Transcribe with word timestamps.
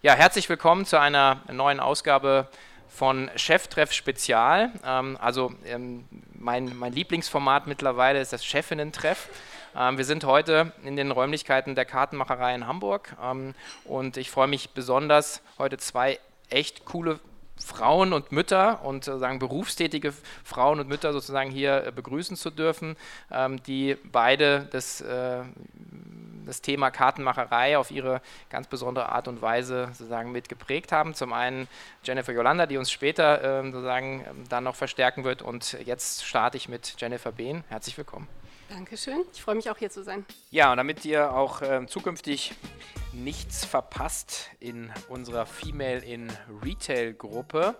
Ja, 0.00 0.14
herzlich 0.14 0.48
willkommen 0.48 0.86
zu 0.86 1.00
einer 1.00 1.40
neuen 1.50 1.80
Ausgabe 1.80 2.46
von 2.88 3.32
Cheftreff 3.34 3.92
Spezial. 3.92 4.70
Ähm, 4.86 5.18
also 5.20 5.52
ähm, 5.66 6.04
mein, 6.34 6.76
mein 6.76 6.92
Lieblingsformat 6.92 7.66
mittlerweile 7.66 8.20
ist 8.20 8.32
das 8.32 8.44
Chefinnen-Treff. 8.44 9.28
Ähm, 9.76 9.98
wir 9.98 10.04
sind 10.04 10.22
heute 10.22 10.72
in 10.84 10.94
den 10.94 11.10
Räumlichkeiten 11.10 11.74
der 11.74 11.84
Kartenmacherei 11.84 12.54
in 12.54 12.68
Hamburg 12.68 13.16
ähm, 13.20 13.56
und 13.86 14.16
ich 14.16 14.30
freue 14.30 14.46
mich 14.46 14.70
besonders, 14.70 15.42
heute 15.58 15.78
zwei 15.78 16.20
echt 16.48 16.84
coole 16.84 17.18
Frauen 17.64 18.12
und 18.12 18.32
Mütter 18.32 18.84
und 18.84 19.04
sozusagen 19.04 19.38
berufstätige 19.38 20.12
Frauen 20.44 20.80
und 20.80 20.88
Mütter 20.88 21.12
sozusagen 21.12 21.50
hier 21.50 21.86
äh, 21.86 21.92
begrüßen 21.92 22.36
zu 22.36 22.50
dürfen, 22.50 22.96
ähm, 23.30 23.62
die 23.62 23.96
beide 24.10 24.68
das 24.70 25.00
äh, 25.00 25.42
das 26.48 26.62
Thema 26.62 26.90
Kartenmacherei 26.90 27.78
auf 27.78 27.90
ihre 27.90 28.20
ganz 28.50 28.66
besondere 28.66 29.10
Art 29.10 29.28
und 29.28 29.40
Weise 29.40 29.88
sozusagen 29.92 30.32
mitgeprägt 30.32 30.90
haben. 30.90 31.14
Zum 31.14 31.32
einen 31.32 31.68
Jennifer 32.02 32.32
Yolanda, 32.32 32.66
die 32.66 32.78
uns 32.78 32.90
später 32.90 33.60
ähm, 33.60 33.72
sozusagen 33.72 34.24
ähm, 34.28 34.44
dann 34.48 34.64
noch 34.64 34.74
verstärken 34.74 35.24
wird. 35.24 35.42
Und 35.42 35.76
jetzt 35.84 36.24
starte 36.24 36.56
ich 36.56 36.68
mit 36.68 36.94
Jennifer 36.98 37.32
Behn. 37.32 37.64
Herzlich 37.68 37.96
willkommen. 37.96 38.26
Dankeschön. 38.68 39.24
Ich 39.32 39.42
freue 39.42 39.54
mich 39.54 39.70
auch 39.70 39.78
hier 39.78 39.90
zu 39.90 40.02
sein. 40.02 40.26
Ja, 40.50 40.70
und 40.70 40.76
damit 40.76 41.04
ihr 41.04 41.32
auch 41.32 41.62
äh, 41.62 41.86
zukünftig 41.86 42.52
nichts 43.12 43.64
verpasst 43.64 44.50
in 44.60 44.90
unserer 45.08 45.46
Female 45.46 46.04
in 46.04 46.30
Retail 46.62 47.14
Gruppe, 47.14 47.74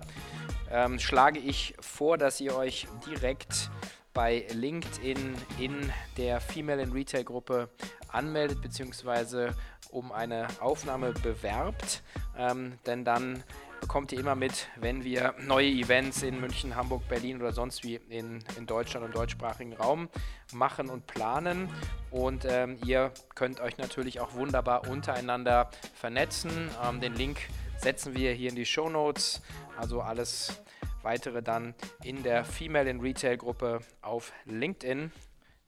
ähm, 0.70 0.98
schlage 0.98 1.38
ich 1.38 1.74
vor, 1.80 2.16
dass 2.16 2.40
ihr 2.40 2.56
euch 2.56 2.88
direkt 3.06 3.70
bei 4.14 4.46
LinkedIn 4.50 5.34
in 5.58 5.92
der 6.16 6.40
Female 6.40 6.82
in 6.82 6.92
Retail 6.92 7.24
Gruppe 7.24 7.68
anmeldet 8.08 8.60
bzw. 8.62 9.52
um 9.90 10.10
eine 10.10 10.48
Aufnahme 10.60 11.12
bewerbt, 11.12 12.02
ähm, 12.36 12.78
denn 12.86 13.04
dann 13.04 13.44
bekommt 13.80 14.12
ihr 14.12 14.20
immer 14.20 14.34
mit, 14.34 14.68
wenn 14.76 15.04
wir 15.04 15.34
neue 15.40 15.68
Events 15.68 16.22
in 16.22 16.40
München, 16.40 16.76
Hamburg, 16.76 17.08
Berlin 17.08 17.40
oder 17.40 17.52
sonst 17.52 17.84
wie 17.84 17.96
in, 18.08 18.44
in 18.56 18.66
Deutschland 18.66 19.06
und 19.06 19.14
deutschsprachigen 19.14 19.72
Raum 19.72 20.08
machen 20.52 20.88
und 20.88 21.06
planen. 21.06 21.68
Und 22.10 22.44
ähm, 22.44 22.78
ihr 22.84 23.12
könnt 23.34 23.60
euch 23.60 23.78
natürlich 23.78 24.20
auch 24.20 24.34
wunderbar 24.34 24.88
untereinander 24.88 25.70
vernetzen. 25.94 26.70
Ähm, 26.84 27.00
den 27.00 27.14
Link 27.14 27.38
setzen 27.76 28.14
wir 28.14 28.32
hier 28.32 28.50
in 28.50 28.56
die 28.56 28.66
Show 28.66 28.88
Notes. 28.88 29.42
Also 29.76 30.00
alles 30.00 30.60
weitere 31.02 31.42
dann 31.42 31.74
in 32.02 32.22
der 32.22 32.44
Female 32.44 32.88
in 32.88 33.00
Retail 33.00 33.36
Gruppe 33.36 33.80
auf 34.02 34.32
LinkedIn. 34.44 35.12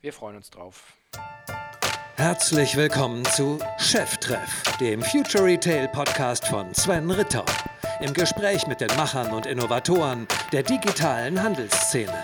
Wir 0.01 0.13
freuen 0.13 0.37
uns 0.37 0.51
drauf. 0.51 0.97
Herzlich 2.17 2.77
willkommen 2.77 3.25
zu 3.25 3.59
Cheftreff, 3.79 4.63
dem 4.79 5.03
Future 5.03 5.45
Retail 5.45 5.89
Podcast 5.89 6.47
von 6.47 6.75
Sven 6.75 7.11
Ritter. 7.11 7.47
Im 8.03 8.15
Gespräch 8.15 8.67
mit 8.67 8.81
den 8.81 8.89
Machern 8.97 9.31
und 9.31 9.45
Innovatoren 9.45 10.27
der 10.53 10.63
digitalen 10.63 11.43
Handelsszene. 11.43 12.15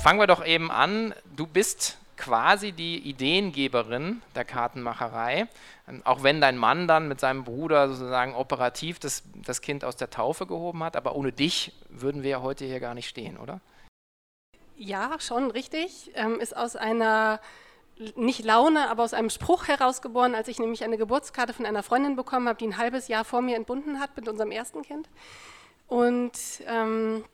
Fangen 0.00 0.20
wir 0.20 0.28
doch 0.28 0.46
eben 0.46 0.70
an. 0.70 1.12
Du 1.34 1.48
bist 1.48 1.98
quasi 2.16 2.70
die 2.70 2.98
Ideengeberin 2.98 4.22
der 4.36 4.44
Kartenmacherei. 4.44 5.48
Ähm, 5.88 6.02
auch 6.04 6.22
wenn 6.22 6.40
dein 6.40 6.56
Mann 6.56 6.86
dann 6.86 7.08
mit 7.08 7.18
seinem 7.18 7.42
Bruder 7.42 7.88
sozusagen 7.88 8.36
operativ 8.36 9.00
das, 9.00 9.24
das 9.44 9.60
Kind 9.62 9.84
aus 9.84 9.96
der 9.96 10.10
Taufe 10.10 10.46
gehoben 10.46 10.84
hat, 10.84 10.94
aber 10.94 11.16
ohne 11.16 11.32
dich 11.32 11.72
würden 11.88 12.22
wir 12.22 12.30
ja 12.30 12.42
heute 12.42 12.64
hier 12.64 12.78
gar 12.78 12.94
nicht 12.94 13.08
stehen, 13.08 13.38
oder? 13.38 13.60
Ja, 14.76 15.16
schon 15.18 15.50
richtig. 15.50 16.12
Ähm, 16.14 16.38
ist 16.38 16.56
aus 16.56 16.76
einer, 16.76 17.40
nicht 18.16 18.44
Laune, 18.44 18.90
aber 18.90 19.04
aus 19.04 19.14
einem 19.14 19.30
Spruch 19.30 19.68
herausgeboren, 19.68 20.34
als 20.34 20.48
ich 20.48 20.58
nämlich 20.58 20.84
eine 20.84 20.98
Geburtskarte 20.98 21.52
von 21.52 21.66
einer 21.66 21.82
Freundin 21.82 22.16
bekommen 22.16 22.48
habe, 22.48 22.58
die 22.58 22.66
ein 22.66 22.78
halbes 22.78 23.08
Jahr 23.08 23.24
vor 23.24 23.42
mir 23.42 23.56
entbunden 23.56 24.00
hat 24.00 24.16
mit 24.16 24.28
unserem 24.28 24.50
ersten 24.50 24.82
Kind. 24.82 25.08
Und 25.88 26.32
ähm, 26.66 27.24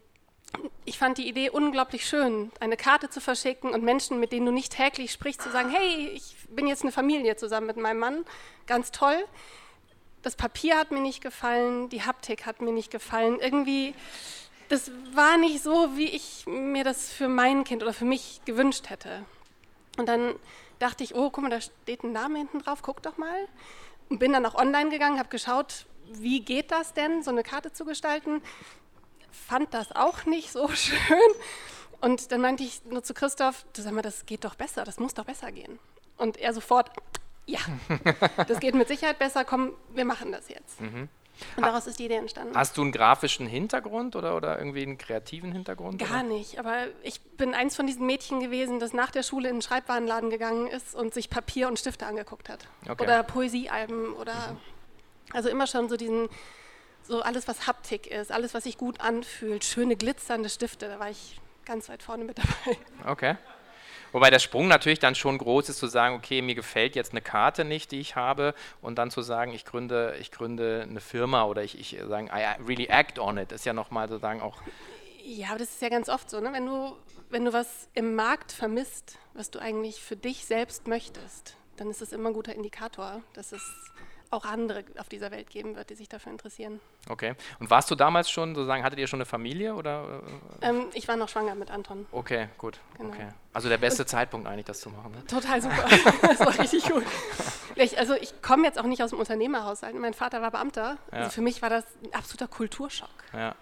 ich 0.85 0.99
fand 0.99 1.19
die 1.19 1.29
Idee 1.29 1.51
unglaublich 1.51 2.07
schön, 2.07 2.53
eine 2.61 2.77
Karte 2.77 3.11
zu 3.11 3.21
verschicken 3.21 3.71
und 3.71 3.83
Menschen, 3.83 4.21
mit 4.21 4.33
denen 4.33 4.47
du 4.47 4.53
nicht 4.53 4.73
täglich 4.77 5.13
sprichst, 5.13 5.43
zu 5.43 5.51
sagen, 5.51 5.71
hey, 5.71 6.11
ich 6.15 6.37
bin 6.51 6.67
jetzt 6.67 6.83
eine 6.83 6.93
Familie 6.93 7.37
zusammen 7.37 7.67
mit 7.67 7.77
meinem 7.77 7.99
Mann, 7.99 8.25
ganz 8.67 8.93
toll. 8.93 9.25
Das 10.23 10.37
Papier 10.37 10.79
hat 10.79 10.93
mir 10.93 11.01
nicht 11.01 11.23
gefallen, 11.23 11.89
die 11.89 12.03
Haptik 12.03 12.47
hat 12.47 12.61
mir 12.61 12.73
nicht 12.73 12.91
gefallen. 12.91 13.41
Irgendwie 13.41 13.95
das 14.73 14.91
war 15.13 15.37
nicht 15.37 15.63
so, 15.63 15.99
wie 15.99 16.09
ich 16.09 16.47
mir 16.47 16.83
das 16.83 17.11
für 17.11 17.29
mein 17.29 17.63
Kind 17.63 17.83
oder 17.83 17.93
für 17.93 18.07
mich 18.07 18.41
gewünscht 18.47 18.89
hätte. 18.89 19.23
Und 19.99 20.09
dann 20.09 20.35
dachte 20.83 21.05
ich, 21.05 21.15
oh, 21.15 21.31
guck 21.31 21.43
mal, 21.43 21.51
da 21.51 21.61
steht 21.61 22.03
ein 22.03 22.13
Name 22.13 22.39
hinten 22.39 22.59
drauf, 22.59 22.83
guck 22.83 23.03
doch 23.03 23.17
mal. 23.17 23.49
Und 24.09 24.19
bin 24.19 24.33
dann 24.33 24.45
auch 24.45 24.55
online 24.55 24.91
gegangen, 24.91 25.19
habe 25.19 25.29
geschaut, 25.29 25.87
wie 26.13 26.41
geht 26.41 26.71
das 26.71 26.93
denn, 26.93 27.23
so 27.23 27.31
eine 27.31 27.43
Karte 27.43 27.73
zu 27.73 27.85
gestalten. 27.85 28.43
Fand 29.31 29.73
das 29.73 29.93
auch 29.93 30.27
nicht 30.27 30.51
so 30.51 30.69
schön. 30.75 31.19
Und 32.01 32.33
dann 32.33 32.41
meinte 32.41 32.65
ich 32.65 32.85
nur 32.85 33.03
zu 33.05 33.15
Christoph, 33.15 33.65
du 33.73 33.83
sag 33.83 33.93
mal, 33.93 34.03
das 34.03 34.27
geht 34.27 34.45
doch 34.45 34.57
besser, 34.57 34.85
das 34.85 34.99
muss 34.99 35.15
doch 35.15 35.25
besser 35.25 35.53
gehen. 35.53 35.79
Und 36.17 36.37
er 36.37 36.53
sofort, 36.53 36.91
ja, 37.47 37.61
das 38.49 38.59
geht 38.59 38.75
mit 38.75 38.89
Sicherheit 38.89 39.19
besser, 39.19 39.45
komm, 39.45 39.73
wir 39.95 40.05
machen 40.05 40.33
das 40.33 40.49
jetzt. 40.49 40.81
Mhm. 40.81 41.09
Und 41.57 41.65
daraus 41.65 41.87
ist 41.87 41.99
die 41.99 42.05
Idee 42.05 42.17
entstanden. 42.17 42.57
Hast 42.57 42.77
du 42.77 42.83
einen 42.83 42.93
grafischen 42.93 43.47
Hintergrund 43.47 44.17
oder, 44.17 44.37
oder 44.37 44.59
irgendwie 44.59 44.83
einen 44.83 44.99
kreativen 44.99 45.53
Hintergrund? 45.53 45.99
Gar 45.99 46.21
oder? 46.21 46.23
nicht, 46.23 46.59
aber 46.59 46.87
ich 47.03 47.21
bin 47.21 47.55
eins 47.55 47.77
von 47.77 47.87
diesen 47.87 48.07
Mädchen 48.07 48.41
gewesen, 48.41 48.81
das 48.81 48.93
nach 48.93 49.11
der 49.11 49.23
Schule 49.23 49.49
in 49.49 49.57
den 49.57 49.63
Schreibwarenladen 49.63 50.31
gegangen 50.31 50.67
ist 50.69 50.95
und 50.95 51.15
sich 51.15 51.31
Papier 51.31 51.69
und 51.69 51.79
Stifte 51.79 52.07
angeguckt 52.07 52.49
hat. 52.49 52.67
Okay. 52.89 53.03
Oder 53.03 53.23
Poesiealben 53.23 54.13
oder 54.15 54.53
mhm. 54.53 54.59
also 55.33 55.49
immer 55.49 55.67
schon 55.67 55.89
so 55.89 55.97
diesen, 55.97 56.29
so 57.03 57.23
alles, 57.23 57.49
was 57.49 57.67
Haptik 57.67 58.07
ist, 58.07 58.31
alles, 58.31 58.55
was 58.55 58.65
sich 58.65 58.79
gut 58.79 59.01
anfühlt, 59.01 59.65
schöne 59.65 59.97
glitzernde 59.97 60.49
Stifte, 60.49 60.89
da 60.89 60.99
war 60.99 61.11
ich 61.11 61.41
ganz 61.65 61.89
weit 61.89 62.03
vorne 62.03 62.25
mit 62.25 62.39
dabei. 62.39 62.79
Okay. 63.07 63.37
Wobei 64.13 64.31
der 64.31 64.39
Sprung 64.39 64.69
natürlich 64.69 64.99
dann 64.99 65.15
schon 65.15 65.39
groß 65.39 65.71
ist, 65.71 65.79
zu 65.79 65.87
sagen, 65.87 66.15
okay, 66.15 66.43
mir 66.43 66.55
gefällt 66.55 66.95
jetzt 66.95 67.13
eine 67.13 67.23
Karte 67.23 67.65
nicht, 67.65 67.91
die 67.93 68.01
ich 68.01 68.15
habe, 68.15 68.55
und 68.81 68.97
dann 68.97 69.11
zu 69.11 69.23
sagen, 69.23 69.53
ich 69.53 69.65
gründe, 69.65 70.17
ich 70.21 70.31
gründe 70.31 70.87
eine 70.89 71.01
Firma 71.01 71.45
oder 71.45 71.63
ich, 71.63 71.79
ich 71.79 71.99
sagen, 72.07 72.29
I 72.29 72.63
really 72.63 72.87
act 72.87 73.19
on 73.19 73.39
it, 73.39 73.53
ist 73.53 73.65
ja 73.65 73.73
nochmal 73.73 74.09
sozusagen 74.09 74.41
auch. 74.41 74.59
Ja, 75.25 75.51
aber 75.51 75.59
das 75.59 75.71
ist 75.71 75.83
ja 75.83 75.89
ganz 75.89 76.09
oft 76.09 76.29
so, 76.29 76.41
ne? 76.41 76.53
wenn, 76.53 76.67
du, 76.67 76.97
wenn 77.31 77.45
du 77.45 77.53
was 77.53 77.89
im 77.95 78.15
Markt 78.15 78.53
vermisst, 78.53 79.19
was 79.35 79.51
du 79.51 79.61
eigentlich 79.61 80.03
für 80.03 80.17
dich 80.17 80.45
selbst 80.45 80.89
möchtest, 80.89 81.57
dann 81.77 81.91
ist 81.91 82.03
es 82.03 82.13
immer 82.13 82.31
ein 82.31 82.35
guter 82.35 82.55
Indikator, 82.55 83.23
dass 83.33 83.53
es 83.53 83.63
auch 84.33 84.45
andere 84.45 84.85
auf 84.99 85.09
dieser 85.09 85.31
Welt 85.31 85.51
geben 85.51 85.77
wird, 85.77 85.91
die 85.91 85.95
sich 85.95 86.09
dafür 86.09 86.33
interessieren. 86.33 86.81
Okay. 87.09 87.35
Und 87.61 87.71
warst 87.71 87.91
du 87.91 87.95
damals 87.95 88.31
schon, 88.31 88.55
sozusagen, 88.55 88.83
hattet 88.83 88.99
ihr 88.99 89.07
schon 89.07 89.19
eine 89.19 89.27
Familie 89.27 89.75
oder? 89.75 90.23
Äh, 90.61 90.69
ähm, 90.69 90.87
ich 90.95 91.09
war 91.09 91.17
noch 91.17 91.29
schwanger 91.29 91.55
mit 91.55 91.71
Anton. 91.71 92.07
Okay, 92.13 92.49
gut. 92.59 92.79
Genau. 92.97 93.11
Okay. 93.11 93.29
Also 93.53 93.69
der 93.69 93.79
beste 93.79 94.03
Und 94.03 94.09
Zeitpunkt 94.09 94.47
eigentlich, 94.47 94.67
das 94.67 94.81
zu 94.81 94.91
machen. 94.91 95.13
Ne? 95.13 95.25
Total 95.27 95.61
super. 95.61 95.85
das 96.23 96.41
war 96.41 96.59
richtig 96.59 96.89
gut. 96.89 97.05
Ich, 97.75 97.99
also 97.99 98.15
ich 98.15 98.41
komme 98.43 98.65
jetzt 98.65 98.79
auch 98.79 98.87
nicht 98.87 99.03
aus 99.03 99.11
dem 99.11 99.19
Unternehmerhaushalt. 99.19 99.95
Mein 99.95 100.15
Vater 100.15 100.41
war 100.43 100.51
Beamter. 100.51 100.99
Ja. 101.11 101.19
Also 101.19 101.31
für 101.31 101.43
mich 101.43 101.63
war 101.63 101.71
das 101.71 101.85
ein 102.05 102.15
absoluter 102.15 102.49
Kulturschock. 102.49 103.11
Ja. 103.33 103.55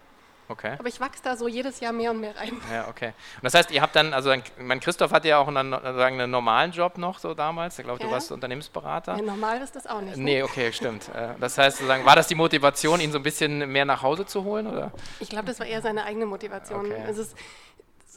Okay. 0.51 0.75
Aber 0.77 0.89
ich 0.89 1.01
wachse 1.01 1.23
da 1.23 1.37
so 1.37 1.47
jedes 1.47 1.79
Jahr 1.79 1.93
mehr 1.93 2.11
und 2.11 2.21
mehr 2.21 2.37
rein. 2.37 2.61
Ja, 2.73 2.89
okay. 2.89 3.13
Und 3.37 3.45
das 3.45 3.55
heißt, 3.55 3.71
ihr 3.71 3.81
habt 3.81 3.95
dann, 3.95 4.13
also 4.13 4.35
mein 4.59 4.81
Christoph 4.81 5.13
hatte 5.13 5.29
ja 5.29 5.39
auch 5.39 5.47
einen, 5.47 5.71
sagen, 5.71 6.21
einen 6.21 6.31
normalen 6.31 6.73
Job 6.73 6.99
noch 6.99 7.21
so 7.21 7.35
damals. 7.35 7.79
Ich 7.79 7.85
glaube, 7.85 8.01
ja. 8.01 8.07
du 8.07 8.13
warst 8.13 8.33
Unternehmensberater. 8.33 9.17
Ja, 9.17 9.23
normal 9.23 9.63
ist 9.63 9.77
das 9.77 9.87
auch 9.87 10.01
nicht. 10.01 10.17
Ne? 10.17 10.25
Nee, 10.25 10.43
okay, 10.43 10.73
stimmt. 10.73 11.09
Äh, 11.15 11.35
das 11.39 11.57
heißt, 11.57 11.79
sozusagen, 11.79 12.05
war 12.05 12.17
das 12.17 12.27
die 12.27 12.35
Motivation, 12.35 13.01
ihn 13.01 13.13
so 13.13 13.19
ein 13.19 13.23
bisschen 13.23 13.71
mehr 13.71 13.85
nach 13.85 14.03
Hause 14.03 14.27
zu 14.27 14.43
holen? 14.43 14.67
Oder? 14.67 14.91
Ich 15.21 15.29
glaube, 15.29 15.47
das 15.47 15.61
war 15.61 15.67
eher 15.67 15.83
seine 15.83 16.05
eigene 16.05 16.27
Motivation. 16.27 16.87
Okay. 16.87 17.05
Also 17.07 17.23
es, 17.23 17.37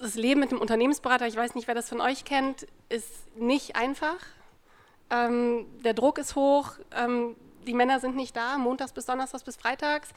das 0.02 0.16
Leben 0.16 0.40
mit 0.40 0.50
dem 0.50 0.60
Unternehmensberater, 0.60 1.28
ich 1.28 1.36
weiß 1.36 1.54
nicht, 1.54 1.68
wer 1.68 1.76
das 1.76 1.88
von 1.88 2.02
euch 2.02 2.26
kennt, 2.26 2.66
ist 2.90 3.38
nicht 3.38 3.76
einfach. 3.76 4.18
Ähm, 5.12 5.68
der 5.84 5.94
Druck 5.94 6.18
ist 6.18 6.36
hoch. 6.36 6.72
Ähm, 6.98 7.36
die 7.66 7.74
Männer 7.74 8.00
sind 8.00 8.16
nicht 8.16 8.36
da, 8.36 8.58
montags 8.58 8.92
bis 8.92 9.06
donnerstags 9.06 9.44
bis 9.44 9.56
freitags. 9.56 10.10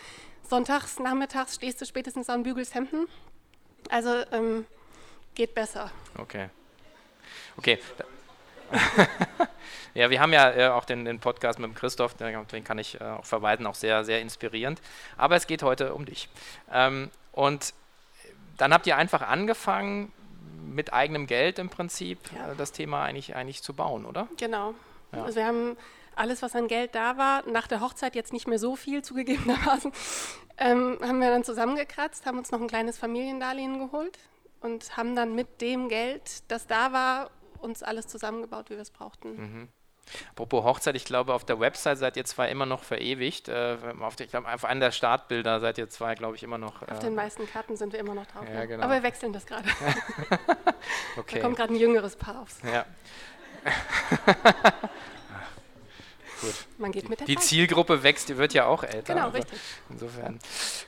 Sonntags, 0.48 0.98
nachmittags 0.98 1.54
stehst 1.56 1.80
du 1.80 1.86
spätestens 1.86 2.28
am 2.30 2.42
Bügels 2.42 2.74
Hemden. 2.74 3.06
Also 3.90 4.10
ähm, 4.32 4.66
geht 5.34 5.54
besser. 5.54 5.90
Okay. 6.18 6.48
Okay. 7.56 7.78
ja, 9.94 10.10
wir 10.10 10.20
haben 10.20 10.32
ja 10.32 10.50
äh, 10.50 10.68
auch 10.68 10.84
den, 10.84 11.04
den, 11.04 11.20
Podcast 11.20 11.58
mit 11.58 11.70
dem 11.70 11.74
Christoph, 11.74 12.14
den 12.14 12.64
kann 12.64 12.78
ich 12.78 13.00
äh, 13.00 13.04
auch 13.04 13.24
verweisen, 13.24 13.66
auch 13.66 13.74
sehr, 13.74 14.04
sehr 14.04 14.20
inspirierend. 14.20 14.80
Aber 15.16 15.36
es 15.36 15.46
geht 15.46 15.62
heute 15.62 15.94
um 15.94 16.04
dich. 16.04 16.28
Ähm, 16.72 17.10
und 17.32 17.74
dann 18.56 18.72
habt 18.72 18.86
ihr 18.86 18.96
einfach 18.96 19.22
angefangen, 19.22 20.12
mit 20.66 20.92
eigenem 20.92 21.26
Geld 21.26 21.58
im 21.58 21.70
Prinzip 21.70 22.18
ja. 22.34 22.52
äh, 22.52 22.56
das 22.56 22.72
Thema 22.72 23.04
eigentlich, 23.04 23.34
eigentlich 23.36 23.62
zu 23.62 23.72
bauen, 23.72 24.04
oder? 24.04 24.28
Genau. 24.36 24.74
Ja. 25.12 25.24
Also 25.24 25.36
wir 25.36 25.46
haben 25.46 25.76
alles, 26.16 26.42
was 26.42 26.54
an 26.56 26.66
Geld 26.66 26.94
da 26.94 27.16
war, 27.16 27.46
nach 27.48 27.66
der 27.66 27.80
Hochzeit 27.80 28.14
jetzt 28.14 28.32
nicht 28.32 28.48
mehr 28.48 28.58
so 28.58 28.74
viel 28.74 29.02
zugegebenermaßen, 29.02 29.92
ähm, 30.58 30.98
haben 31.02 31.20
wir 31.20 31.30
dann 31.30 31.44
zusammengekratzt, 31.44 32.26
haben 32.26 32.38
uns 32.38 32.50
noch 32.50 32.60
ein 32.60 32.68
kleines 32.68 32.98
Familiendarlehen 32.98 33.78
geholt 33.78 34.18
und 34.60 34.96
haben 34.96 35.14
dann 35.14 35.34
mit 35.34 35.60
dem 35.60 35.88
Geld, 35.88 36.50
das 36.50 36.66
da 36.66 36.92
war, 36.92 37.30
uns 37.60 37.82
alles 37.82 38.06
zusammengebaut, 38.06 38.70
wie 38.70 38.74
wir 38.74 38.82
es 38.82 38.90
brauchten. 38.90 39.36
Mhm. 39.36 39.68
Apropos 40.30 40.64
Hochzeit, 40.64 40.94
ich 40.94 41.04
glaube, 41.04 41.34
auf 41.34 41.44
der 41.44 41.58
Website 41.58 41.98
seid 41.98 42.16
ihr 42.16 42.24
zwar 42.24 42.48
immer 42.48 42.64
noch 42.64 42.84
verewigt. 42.84 43.48
Äh, 43.48 43.76
auf, 44.00 44.18
ich 44.20 44.30
glaube, 44.30 44.52
auf 44.52 44.64
einem 44.64 44.80
der 44.80 44.92
Startbilder 44.92 45.58
seid 45.58 45.78
ihr 45.78 45.88
zwei, 45.88 46.14
glaube 46.14 46.36
ich, 46.36 46.44
immer 46.44 46.58
noch. 46.58 46.82
Auf 46.88 47.00
den 47.00 47.16
meisten 47.16 47.48
Karten 47.48 47.76
sind 47.76 47.92
wir 47.92 47.98
immer 47.98 48.14
noch 48.14 48.26
drauf. 48.26 48.44
Ja, 48.48 48.64
genau. 48.66 48.84
Aber 48.84 48.94
wir 48.94 49.02
wechseln 49.02 49.32
das 49.32 49.46
gerade. 49.46 49.68
okay. 51.16 51.36
Da 51.36 51.40
kommt 51.40 51.56
gerade 51.56 51.74
ein 51.74 51.80
jüngeres 51.80 52.14
Paar 52.14 52.40
aufs. 52.40 52.60
Ja. 52.62 52.84
Gut. 56.40 56.54
Man 56.78 56.92
geht 56.92 57.08
mit 57.08 57.20
der 57.20 57.26
Die 57.26 57.36
Zeit. 57.36 57.44
Zielgruppe 57.44 58.02
wächst, 58.02 58.28
die 58.28 58.36
wird 58.36 58.52
ja 58.54 58.66
auch 58.66 58.82
älter. 58.82 59.14
Genau, 59.14 59.26
also 59.26 59.38
richtig. 59.38 59.58
Insofern. 59.90 60.38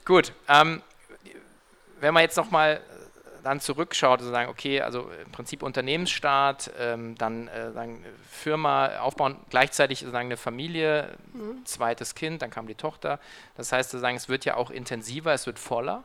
Gut. 0.05 0.33
Ähm, 0.49 0.83
wenn 2.01 2.15
man 2.15 2.23
jetzt 2.23 2.37
nochmal 2.37 2.81
dann 3.45 3.61
zurückschaut 3.61 4.21
und 4.21 4.31
sagen, 4.31 4.51
okay, 4.51 4.81
also 4.83 5.11
im 5.25 5.31
Prinzip 5.33 5.63
Unternehmensstart, 5.63 6.71
ähm, 6.79 7.17
dann 7.17 7.49
äh, 7.49 7.73
sagen, 7.73 8.05
Firma 8.31 8.99
aufbauen, 8.99 9.37
gleichzeitig 9.49 10.01
sagen 10.01 10.27
eine 10.29 10.37
Familie, 10.37 11.17
Mhm. 11.33 11.65
zweites 11.65 12.15
Kind, 12.15 12.43
dann 12.43 12.51
kam 12.51 12.67
die 12.67 12.75
Tochter. 12.75 13.21
Das 13.57 13.73
heißt, 13.73 13.91
sozusagen, 13.91 14.17
es 14.17 14.29
wird 14.29 14.45
ja 14.45 14.57
auch 14.57 14.71
intensiver, 14.71 15.33
es 15.33 15.47
wird 15.47 15.59
voller. 15.59 16.03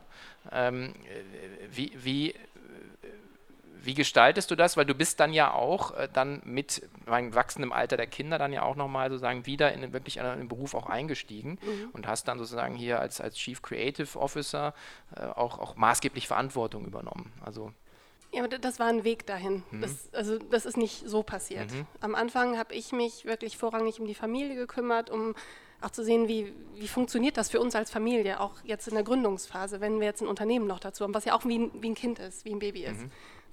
Ähm, 0.52 0.94
äh, 1.04 1.66
wie, 1.70 1.92
wie, 1.96 2.34
wie 3.84 3.94
gestaltest 3.94 4.50
du 4.50 4.56
das? 4.56 4.76
Weil 4.76 4.86
du 4.86 4.94
bist 4.94 5.20
dann 5.20 5.32
ja 5.32 5.52
auch 5.52 5.92
äh, 5.96 6.08
dann 6.12 6.40
mit 6.44 6.82
beim 7.06 7.34
wachsendem 7.34 7.72
Alter 7.72 7.96
der 7.96 8.06
Kinder 8.06 8.38
dann 8.38 8.52
ja 8.52 8.62
auch 8.62 8.76
nochmal 8.76 9.08
sozusagen 9.10 9.46
wieder 9.46 9.72
in 9.72 9.80
den- 9.82 9.92
wirklich 9.92 10.16
in 10.18 10.24
den 10.24 10.48
Beruf 10.48 10.74
auch 10.74 10.86
eingestiegen 10.88 11.58
und 11.92 12.06
hast 12.06 12.28
dann 12.28 12.38
sozusagen 12.38 12.74
hier 12.74 13.00
als, 13.00 13.20
als 13.20 13.36
Chief 13.36 13.62
Creative 13.62 14.18
Officer 14.18 14.74
äh, 15.16 15.20
auch, 15.24 15.58
auch 15.58 15.76
maßgeblich 15.76 16.26
Verantwortung 16.28 16.84
übernommen. 16.86 17.32
Also 17.44 17.72
Ja, 18.32 18.42
aber 18.44 18.58
das 18.58 18.78
war 18.78 18.86
ein 18.88 19.04
Weg 19.04 19.26
dahin. 19.26 19.62
Mhm. 19.70 19.80
Das, 19.82 20.08
also 20.12 20.38
das 20.38 20.66
ist 20.66 20.76
nicht 20.76 21.08
so 21.08 21.22
passiert. 21.22 21.70
Am 22.00 22.14
Anfang 22.14 22.58
habe 22.58 22.74
ich 22.74 22.92
mich 22.92 23.24
wirklich 23.24 23.56
vorrangig 23.56 24.00
um 24.00 24.06
die 24.06 24.14
Familie 24.14 24.56
gekümmert, 24.56 25.10
um 25.10 25.34
auch 25.80 25.90
zu 25.90 26.02
sehen, 26.02 26.28
wie, 26.28 26.50
wie 26.76 26.88
funktioniert 26.88 27.36
das 27.36 27.50
für 27.50 27.60
uns 27.60 27.74
als 27.74 27.90
Familie, 27.90 28.40
auch 28.40 28.52
jetzt 28.64 28.88
in 28.88 28.94
der 28.94 29.02
Gründungsphase, 29.02 29.82
wenn 29.82 30.00
wir 30.00 30.06
jetzt 30.06 30.22
ein 30.22 30.28
Unternehmen 30.28 30.66
noch 30.66 30.78
dazu 30.80 31.04
haben, 31.04 31.12
was 31.12 31.26
ja 31.26 31.34
auch 31.34 31.44
wie 31.44 31.58
ein, 31.58 31.70
wie 31.82 31.90
ein 31.90 31.94
Kind 31.94 32.18
ist, 32.20 32.46
wie 32.46 32.52
ein 32.52 32.58
Baby 32.58 32.84
ist, 32.84 33.04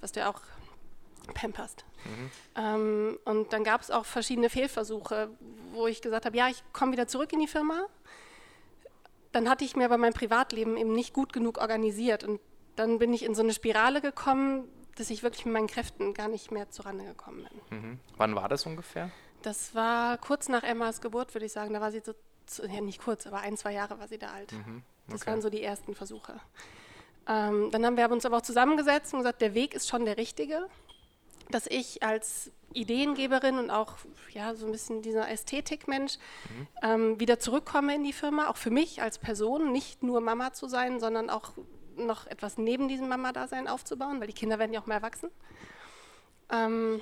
was 0.02 0.12
du 0.12 0.20
ja 0.20 0.30
auch 0.30 0.40
pamperst. 1.32 1.84
Ähm, 2.56 3.18
und 3.24 3.52
dann 3.52 3.64
gab 3.64 3.80
es 3.80 3.90
auch 3.90 4.04
verschiedene 4.04 4.50
Fehlversuche, 4.50 5.30
wo 5.72 5.86
ich 5.86 6.02
gesagt 6.02 6.26
habe, 6.26 6.36
ja, 6.36 6.48
ich 6.48 6.62
komme 6.72 6.92
wieder 6.92 7.06
zurück 7.06 7.32
in 7.32 7.40
die 7.40 7.46
Firma. 7.46 7.86
Dann 9.30 9.48
hatte 9.48 9.64
ich 9.64 9.76
mir 9.76 9.86
aber 9.86 9.96
mein 9.96 10.12
Privatleben 10.12 10.76
eben 10.76 10.92
nicht 10.92 11.14
gut 11.14 11.32
genug 11.32 11.58
organisiert 11.58 12.24
und 12.24 12.40
dann 12.76 12.98
bin 12.98 13.12
ich 13.14 13.24
in 13.24 13.34
so 13.34 13.42
eine 13.42 13.54
Spirale 13.54 14.00
gekommen, 14.00 14.64
dass 14.96 15.10
ich 15.10 15.22
wirklich 15.22 15.46
mit 15.46 15.54
meinen 15.54 15.68
Kräften 15.68 16.12
gar 16.12 16.28
nicht 16.28 16.50
mehr 16.50 16.70
zurande 16.70 17.04
gekommen 17.04 17.48
bin. 17.70 17.78
mhm. 17.78 18.00
wann 18.16 18.34
war 18.34 18.48
das 18.48 18.66
ungefähr? 18.66 19.10
Das 19.42 19.74
war 19.74 20.18
kurz 20.18 20.48
nach 20.48 20.62
Emmas 20.62 21.00
Geburt, 21.00 21.34
würde 21.34 21.46
ich 21.46 21.52
sagen. 21.52 21.72
Da 21.72 21.80
war 21.80 21.90
sie 21.90 22.02
so, 22.04 22.64
ja 22.64 22.80
nicht 22.80 23.00
kurz, 23.00 23.26
aber 23.26 23.38
ein, 23.38 23.56
zwei 23.56 23.72
Jahre 23.72 23.98
war 23.98 24.08
sie 24.08 24.18
da 24.18 24.28
alt. 24.28 24.52
Das 25.08 25.22
okay. 25.22 25.30
waren 25.30 25.42
so 25.42 25.50
die 25.50 25.62
ersten 25.62 25.94
Versuche. 25.94 26.40
Ähm, 27.28 27.70
dann 27.70 27.84
haben 27.86 27.96
wir 27.96 28.10
uns 28.10 28.26
aber 28.26 28.38
auch 28.38 28.42
zusammengesetzt 28.42 29.12
und 29.14 29.20
gesagt, 29.20 29.40
der 29.40 29.54
Weg 29.54 29.74
ist 29.74 29.88
schon 29.88 30.04
der 30.04 30.16
richtige. 30.16 30.66
Dass 31.50 31.66
ich 31.66 32.02
als 32.02 32.50
Ideengeberin 32.72 33.58
und 33.58 33.70
auch 33.70 33.94
ja, 34.30 34.54
so 34.54 34.66
ein 34.66 34.72
bisschen 34.72 35.02
dieser 35.02 35.28
Ästhetikmensch 35.28 36.18
ähm, 36.82 37.20
wieder 37.20 37.38
zurückkomme 37.38 37.94
in 37.94 38.04
die 38.04 38.12
Firma, 38.12 38.48
auch 38.48 38.56
für 38.56 38.70
mich 38.70 39.02
als 39.02 39.18
Person, 39.18 39.72
nicht 39.72 40.02
nur 40.02 40.20
Mama 40.20 40.52
zu 40.52 40.68
sein, 40.68 41.00
sondern 41.00 41.28
auch 41.30 41.52
noch 41.96 42.26
etwas 42.26 42.56
neben 42.56 42.88
diesem 42.88 43.08
Mama-Dasein 43.08 43.68
aufzubauen, 43.68 44.20
weil 44.20 44.26
die 44.26 44.32
Kinder 44.32 44.58
werden 44.58 44.72
ja 44.72 44.80
auch 44.80 44.86
mal 44.86 44.94
erwachsen. 44.94 45.30
Ähm, 46.50 47.00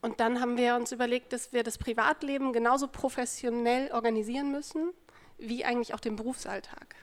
und 0.00 0.20
dann 0.20 0.40
haben 0.40 0.56
wir 0.56 0.76
uns 0.76 0.92
überlegt, 0.92 1.32
dass 1.32 1.52
wir 1.52 1.62
das 1.62 1.78
Privatleben 1.78 2.52
genauso 2.52 2.88
professionell 2.88 3.90
organisieren 3.92 4.52
müssen, 4.52 4.92
wie 5.38 5.64
eigentlich 5.64 5.94
auch 5.94 6.00
den 6.00 6.16
Berufsalltag. 6.16 6.94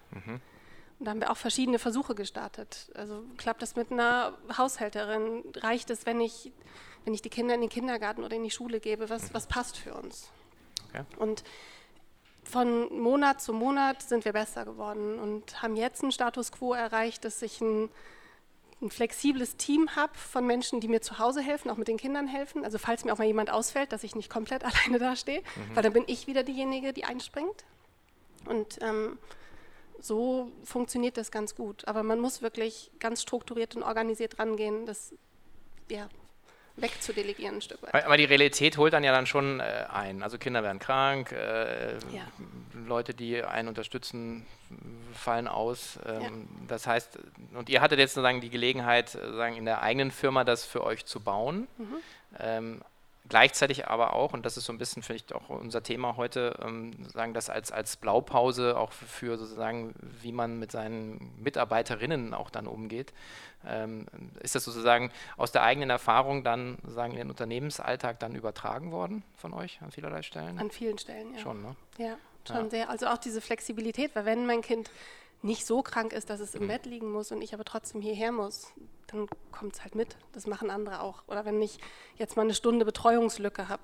Und 1.00 1.06
da 1.06 1.12
haben 1.12 1.19
wir 1.19 1.31
auch 1.31 1.38
verschiedene 1.38 1.80
Versuche 1.80 2.15
gestartet. 2.15 2.89
Also 2.95 3.24
klappt 3.38 3.62
das 3.62 3.75
mit 3.75 3.92
einer 3.92 4.33
Haushälterin? 4.57 5.44
Reicht 5.57 5.89
es, 5.89 6.06
wenn 6.06 6.21
ich, 6.21 6.51
wenn 7.03 7.13
ich 7.13 7.21
die 7.21 7.30
Kinder 7.30 7.53
in 7.56 7.62
den 7.62 7.69
Kindergarten 7.69 8.24
oder 8.24 8.36
in 8.36 8.44
die 8.44 8.51
Schule 8.51 8.80
gebe? 8.80 9.09
Was, 9.09 9.33
was 9.33 9.47
passt 9.47 9.77
für 9.77 9.94
uns? 9.94 10.30
Okay. 10.89 11.03
Und 11.18 11.44
von 12.44 12.97
Monat 12.97 13.42
zu 13.42 13.51
Monat 13.53 14.03
sind 14.03 14.24
wir 14.24 14.31
besser 14.31 14.65
geworden 14.65 15.19
und 15.19 15.62
haben 15.62 15.75
jetzt 15.75 16.03
einen 16.03 16.12
Status 16.12 16.51
quo 16.51 16.74
erreicht, 16.74 17.25
dass 17.25 17.41
ich 17.41 17.59
ein, 17.59 17.89
ein 18.81 18.89
flexibles 18.89 19.57
Team 19.57 19.95
habe 19.95 20.15
von 20.15 20.45
Menschen, 20.45 20.80
die 20.80 20.88
mir 20.88 21.01
zu 21.01 21.19
Hause 21.19 21.41
helfen, 21.41 21.69
auch 21.69 21.77
mit 21.77 21.88
den 21.88 21.98
Kindern 21.98 22.27
helfen. 22.27 22.63
Also 22.63 22.77
falls 22.77 23.03
mir 23.03 23.12
auch 23.12 23.18
mal 23.18 23.25
jemand 23.25 23.51
ausfällt, 23.51 23.91
dass 23.91 24.03
ich 24.03 24.15
nicht 24.15 24.30
komplett 24.30 24.63
alleine 24.65 25.00
dastehe, 25.00 25.44
weil 25.74 25.83
dann 25.83 25.94
bin 25.94 26.03
ich 26.07 26.27
wieder 26.27 26.44
diejenige, 26.44 26.94
die 26.94 27.03
einspringt. 27.03 27.65
Und 28.45 28.77
ähm, 28.81 29.18
so 30.00 30.51
funktioniert 30.63 31.18
das 31.18 31.31
ganz 31.31 31.56
gut. 31.56 31.88
Aber 31.88 32.03
man 32.03 32.19
muss 32.19 32.42
wirklich 32.42 32.92
ganz 33.00 33.21
strukturiert 33.21 33.75
und 33.75 33.83
organisiert 33.83 34.39
rangehen, 34.39 34.86
das 34.86 35.13
ja, 35.89 36.09
wegzudelegieren 36.77 37.56
ein 37.56 37.62
Stück 37.62 37.81
weit. 37.83 38.06
Aber 38.06 38.18
die 38.18 38.25
Realität 38.25 38.77
holt 38.77 38.94
dann 38.94 39.03
ja 39.03 39.12
dann 39.12 39.25
schon 39.25 39.59
äh, 39.59 39.86
ein. 39.92 40.24
Also 40.24 40.38
Kinder 40.38 40.62
werden 40.63 40.80
krank, 40.80 41.31
äh, 41.31 41.94
Ja. 42.12 42.27
Leute, 42.86 43.13
die 43.13 43.42
einen 43.42 43.69
unterstützen, 43.69 44.45
fallen 45.13 45.47
aus. 45.47 45.98
Ähm, 46.06 46.21
Ja. 46.21 46.30
Das 46.68 46.88
heißt, 46.88 47.18
und 47.53 47.69
ihr 47.69 47.81
hattet 47.81 48.00
jetzt 48.00 48.13
sozusagen 48.13 48.41
die 48.41 48.50
Gelegenheit, 48.50 49.15
äh, 49.15 49.19
sozusagen 49.19 49.56
in 49.56 49.65
der 49.65 49.81
eigenen 49.81 50.12
Firma 50.12 50.44
das 50.44 50.65
für 50.65 50.83
euch 50.83 51.06
zu 51.06 51.19
bauen. 51.21 51.68
Mhm. 51.77 51.95
Ähm, 52.39 52.81
gleichzeitig 53.30 53.88
aber 53.88 54.13
auch, 54.13 54.33
und 54.33 54.45
das 54.45 54.57
ist 54.57 54.66
so 54.66 54.74
ein 54.74 54.77
bisschen 54.77 55.04
vielleicht 55.04 55.33
auch 55.33 55.50
unser 55.50 55.83
Thema 55.83 56.18
heute, 56.18 56.57
ähm, 56.62 56.92
sagen 57.13 57.33
das 57.33 57.50
als, 57.50 57.72
als 57.72 57.98
Blaupause 57.98 58.77
auch 58.77 58.92
für, 58.92 59.06
für 59.06 59.38
sozusagen, 59.38 59.94
wie 60.22 60.31
man 60.31 60.60
mit 60.60 60.72
seinen 60.72 61.33
Mitarbeiterinnen 61.42 62.33
auch 62.33 62.50
dann 62.50 62.68
umgeht. 62.68 63.13
Ähm, 63.68 64.06
ist 64.42 64.56
das 64.56 64.63
sozusagen 64.63 65.12
aus 65.38 65.51
der 65.51 65.63
eigenen 65.63 65.89
Erfahrung 65.89 66.44
dann 66.44 66.77
sozusagen 66.83 67.13
in 67.13 67.19
den 67.19 67.30
Unternehmensalltag 67.30 68.19
dann 68.19 68.36
übertragen 68.36 68.92
worden 68.92 69.24
von 69.36 69.54
euch 69.54 69.81
an 69.81 69.92
vielerlei 69.92 70.22
Stellen? 70.22 70.60
An 70.60 70.69
vielen 70.69 70.98
Stellen, 70.98 71.33
ja. 71.33 71.39
Schon, 71.39 71.62
ne? 71.62 71.75
Ja, 71.98 72.18
schon 72.48 72.66
Ja. 72.66 72.69
sehr. 72.69 72.89
Also 72.89 73.07
auch 73.07 73.18
diese 73.18 73.42
Flexibilität, 73.42 74.16
weil 74.16 74.25
wenn 74.25 74.45
mein 74.45 74.62
Kind 74.62 74.92
nicht 75.45 75.65
so 75.65 75.81
krank 75.81 76.12
ist, 76.12 76.30
dass 76.30 76.39
es 76.39 76.56
im 76.56 76.68
Bett 76.68 76.86
liegen 76.86 77.12
muss 77.12 77.31
und 77.31 77.42
ich 77.42 77.53
aber 77.53 77.63
trotzdem 77.63 78.01
hierher 78.01 78.31
muss, 78.31 78.74
dann 79.07 79.27
kommt 79.51 79.75
es 79.75 79.83
halt 79.83 79.95
mit. 79.95 80.18
Das 80.33 80.47
machen 80.47 80.69
andere 80.69 81.01
auch. 81.01 81.24
Oder 81.27 81.45
wenn 81.45 81.62
ich 81.62 81.77
jetzt 82.18 82.36
mal 82.36 82.44
eine 82.44 82.53
Stunde 82.53 82.83
Betreuungslücke 82.83 83.69
habe, 83.69 83.83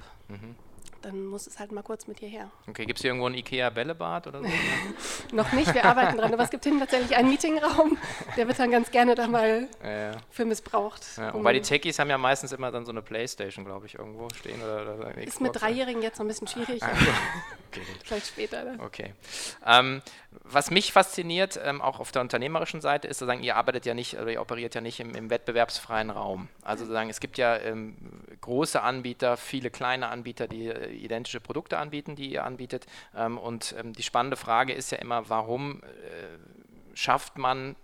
dann 1.02 1.26
muss 1.26 1.48
es 1.48 1.60
halt 1.60 1.72
mal 1.72 1.84
kurz 1.84 2.08
mit 2.08 2.20
hierher. 2.20 2.52
Okay, 2.68 2.86
gibt 2.86 3.00
es 3.00 3.02
hier 3.02 3.10
irgendwo 3.10 3.28
ein 3.28 3.34
IKEA-Bällebad 3.34 4.28
oder 4.28 4.42
so? 4.42 4.48
Noch 5.36 5.52
nicht, 5.54 5.74
wir 5.74 5.86
arbeiten 5.86 6.18
dran, 6.18 6.34
aber 6.34 6.44
es 6.44 6.50
gibt 6.50 6.64
hinten 6.66 6.80
tatsächlich 6.80 7.16
einen 7.16 7.30
Meetingraum, 7.30 7.98
der 8.38 8.48
wird 8.48 8.60
dann 8.60 8.72
ganz 8.72 8.92
gerne 8.92 9.16
da 9.16 9.28
mal 9.28 9.68
ja, 9.84 10.12
für 10.30 10.46
missbraucht. 10.46 11.18
Ja, 11.18 11.34
wobei 11.34 11.54
die 11.54 11.62
Techies 11.62 12.00
haben 12.00 12.10
ja 12.10 12.18
meistens 12.18 12.52
immer 12.52 12.72
dann 12.72 12.86
so 12.86 12.92
eine 12.92 13.02
Playstation, 13.02 13.66
glaube 13.66 13.86
ich, 13.86 13.96
irgendwo 13.96 14.30
stehen. 14.36 14.62
Oder, 14.62 14.96
oder 14.96 15.18
ist 15.18 15.42
mit. 15.42 15.60
Dreijährigen 15.60 16.02
jetzt 16.02 16.18
noch 16.20 16.26
ein 16.26 16.28
bisschen 16.28 16.48
schwierig, 16.48 16.82
aber 16.84 16.96
Okay, 17.72 17.86
gut. 17.86 18.04
vielleicht 18.04 18.28
später. 18.28 18.66
Dann. 18.66 18.80
Okay. 18.82 19.14
Ähm, 19.66 20.02
was 20.44 20.72
mich 20.72 20.92
fasziniert, 20.92 21.60
ähm, 21.64 21.82
auch 21.82 22.00
auf 22.00 22.12
der 22.12 22.22
unternehmerischen 22.22 22.82
Seite, 22.82 23.08
ist 23.08 23.20
sozusagen, 23.20 23.44
ihr 23.44 23.56
arbeitet 23.56 23.86
ja 23.86 23.94
nicht 23.94 24.18
oder 24.18 24.32
ihr 24.32 24.42
operiert 24.42 24.76
ja 24.76 24.82
nicht 24.82 25.00
im, 25.00 25.16
im 25.16 25.30
wettbewerbsfreien 25.30 26.10
Raum. 26.10 26.50
Also 26.64 26.84
sozusagen, 26.84 27.10
es 27.10 27.20
gibt 27.22 27.38
ja 27.38 27.58
ähm, 27.58 27.96
große 28.42 28.82
Anbieter, 28.82 29.38
viele 29.38 29.70
kleine 29.70 30.10
Anbieter, 30.10 30.48
die 30.48 30.68
äh, 30.68 30.92
identische 30.92 31.40
Produkte 31.40 31.78
anbieten, 31.78 32.16
die 32.16 32.32
ihr 32.32 32.44
anbietet. 32.44 32.86
Ähm, 33.16 33.38
und 33.38 33.74
ähm, 33.80 33.94
die 33.94 34.04
spannende 34.04 34.38
Frage 34.38 34.74
ist 34.74 34.92
ja 34.92 34.98
immer, 34.98 35.30
warum 35.30 35.82
äh, 35.84 36.96
schafft 36.96 37.38
man 37.38 37.76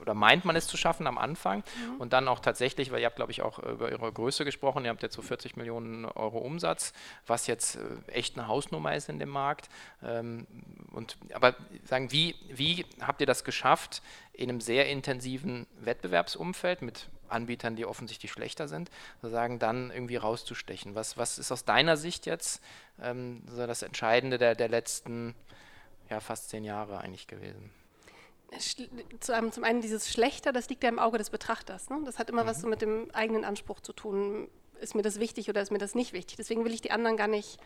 oder 0.00 0.14
meint 0.14 0.44
man 0.44 0.56
es 0.56 0.66
zu 0.66 0.76
schaffen 0.76 1.06
am 1.06 1.18
Anfang 1.18 1.62
und 1.98 2.12
dann 2.12 2.28
auch 2.28 2.40
tatsächlich, 2.40 2.90
weil 2.90 3.00
ihr 3.00 3.06
habt, 3.06 3.16
glaube 3.16 3.32
ich, 3.32 3.42
auch 3.42 3.58
über 3.58 3.86
eure 3.86 4.12
Größe 4.12 4.44
gesprochen, 4.44 4.84
ihr 4.84 4.90
habt 4.90 5.02
jetzt 5.02 5.14
so 5.14 5.22
40 5.22 5.56
Millionen 5.56 6.04
Euro 6.04 6.38
Umsatz, 6.38 6.92
was 7.26 7.46
jetzt 7.46 7.76
äh, 7.76 7.80
echt 8.12 8.38
eine 8.38 8.48
Hausnummer 8.48 8.94
ist 8.94 9.08
in 9.08 9.18
dem 9.18 9.28
Markt. 9.28 9.68
Ähm, 10.02 10.46
und, 10.92 11.16
aber 11.32 11.54
sagen, 11.84 12.12
wie, 12.12 12.34
wie 12.48 12.84
habt 13.00 13.20
ihr 13.20 13.26
das 13.26 13.44
geschafft, 13.44 14.02
in 14.32 14.50
einem 14.50 14.60
sehr 14.60 14.88
intensiven 14.88 15.66
Wettbewerbsumfeld 15.80 16.82
mit 16.82 17.08
Anbietern, 17.28 17.76
die 17.76 17.86
offensichtlich 17.86 18.32
schlechter 18.32 18.68
sind, 18.68 18.90
sozusagen 19.22 19.58
dann 19.58 19.90
irgendwie 19.90 20.16
rauszustechen? 20.16 20.94
Was, 20.94 21.16
was 21.16 21.38
ist 21.38 21.52
aus 21.52 21.64
deiner 21.64 21.96
Sicht 21.96 22.26
jetzt 22.26 22.62
ähm, 23.00 23.42
so 23.48 23.66
das 23.66 23.82
Entscheidende 23.82 24.38
der, 24.38 24.54
der 24.54 24.68
letzten 24.68 25.34
ja, 26.10 26.20
fast 26.20 26.50
zehn 26.50 26.64
Jahre 26.64 26.98
eigentlich 26.98 27.26
gewesen? 27.26 27.70
Zum 29.20 29.64
einen 29.64 29.80
dieses 29.80 30.10
Schlechter, 30.10 30.52
das 30.52 30.68
liegt 30.68 30.82
ja 30.82 30.88
im 30.88 30.98
Auge 30.98 31.18
des 31.18 31.30
Betrachters. 31.30 31.90
Ne? 31.90 32.00
Das 32.04 32.18
hat 32.18 32.30
immer 32.30 32.46
was 32.46 32.60
so 32.60 32.66
mit 32.66 32.82
dem 32.82 33.10
eigenen 33.12 33.44
Anspruch 33.44 33.80
zu 33.80 33.92
tun. 33.92 34.48
Ist 34.80 34.94
mir 34.94 35.02
das 35.02 35.20
wichtig 35.20 35.48
oder 35.48 35.62
ist 35.62 35.70
mir 35.70 35.78
das 35.78 35.94
nicht 35.94 36.12
wichtig? 36.12 36.36
Deswegen 36.36 36.64
will 36.64 36.74
ich 36.74 36.80
die 36.80 36.90
anderen 36.90 37.16
gar 37.16 37.28
nicht 37.28 37.58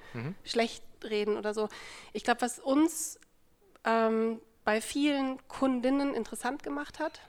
schlecht 0.45 0.85
reden 1.02 1.37
oder 1.37 1.54
so. 1.54 1.68
Ich 2.12 2.23
glaube, 2.23 2.42
was 2.42 2.59
uns 2.59 3.18
ähm, 3.85 4.40
bei 4.64 4.80
vielen 4.80 5.38
Kundinnen 5.49 6.14
interessant 6.14 6.62
gemacht 6.62 6.99
hat, 6.99 7.21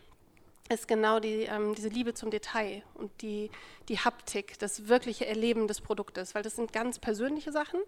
ist 0.70 0.88
genau 0.88 1.20
die, 1.20 1.44
ähm, 1.44 1.74
diese 1.74 1.90
Liebe 1.90 2.14
zum 2.14 2.30
Detail 2.30 2.84
und 2.94 3.12
die, 3.22 3.50
die 3.88 3.98
Haptik, 3.98 4.60
das 4.60 4.88
wirkliche 4.88 5.26
Erleben 5.26 5.68
des 5.68 5.82
Produktes, 5.82 6.36
weil 6.36 6.44
das 6.44 6.56
sind 6.56 6.72
ganz 6.72 7.00
persönliche 7.00 7.52
Sachen, 7.52 7.80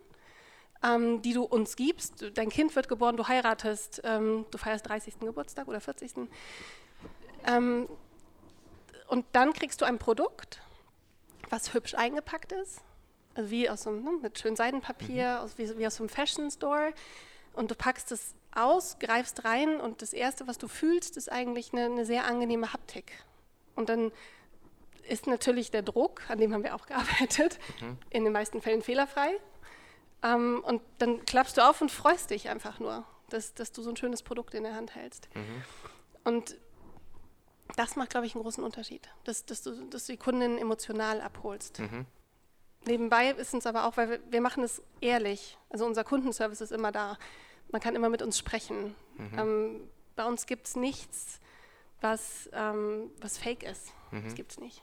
ähm, 0.84 1.22
die 1.22 1.34
du 1.34 1.44
uns 1.44 1.76
gibst. 1.76 2.26
Dein 2.34 2.50
Kind 2.50 2.76
wird 2.76 2.88
geboren, 2.88 3.18
du 3.18 3.28
heiratest, 3.28 4.02
ähm, 4.04 4.46
du 4.52 4.58
feierst 4.58 4.88
30. 4.88 5.20
Geburtstag 5.20 5.68
oder 5.68 5.82
40. 5.82 6.12
Ähm, 7.46 7.88
und 9.08 9.26
dann 9.34 9.54
kriegst 9.54 9.82
du 9.82 9.86
ein 9.86 10.00
Produkt, 10.00 10.62
was 11.50 11.74
hübsch 11.74 11.96
eingepackt 11.96 12.52
ist, 12.52 12.82
also 13.36 13.52
wie 13.52 13.70
aus 13.70 13.84
so 13.84 13.90
einem, 13.90 14.04
ne, 14.04 14.12
mit 14.22 14.40
schön 14.40 14.56
Seidenpapier, 14.56 15.38
mhm. 15.38 15.44
aus, 15.44 15.58
wie, 15.58 15.78
wie 15.78 15.88
aus 15.88 15.96
so 15.96 16.04
einem 16.04 16.10
Fashion 16.10 16.50
Store. 16.50 16.94
Und 17.54 17.72
du 17.72 17.76
packst 17.76 18.12
es 18.12 18.34
aus, 18.56 18.98
greifst 19.00 19.44
rein 19.46 19.80
und 19.80 20.02
das 20.02 20.14
Erste, 20.14 20.48
was 20.48 20.58
du 20.58 20.68
fühlst, 20.68 21.18
ist 21.18 21.32
eigentlich 21.32 21.74
eine, 21.74 21.86
eine 21.86 22.06
sehr 22.06 22.26
angenehme 22.26 22.74
Haptik. 22.74 23.12
Und 23.76 23.90
dann 23.90 24.12
ist 25.08 25.28
natürlich 25.28 25.72
der 25.72 25.82
Druck, 25.82 26.22
an 26.30 26.40
dem 26.40 26.54
haben 26.54 26.64
wir 26.64 26.76
auch 26.76 26.86
gearbeitet, 26.88 27.60
mhm. 27.82 27.98
in 28.10 28.24
den 28.24 28.34
meisten 28.34 28.62
Fällen 28.62 28.82
fehlerfrei. 28.82 29.40
Ähm, 30.24 30.64
und 30.66 30.82
dann 31.00 31.26
klappst 31.26 31.58
du 31.58 31.68
auf 31.68 31.82
und 31.82 31.92
freust 31.92 32.30
dich 32.30 32.50
einfach 32.50 32.80
nur, 32.80 33.06
dass, 33.30 33.54
dass 33.54 33.72
du 33.72 33.82
so 33.82 33.90
ein 33.90 33.98
schönes 33.98 34.24
Produkt 34.24 34.54
in 34.54 34.64
der 34.64 34.76
Hand 34.76 34.96
hältst. 34.96 35.30
Mhm. 35.34 35.64
Und 36.24 36.56
das 37.76 37.96
macht, 37.96 38.10
glaube 38.10 38.26
ich, 38.26 38.36
einen 38.36 38.44
großen 38.44 38.64
Unterschied, 38.64 39.10
dass, 39.24 39.46
dass, 39.46 39.62
du, 39.62 39.86
dass 39.86 40.06
du 40.06 40.14
die 40.14 40.18
Kundin 40.18 40.58
emotional 40.58 41.22
abholst. 41.22 41.80
Mhm. 41.80 42.06
Nebenbei 42.86 43.30
ist 43.30 43.54
es 43.54 43.66
aber 43.66 43.86
auch, 43.86 43.98
weil 43.98 44.10
wir, 44.10 44.20
wir 44.30 44.42
machen 44.42 44.64
es 44.64 44.82
ehrlich. 45.00 45.58
Also 45.70 45.86
unser 45.86 46.04
Kundenservice 46.04 46.62
ist 46.62 46.72
immer 46.72 46.92
da 46.92 47.18
man 47.72 47.82
kann 47.82 47.96
immer 47.96 48.10
mit 48.10 48.22
uns 48.22 48.38
sprechen. 48.38 48.96
Mhm. 49.18 49.40
Ähm, 49.40 49.90
bei 50.16 50.26
uns 50.26 50.46
gibt 50.46 50.68
es 50.68 50.76
nichts, 50.76 51.40
was, 52.02 52.50
ähm, 52.54 53.12
was 53.20 53.38
fake 53.38 53.64
ist. 53.64 53.94
Mhm. 54.12 54.24
Das 54.24 54.36
gibt 54.36 54.52
es 54.52 54.60
nicht. 54.60 54.82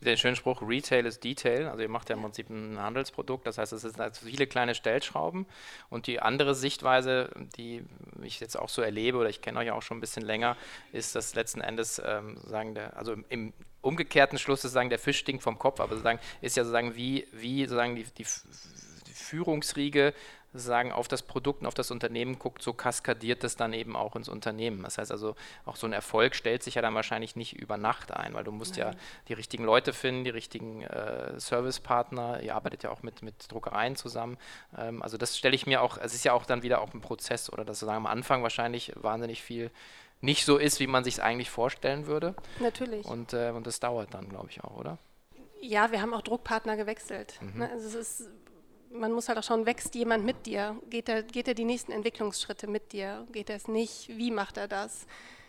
Der 0.00 0.16
schöne 0.16 0.36
Spruch, 0.36 0.62
Retail 0.62 1.06
ist 1.06 1.24
Detail, 1.24 1.68
also 1.68 1.82
ihr 1.82 1.88
macht 1.88 2.08
ja 2.08 2.16
im 2.16 2.22
Prinzip 2.22 2.50
ein 2.50 2.78
Handelsprodukt, 2.78 3.46
das 3.46 3.58
heißt, 3.58 3.72
es 3.72 3.82
sind 3.82 4.00
also 4.00 4.24
viele 4.24 4.46
kleine 4.46 4.74
Stellschrauben. 4.74 5.46
Und 5.90 6.06
die 6.06 6.20
andere 6.20 6.54
Sichtweise, 6.54 7.30
die 7.56 7.84
ich 8.22 8.40
jetzt 8.40 8.58
auch 8.58 8.68
so 8.68 8.82
erlebe 8.82 9.18
oder 9.18 9.28
ich 9.28 9.42
kenne 9.42 9.58
euch 9.58 9.70
auch 9.70 9.82
schon 9.82 9.98
ein 9.98 10.00
bisschen 10.00 10.24
länger, 10.24 10.56
ist, 10.92 11.14
dass 11.14 11.34
letzten 11.34 11.60
Endes 11.60 12.00
ähm, 12.04 12.38
sagen 12.46 12.74
der, 12.74 12.96
also 12.96 13.14
im 13.28 13.52
umgekehrten 13.80 14.38
Schluss 14.38 14.64
ist 14.64 14.72
sagen, 14.72 14.90
der 14.90 14.98
Fisch 14.98 15.18
stinkt 15.18 15.42
vom 15.42 15.58
Kopf, 15.58 15.80
aber 15.80 15.90
sozusagen 15.90 16.20
ist 16.40 16.56
ja 16.56 16.64
sozusagen 16.64 16.96
wie, 16.96 17.26
wie 17.32 17.62
sozusagen 17.64 17.96
die, 17.96 18.04
die 18.04 18.24
Führungsriege 19.28 20.14
sozusagen 20.52 20.92
auf 20.92 21.08
das 21.08 21.22
Produkt 21.22 21.60
und 21.60 21.66
auf 21.66 21.74
das 21.74 21.90
Unternehmen 21.90 22.38
guckt, 22.38 22.62
so 22.62 22.72
kaskadiert 22.72 23.44
das 23.44 23.56
dann 23.56 23.72
eben 23.72 23.96
auch 23.96 24.16
ins 24.16 24.28
Unternehmen. 24.28 24.82
Das 24.82 24.98
heißt 24.98 25.12
also, 25.12 25.36
auch 25.66 25.76
so 25.76 25.86
ein 25.86 25.92
Erfolg 25.92 26.34
stellt 26.34 26.62
sich 26.62 26.76
ja 26.76 26.82
dann 26.82 26.94
wahrscheinlich 26.94 27.36
nicht 27.36 27.54
über 27.54 27.76
Nacht 27.76 28.12
ein, 28.12 28.34
weil 28.34 28.44
du 28.44 28.52
musst 28.52 28.76
Nein. 28.76 28.92
ja 28.92 28.98
die 29.28 29.34
richtigen 29.34 29.64
Leute 29.64 29.92
finden, 29.92 30.24
die 30.24 30.30
richtigen 30.30 30.82
äh, 30.82 31.38
Servicepartner, 31.38 32.42
ihr 32.42 32.54
arbeitet 32.54 32.82
ja 32.82 32.90
auch 32.90 33.02
mit, 33.02 33.22
mit 33.22 33.50
Druckereien 33.50 33.96
zusammen. 33.96 34.38
Ähm, 34.76 35.02
also 35.02 35.16
das 35.16 35.36
stelle 35.36 35.54
ich 35.54 35.66
mir 35.66 35.82
auch, 35.82 35.98
es 35.98 36.14
ist 36.14 36.24
ja 36.24 36.32
auch 36.32 36.46
dann 36.46 36.62
wieder 36.62 36.80
auch 36.80 36.94
ein 36.94 37.00
Prozess 37.00 37.52
oder 37.52 37.64
dass 37.64 37.78
sozusagen 37.78 37.98
am 37.98 38.06
Anfang 38.06 38.42
wahrscheinlich 38.42 38.92
wahnsinnig 38.96 39.42
viel 39.42 39.70
nicht 40.20 40.44
so 40.44 40.56
ist, 40.56 40.80
wie 40.80 40.86
man 40.86 41.04
sich 41.04 41.14
es 41.14 41.20
eigentlich 41.20 41.50
vorstellen 41.50 42.06
würde. 42.06 42.34
Natürlich. 42.58 43.06
Und, 43.06 43.32
äh, 43.32 43.52
und 43.54 43.66
das 43.66 43.80
dauert 43.80 44.14
dann, 44.14 44.28
glaube 44.28 44.48
ich, 44.50 44.64
auch, 44.64 44.76
oder? 44.76 44.98
Ja, 45.60 45.90
wir 45.92 46.00
haben 46.00 46.14
auch 46.14 46.22
Druckpartner 46.22 46.76
gewechselt. 46.76 47.38
Mhm. 47.40 47.60
Ne? 47.60 47.70
Also 47.70 47.86
es 47.86 47.94
ist 47.94 48.30
man 48.90 49.12
muss 49.12 49.28
halt 49.28 49.38
auch 49.38 49.42
schauen, 49.42 49.66
wächst 49.66 49.94
jemand 49.94 50.24
mit 50.24 50.46
dir? 50.46 50.76
Geht 50.90 51.08
er, 51.08 51.22
geht 51.22 51.48
er 51.48 51.54
die 51.54 51.64
nächsten 51.64 51.92
Entwicklungsschritte 51.92 52.66
mit 52.66 52.92
dir? 52.92 53.26
Geht 53.32 53.50
er 53.50 53.56
es 53.56 53.68
nicht? 53.68 54.08
Wie 54.08 54.30
macht 54.30 54.56
er 54.56 54.68
das? 54.68 55.06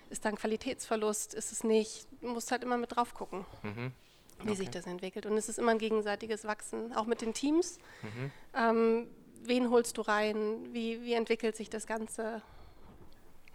Ist 0.10 0.25
da 0.25 0.29
ein 0.29 0.36
Qualitätsverlust? 0.36 1.34
Ist 1.34 1.51
es 1.51 1.63
nicht? 1.63 2.08
Du 2.22 2.27
musst 2.27 2.51
halt 2.51 2.63
immer 2.63 2.77
mit 2.77 2.96
drauf 2.96 3.13
gucken, 3.13 3.46
mhm. 3.63 3.91
okay. 4.39 4.50
wie 4.50 4.55
sich 4.55 4.69
das 4.69 4.88
entwickelt. 4.88 5.25
Und 5.25 5.38
es 5.38 5.50
ist 5.50 5.60
immer 5.60 5.72
ein 5.72 5.77
gegenseitiges 5.77 6.46
Wachsen, 6.46 6.93
auch 6.93 7.05
mit 7.05 7.22
den 7.22 7.34
Teams. 7.34 7.77
Mhm. 8.01 8.31
Ähm, 8.55 9.08
wen 9.43 9.69
holst 9.69 9.98
du 9.98 10.01
rein? 10.01 10.74
Wie, 10.74 11.01
wie 11.01 11.13
entwickelt 11.13 11.55
sich 11.55 11.69
das 11.69 11.86
Ganze? 11.86 12.41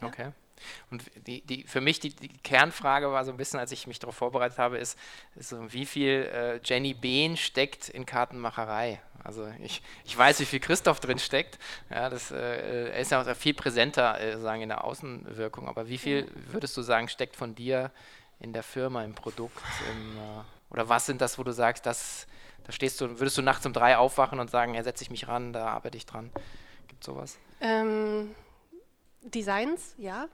Ja? 0.00 0.09
Okay. 0.09 0.33
Und 0.91 1.05
die, 1.27 1.41
die, 1.43 1.65
für 1.65 1.81
mich 1.81 2.01
die, 2.01 2.11
die, 2.11 2.29
Kernfrage 2.29 3.11
war 3.11 3.25
so 3.25 3.31
ein 3.31 3.37
bisschen, 3.37 3.59
als 3.61 3.73
ich 3.73 3.87
mich 3.87 3.99
darauf 3.99 4.17
vorbereitet 4.17 4.59
habe, 4.59 4.79
ist, 4.79 4.99
ist 5.37 5.51
so, 5.51 5.73
wie 5.73 5.87
viel 5.87 6.31
äh, 6.33 6.61
Jenny 6.65 6.95
Behn 6.95 7.37
steckt 7.37 7.89
in 7.89 8.07
Kartenmacherei? 8.07 9.01
Also 9.23 9.49
ich, 9.61 9.83
ich 10.05 10.17
weiß, 10.17 10.41
wie 10.41 10.45
viel 10.45 10.61
Christoph 10.61 11.01
drin 11.01 11.19
steckt. 11.19 11.59
Ja, 11.91 12.11
das 12.11 12.31
äh, 12.31 13.01
ist 13.01 13.11
ja 13.11 13.23
auch 13.23 13.37
viel 13.37 13.55
präsenter 13.55 14.21
äh, 14.21 14.39
sagen 14.39 14.63
in 14.63 14.69
der 14.69 14.85
Außenwirkung. 14.85 15.67
Aber 15.67 15.89
wie 15.89 15.99
viel 15.99 16.31
würdest 16.51 16.77
du 16.77 16.83
sagen 16.83 17.09
steckt 17.09 17.35
von 17.35 17.55
dir 17.55 17.91
in 18.41 18.53
der 18.53 18.63
Firma, 18.63 19.03
im 19.03 19.15
Produkt? 19.15 19.57
Im, 19.91 20.17
äh, 20.19 20.21
oder 20.71 20.89
was 20.89 21.07
sind 21.07 21.21
das, 21.21 21.39
wo 21.39 21.43
du 21.43 21.53
sagst, 21.53 21.87
das, 21.87 22.27
da 22.65 22.73
stehst 22.73 23.01
du, 23.01 23.19
würdest 23.19 23.39
du 23.39 23.43
nachts 23.43 23.65
um 23.65 23.73
drei 23.73 23.97
aufwachen 23.97 24.41
und 24.41 24.51
sagen, 24.51 24.75
ja, 24.75 24.83
setze 24.83 25.05
ich 25.05 25.11
mich 25.11 25.27
ran, 25.27 25.53
da 25.53 25.69
arbeite 25.69 25.97
ich 25.97 26.05
dran? 26.05 26.31
Gibt 26.89 27.03
es 27.03 27.07
sowas? 27.07 27.39
Ähm, 27.61 28.35
Designs, 29.23 29.95
ja 29.97 30.29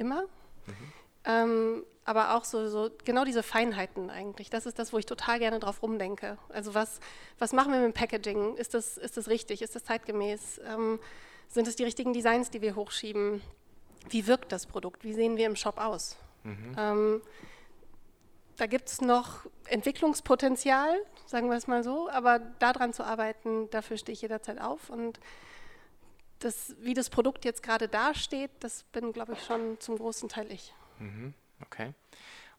immer. 0.00 0.22
Mhm. 0.22 0.92
Ähm, 1.24 1.84
aber 2.04 2.34
auch 2.34 2.44
so, 2.44 2.68
so, 2.68 2.90
genau 3.04 3.24
diese 3.24 3.42
Feinheiten 3.42 4.10
eigentlich. 4.10 4.50
Das 4.50 4.66
ist 4.66 4.78
das, 4.78 4.92
wo 4.92 4.98
ich 4.98 5.06
total 5.06 5.38
gerne 5.38 5.60
drauf 5.60 5.82
rumdenke. 5.82 6.38
Also 6.48 6.74
was, 6.74 6.98
was 7.38 7.52
machen 7.52 7.72
wir 7.72 7.78
mit 7.80 7.88
dem 7.88 7.94
Packaging? 7.94 8.56
Ist 8.56 8.74
das, 8.74 8.96
ist 8.96 9.16
das 9.16 9.28
richtig? 9.28 9.62
Ist 9.62 9.76
das 9.76 9.84
zeitgemäß? 9.84 10.60
Ähm, 10.66 10.98
sind 11.48 11.68
es 11.68 11.76
die 11.76 11.84
richtigen 11.84 12.12
Designs, 12.12 12.50
die 12.50 12.62
wir 12.62 12.74
hochschieben? 12.74 13.42
Wie 14.08 14.26
wirkt 14.26 14.50
das 14.50 14.66
Produkt? 14.66 15.04
Wie 15.04 15.12
sehen 15.12 15.36
wir 15.36 15.46
im 15.46 15.56
Shop 15.56 15.78
aus? 15.78 16.16
Mhm. 16.42 16.74
Ähm, 16.78 17.22
da 18.56 18.66
gibt 18.66 18.88
es 18.88 19.00
noch 19.00 19.46
Entwicklungspotenzial, 19.68 21.00
sagen 21.26 21.48
wir 21.48 21.56
es 21.56 21.66
mal 21.66 21.82
so, 21.82 22.10
aber 22.10 22.38
daran 22.38 22.92
zu 22.92 23.04
arbeiten, 23.04 23.70
dafür 23.70 23.96
stehe 23.96 24.14
ich 24.14 24.22
jederzeit 24.22 24.60
auf 24.60 24.90
und 24.90 25.18
das, 26.40 26.74
wie 26.80 26.94
das 26.94 27.10
Produkt 27.10 27.44
jetzt 27.44 27.62
gerade 27.62 27.88
dasteht, 27.88 28.50
das 28.60 28.82
bin, 28.84 29.12
glaube 29.12 29.34
ich, 29.34 29.44
schon 29.44 29.78
zum 29.80 29.96
großen 29.96 30.28
Teil 30.28 30.50
ich. 30.50 30.72
Mhm, 30.98 31.34
okay. 31.62 31.92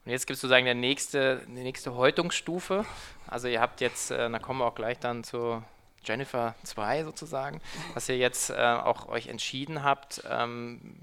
Und 0.04 0.10
jetzt 0.10 0.26
gibt 0.26 0.36
es 0.36 0.40
sozusagen 0.40 0.64
der 0.64 0.74
nächste, 0.74 1.42
die 1.46 1.62
nächste 1.62 1.94
Häutungsstufe. 1.94 2.84
Also 3.26 3.48
ihr 3.48 3.60
habt 3.60 3.80
jetzt, 3.80 4.10
äh, 4.10 4.30
da 4.30 4.38
kommen 4.38 4.60
wir 4.60 4.66
auch 4.66 4.74
gleich 4.74 4.98
dann 4.98 5.22
zu 5.22 5.62
Jennifer 6.04 6.56
2 6.64 7.04
sozusagen, 7.04 7.60
dass 7.94 8.08
ihr 8.08 8.16
jetzt 8.16 8.50
äh, 8.50 8.54
auch 8.54 9.08
euch 9.08 9.28
entschieden 9.28 9.84
habt, 9.84 10.22
ähm, 10.28 10.96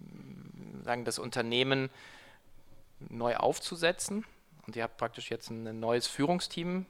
sagen, 0.83 1.05
das 1.05 1.19
Unternehmen 1.19 1.89
neu 2.99 3.37
aufzusetzen. 3.37 4.25
Und 4.67 4.75
ihr 4.75 4.83
habt 4.83 4.97
praktisch 4.97 5.29
jetzt 5.31 5.49
ein 5.49 5.79
neues 5.79 6.07
Führungsteam 6.07 6.85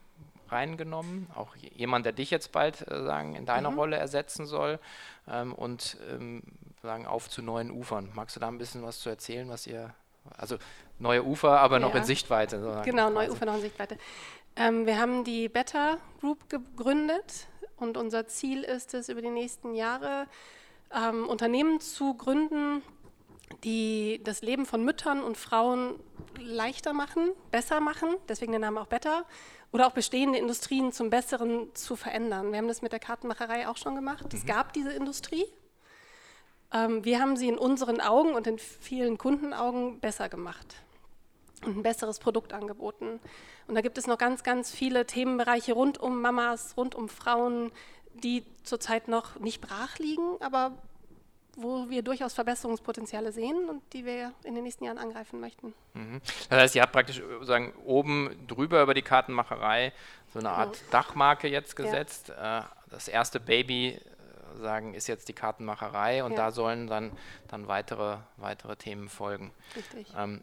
reingenommen, 0.51 1.27
auch 1.35 1.55
jemand, 1.55 2.05
der 2.05 2.13
dich 2.13 2.31
jetzt 2.31 2.51
bald 2.51 2.89
äh, 2.89 3.03
sagen 3.03 3.35
in 3.35 3.45
deiner 3.45 3.71
mhm. 3.71 3.79
Rolle 3.79 3.97
ersetzen 3.97 4.45
soll 4.45 4.79
ähm, 5.27 5.53
und 5.53 5.97
ähm, 6.09 6.43
sagen 6.81 7.05
auf 7.05 7.29
zu 7.29 7.41
neuen 7.41 7.71
Ufern. 7.71 8.09
Magst 8.13 8.35
du 8.35 8.39
da 8.39 8.47
ein 8.47 8.57
bisschen 8.57 8.83
was 8.83 8.99
zu 8.99 9.09
erzählen, 9.09 9.49
was 9.49 9.67
ihr 9.67 9.93
also 10.37 10.57
neue 10.99 11.23
Ufer, 11.23 11.59
aber 11.59 11.79
ja. 11.79 11.87
noch 11.87 11.95
in 11.95 12.03
Sichtweite. 12.03 12.59
Sozusagen. 12.59 12.89
Genau, 12.89 13.09
neue 13.09 13.31
Ufer 13.31 13.45
noch 13.45 13.55
in 13.55 13.61
Sichtweite. 13.61 13.97
Ähm, 14.55 14.85
wir 14.85 14.99
haben 14.99 15.23
die 15.23 15.49
Better 15.49 15.97
Group 16.19 16.49
gegründet 16.49 17.47
und 17.77 17.97
unser 17.97 18.27
Ziel 18.27 18.63
ist 18.63 18.93
es, 18.93 19.09
über 19.09 19.21
die 19.21 19.29
nächsten 19.29 19.73
Jahre 19.73 20.27
ähm, 20.93 21.27
Unternehmen 21.27 21.79
zu 21.79 22.13
gründen, 22.15 22.81
die 23.63 24.21
das 24.23 24.41
Leben 24.41 24.65
von 24.65 24.83
Müttern 24.83 25.23
und 25.23 25.37
Frauen 25.37 25.95
leichter 26.39 26.93
machen, 26.93 27.31
besser 27.51 27.79
machen, 27.79 28.15
deswegen 28.27 28.51
der 28.51 28.59
Name 28.59 28.81
auch 28.81 28.87
Better, 28.87 29.25
oder 29.71 29.87
auch 29.87 29.91
bestehende 29.91 30.39
Industrien 30.39 30.91
zum 30.91 31.09
Besseren 31.09 31.73
zu 31.75 31.95
verändern. 31.95 32.51
Wir 32.51 32.57
haben 32.57 32.67
das 32.67 32.81
mit 32.81 32.91
der 32.91 32.99
Kartenmacherei 32.99 33.67
auch 33.67 33.77
schon 33.77 33.95
gemacht. 33.95 34.23
Mhm. 34.23 34.37
Es 34.37 34.45
gab 34.45 34.73
diese 34.73 34.91
Industrie. 34.91 35.45
Ähm, 36.73 37.03
wir 37.05 37.19
haben 37.19 37.35
sie 37.37 37.47
in 37.47 37.57
unseren 37.57 38.01
Augen 38.01 38.33
und 38.33 38.47
in 38.47 38.57
vielen 38.57 39.17
Kundenaugen 39.17 39.99
besser 39.99 40.29
gemacht 40.29 40.75
und 41.65 41.77
ein 41.77 41.83
besseres 41.83 42.19
Produkt 42.19 42.53
angeboten. 42.53 43.19
Und 43.67 43.75
da 43.75 43.81
gibt 43.81 43.97
es 43.97 44.07
noch 44.07 44.17
ganz, 44.17 44.43
ganz 44.43 44.71
viele 44.71 45.05
Themenbereiche 45.05 45.73
rund 45.73 45.99
um 45.99 46.21
Mamas, 46.21 46.75
rund 46.77 46.95
um 46.95 47.09
Frauen, 47.09 47.71
die 48.13 48.43
zurzeit 48.63 49.07
noch 49.07 49.39
nicht 49.39 49.61
brach 49.61 49.97
liegen, 49.99 50.41
aber 50.41 50.71
wo 51.55 51.89
wir 51.89 52.01
durchaus 52.01 52.33
Verbesserungspotenziale 52.33 53.31
sehen 53.31 53.69
und 53.69 53.81
die 53.93 54.05
wir 54.05 54.33
in 54.43 54.55
den 54.55 54.63
nächsten 54.63 54.85
Jahren 54.85 54.97
angreifen 54.97 55.39
möchten. 55.39 55.73
Mhm. 55.93 56.21
Das 56.49 56.59
heißt, 56.59 56.75
ihr 56.75 56.81
habt 56.81 56.93
praktisch 56.93 57.21
sagen, 57.41 57.73
oben 57.85 58.47
drüber 58.47 58.81
über 58.81 58.93
die 58.93 59.01
Kartenmacherei 59.01 59.93
so 60.33 60.39
eine 60.39 60.51
Art 60.51 60.77
genau. 60.79 60.91
Dachmarke 60.91 61.47
jetzt 61.47 61.75
gesetzt. 61.75 62.29
Ja. 62.29 62.59
Äh, 62.59 62.63
das 62.89 63.07
erste 63.07 63.39
Baby 63.39 63.89
äh, 63.89 64.59
sagen, 64.59 64.93
ist 64.93 65.07
jetzt 65.07 65.27
die 65.27 65.33
Kartenmacherei 65.33 66.23
und 66.23 66.31
ja. 66.31 66.37
da 66.37 66.51
sollen 66.51 66.87
dann, 66.87 67.11
dann 67.47 67.67
weitere, 67.67 68.17
weitere 68.37 68.75
Themen 68.75 69.09
folgen. 69.09 69.51
Richtig. 69.75 70.07
Ähm, 70.17 70.41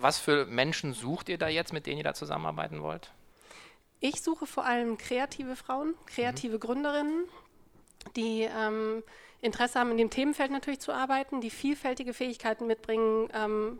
was 0.00 0.18
für 0.18 0.46
Menschen 0.46 0.92
sucht 0.92 1.28
ihr 1.28 1.38
da 1.38 1.48
jetzt, 1.48 1.72
mit 1.72 1.86
denen 1.86 1.98
ihr 1.98 2.04
da 2.04 2.14
zusammenarbeiten 2.14 2.82
wollt? 2.82 3.12
Ich 4.00 4.22
suche 4.22 4.46
vor 4.46 4.64
allem 4.64 4.98
kreative 4.98 5.56
Frauen, 5.56 5.94
kreative 6.06 6.56
mhm. 6.56 6.60
Gründerinnen, 6.60 7.24
die 8.16 8.42
ähm, 8.42 9.02
Interesse 9.40 9.78
haben, 9.78 9.90
in 9.90 9.98
dem 9.98 10.10
Themenfeld 10.10 10.50
natürlich 10.50 10.80
zu 10.80 10.92
arbeiten, 10.92 11.40
die 11.40 11.50
vielfältige 11.50 12.14
Fähigkeiten 12.14 12.66
mitbringen, 12.66 13.28
ähm, 13.34 13.78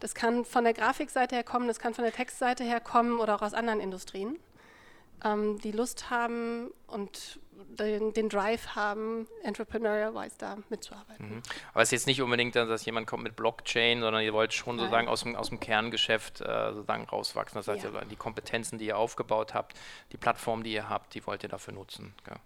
Das 0.00 0.14
kann 0.14 0.44
von 0.44 0.64
der 0.64 0.74
Grafikseite 0.74 1.34
her 1.34 1.44
kommen, 1.44 1.68
das 1.68 1.78
kann 1.78 1.94
von 1.94 2.04
der 2.04 2.12
Textseite 2.12 2.64
her 2.64 2.80
kommen 2.80 3.18
oder 3.18 3.36
auch 3.36 3.42
aus 3.42 3.54
anderen 3.54 3.80
Industrien, 3.80 4.38
ähm, 5.24 5.58
die 5.60 5.72
Lust 5.72 6.10
haben 6.10 6.70
und 6.86 7.40
den, 7.78 8.12
den 8.12 8.28
Drive 8.28 8.68
haben, 8.74 9.26
entrepreneurial-wise 9.42 10.36
da 10.38 10.58
mitzuarbeiten. 10.68 11.36
Mhm. 11.36 11.42
Aber 11.72 11.82
es 11.82 11.88
ist 11.88 11.92
jetzt 11.92 12.06
nicht 12.06 12.20
unbedingt, 12.20 12.54
dass 12.54 12.84
jemand 12.84 13.06
kommt 13.06 13.22
mit 13.22 13.36
Blockchain, 13.36 14.00
sondern 14.00 14.22
ihr 14.22 14.34
wollt 14.34 14.52
schon 14.52 14.76
Nein. 14.76 14.84
sozusagen 14.84 15.08
aus 15.08 15.22
dem, 15.22 15.36
aus 15.36 15.48
dem 15.48 15.60
Kerngeschäft 15.60 16.40
äh, 16.40 16.72
sozusagen 16.72 17.04
rauswachsen. 17.04 17.58
Das 17.58 17.68
heißt, 17.68 17.84
ja. 17.84 18.04
die 18.04 18.16
Kompetenzen, 18.16 18.78
die 18.78 18.86
ihr 18.86 18.98
aufgebaut 18.98 19.54
habt, 19.54 19.74
die 20.12 20.18
Plattform, 20.18 20.62
die 20.62 20.74
ihr 20.74 20.88
habt, 20.88 21.14
die 21.14 21.26
wollt 21.26 21.42
ihr 21.42 21.48
dafür 21.48 21.72
nutzen. 21.72 22.14
Ja. 22.28 22.36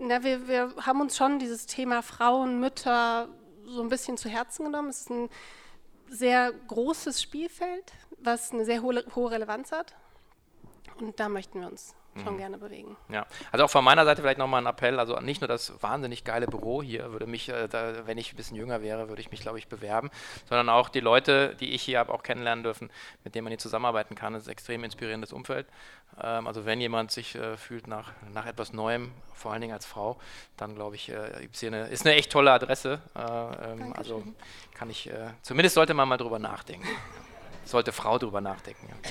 Na, 0.00 0.22
wir, 0.22 0.46
wir 0.46 0.74
haben 0.80 1.00
uns 1.00 1.16
schon 1.16 1.40
dieses 1.40 1.66
Thema 1.66 2.02
Frauen, 2.02 2.60
Mütter 2.60 3.28
so 3.66 3.82
ein 3.82 3.88
bisschen 3.88 4.16
zu 4.16 4.28
Herzen 4.28 4.64
genommen. 4.64 4.90
Es 4.90 5.00
ist 5.00 5.10
ein 5.10 5.28
sehr 6.08 6.52
großes 6.52 7.20
Spielfeld, 7.20 7.92
was 8.18 8.52
eine 8.52 8.64
sehr 8.64 8.80
hohe, 8.82 9.04
hohe 9.16 9.32
Relevanz 9.32 9.72
hat. 9.72 9.96
Und 11.00 11.18
da 11.18 11.28
möchten 11.28 11.60
wir 11.60 11.68
uns 11.68 11.94
schon 12.22 12.34
mhm. 12.34 12.38
gerne 12.38 12.58
bewegen. 12.58 12.96
Ja, 13.08 13.26
also 13.52 13.64
auch 13.64 13.70
von 13.70 13.84
meiner 13.84 14.04
Seite 14.04 14.22
vielleicht 14.22 14.38
nochmal 14.38 14.62
ein 14.62 14.66
Appell, 14.66 14.98
also 14.98 15.18
nicht 15.20 15.40
nur 15.40 15.48
das 15.48 15.72
wahnsinnig 15.82 16.24
geile 16.24 16.46
Büro 16.46 16.82
hier, 16.82 17.12
würde 17.12 17.26
mich, 17.26 17.48
äh, 17.48 17.68
da, 17.68 18.06
wenn 18.06 18.18
ich 18.18 18.32
ein 18.32 18.36
bisschen 18.36 18.56
jünger 18.56 18.82
wäre, 18.82 19.08
würde 19.08 19.20
ich 19.20 19.30
mich, 19.30 19.40
glaube 19.40 19.58
ich, 19.58 19.68
bewerben, 19.68 20.10
sondern 20.48 20.68
auch 20.68 20.88
die 20.88 21.00
Leute, 21.00 21.54
die 21.56 21.72
ich 21.72 21.82
hier 21.82 21.98
habe, 21.98 22.12
auch 22.12 22.22
kennenlernen 22.22 22.64
dürfen, 22.64 22.90
mit 23.24 23.34
denen 23.34 23.44
man 23.44 23.50
hier 23.50 23.58
zusammenarbeiten 23.58 24.14
kann. 24.14 24.32
Das 24.32 24.42
ist 24.42 24.48
ein 24.48 24.52
extrem 24.52 24.84
inspirierendes 24.84 25.32
Umfeld. 25.32 25.66
Ähm, 26.20 26.46
also 26.46 26.66
wenn 26.66 26.80
jemand 26.80 27.10
sich 27.10 27.34
äh, 27.34 27.56
fühlt 27.56 27.86
nach, 27.86 28.12
nach 28.32 28.46
etwas 28.46 28.72
Neuem, 28.72 29.12
vor 29.34 29.52
allen 29.52 29.60
Dingen 29.60 29.74
als 29.74 29.86
Frau, 29.86 30.18
dann 30.56 30.74
glaube 30.74 30.96
ich, 30.96 31.10
äh, 31.10 31.48
hier 31.52 31.68
eine, 31.68 31.88
ist 31.88 32.04
eine 32.04 32.16
echt 32.16 32.32
tolle 32.32 32.52
Adresse. 32.52 33.00
Äh, 33.14 33.72
ähm, 33.72 33.92
also 33.96 34.24
kann 34.74 34.90
ich, 34.90 35.08
äh, 35.08 35.30
zumindest 35.42 35.74
sollte 35.74 35.94
man 35.94 36.08
mal 36.08 36.16
drüber 36.16 36.38
nachdenken. 36.38 36.88
Sollte 37.64 37.92
Frau 37.92 38.18
drüber 38.18 38.40
nachdenken. 38.40 38.88
Ja. 38.88 39.10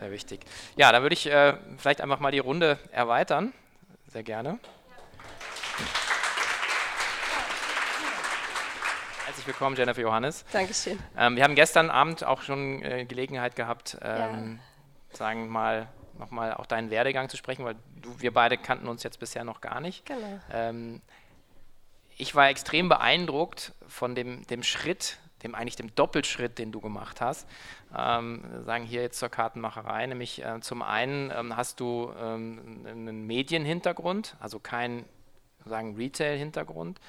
Sehr 0.00 0.10
wichtig. 0.10 0.40
Ja, 0.76 0.92
dann 0.92 1.02
würde 1.02 1.14
ich 1.14 1.26
äh, 1.26 1.54
vielleicht 1.78 2.00
einfach 2.00 2.20
mal 2.20 2.32
die 2.32 2.38
Runde 2.38 2.78
erweitern. 2.92 3.52
Sehr 4.08 4.22
gerne. 4.22 4.58
Herzlich 9.24 9.46
willkommen, 9.46 9.76
Jennifer 9.76 10.00
Johannes. 10.00 10.44
Dankeschön. 10.52 10.98
Ähm, 11.16 11.36
wir 11.36 11.44
haben 11.44 11.54
gestern 11.54 11.90
Abend 11.90 12.24
auch 12.24 12.42
schon 12.42 12.82
äh, 12.82 13.04
Gelegenheit 13.06 13.56
gehabt, 13.56 13.98
ähm, 14.02 14.60
ja. 15.10 15.16
sagen 15.16 15.48
mal, 15.48 15.88
nochmal 16.18 16.54
auch 16.54 16.66
deinen 16.66 16.90
Werdegang 16.90 17.28
zu 17.28 17.36
sprechen, 17.36 17.64
weil 17.64 17.76
du, 18.00 18.20
wir 18.20 18.32
beide 18.32 18.56
kannten 18.56 18.88
uns 18.88 19.02
jetzt 19.02 19.18
bisher 19.18 19.44
noch 19.44 19.60
gar 19.60 19.80
nicht. 19.80 20.06
Genau. 20.06 20.40
Ähm, 20.52 21.02
ich 22.16 22.34
war 22.34 22.48
extrem 22.48 22.88
beeindruckt 22.88 23.72
von 23.88 24.14
dem, 24.14 24.46
dem 24.46 24.62
Schritt, 24.62 25.18
dem 25.42 25.54
eigentlich 25.54 25.76
dem 25.76 25.94
Doppelschritt, 25.94 26.58
den 26.58 26.72
du 26.72 26.80
gemacht 26.80 27.20
hast, 27.20 27.46
ähm, 27.96 28.42
sagen 28.64 28.84
hier 28.84 29.02
jetzt 29.02 29.18
zur 29.18 29.28
Kartenmacherei, 29.28 30.06
nämlich 30.06 30.44
äh, 30.44 30.60
zum 30.60 30.82
einen 30.82 31.30
ähm, 31.30 31.56
hast 31.56 31.80
du 31.80 32.12
ähm, 32.18 32.84
einen 32.86 33.26
Medienhintergrund, 33.26 34.36
also 34.40 34.58
kein 34.58 35.04
sozusagen 35.58 35.96
Retail-Hintergrund, 35.96 37.00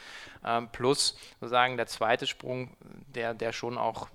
ähm, 0.44 0.70
plus 0.72 1.18
sozusagen 1.40 1.78
der 1.78 1.88
zweite 1.88 2.26
Sprung, 2.28 2.76
der, 3.08 3.34
der 3.34 3.54
schon 3.54 3.78
auch 3.78 4.08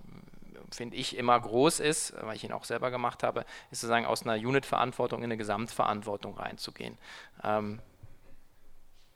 finde 0.75 0.97
ich, 0.97 1.17
immer 1.17 1.39
groß 1.39 1.81
ist, 1.81 2.15
weil 2.23 2.37
ich 2.37 2.45
ihn 2.45 2.53
auch 2.53 2.65
selber 2.65 2.91
gemacht 2.91 3.23
habe, 3.23 3.45
ist 3.71 3.81
sozusagen 3.81 4.07
aus 4.07 4.25
einer 4.27 4.35
Unit-Verantwortung 4.35 5.21
in 5.21 5.25
eine 5.25 5.37
Gesamtverantwortung 5.37 6.35
reinzugehen. 6.37 6.97
Ähm, 7.45 7.81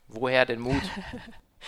woher 0.08 0.44
den 0.44 0.60
Mut? 0.60 0.82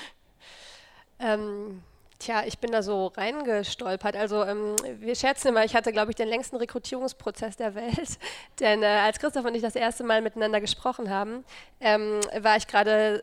ähm, 1.19 1.83
Tja, 2.19 2.43
ich 2.45 2.59
bin 2.59 2.73
da 2.73 2.83
so 2.83 3.07
reingestolpert. 3.09 4.17
Also 4.17 4.45
ähm, 4.45 4.75
wir 4.99 5.15
schätzen 5.15 5.49
immer, 5.49 5.65
ich 5.65 5.77
hatte, 5.77 5.93
glaube 5.93 6.11
ich, 6.11 6.17
den 6.17 6.29
längsten 6.29 6.57
Rekrutierungsprozess 6.57 7.57
der 7.57 7.77
Welt. 7.77 8.19
Denn 8.61 8.83
äh, 8.83 8.87
als 8.87 9.21
Christoph 9.21 9.45
und 9.45 9.55
ich 9.55 9.63
das 9.63 9.77
erste 9.77 10.03
Mal 10.03 10.21
miteinander 10.21 10.61
gesprochen 10.61 11.11
haben, 11.11 11.45
ähm, 11.81 12.21
war 12.41 12.57
ich 12.57 12.67
gerade 12.67 13.23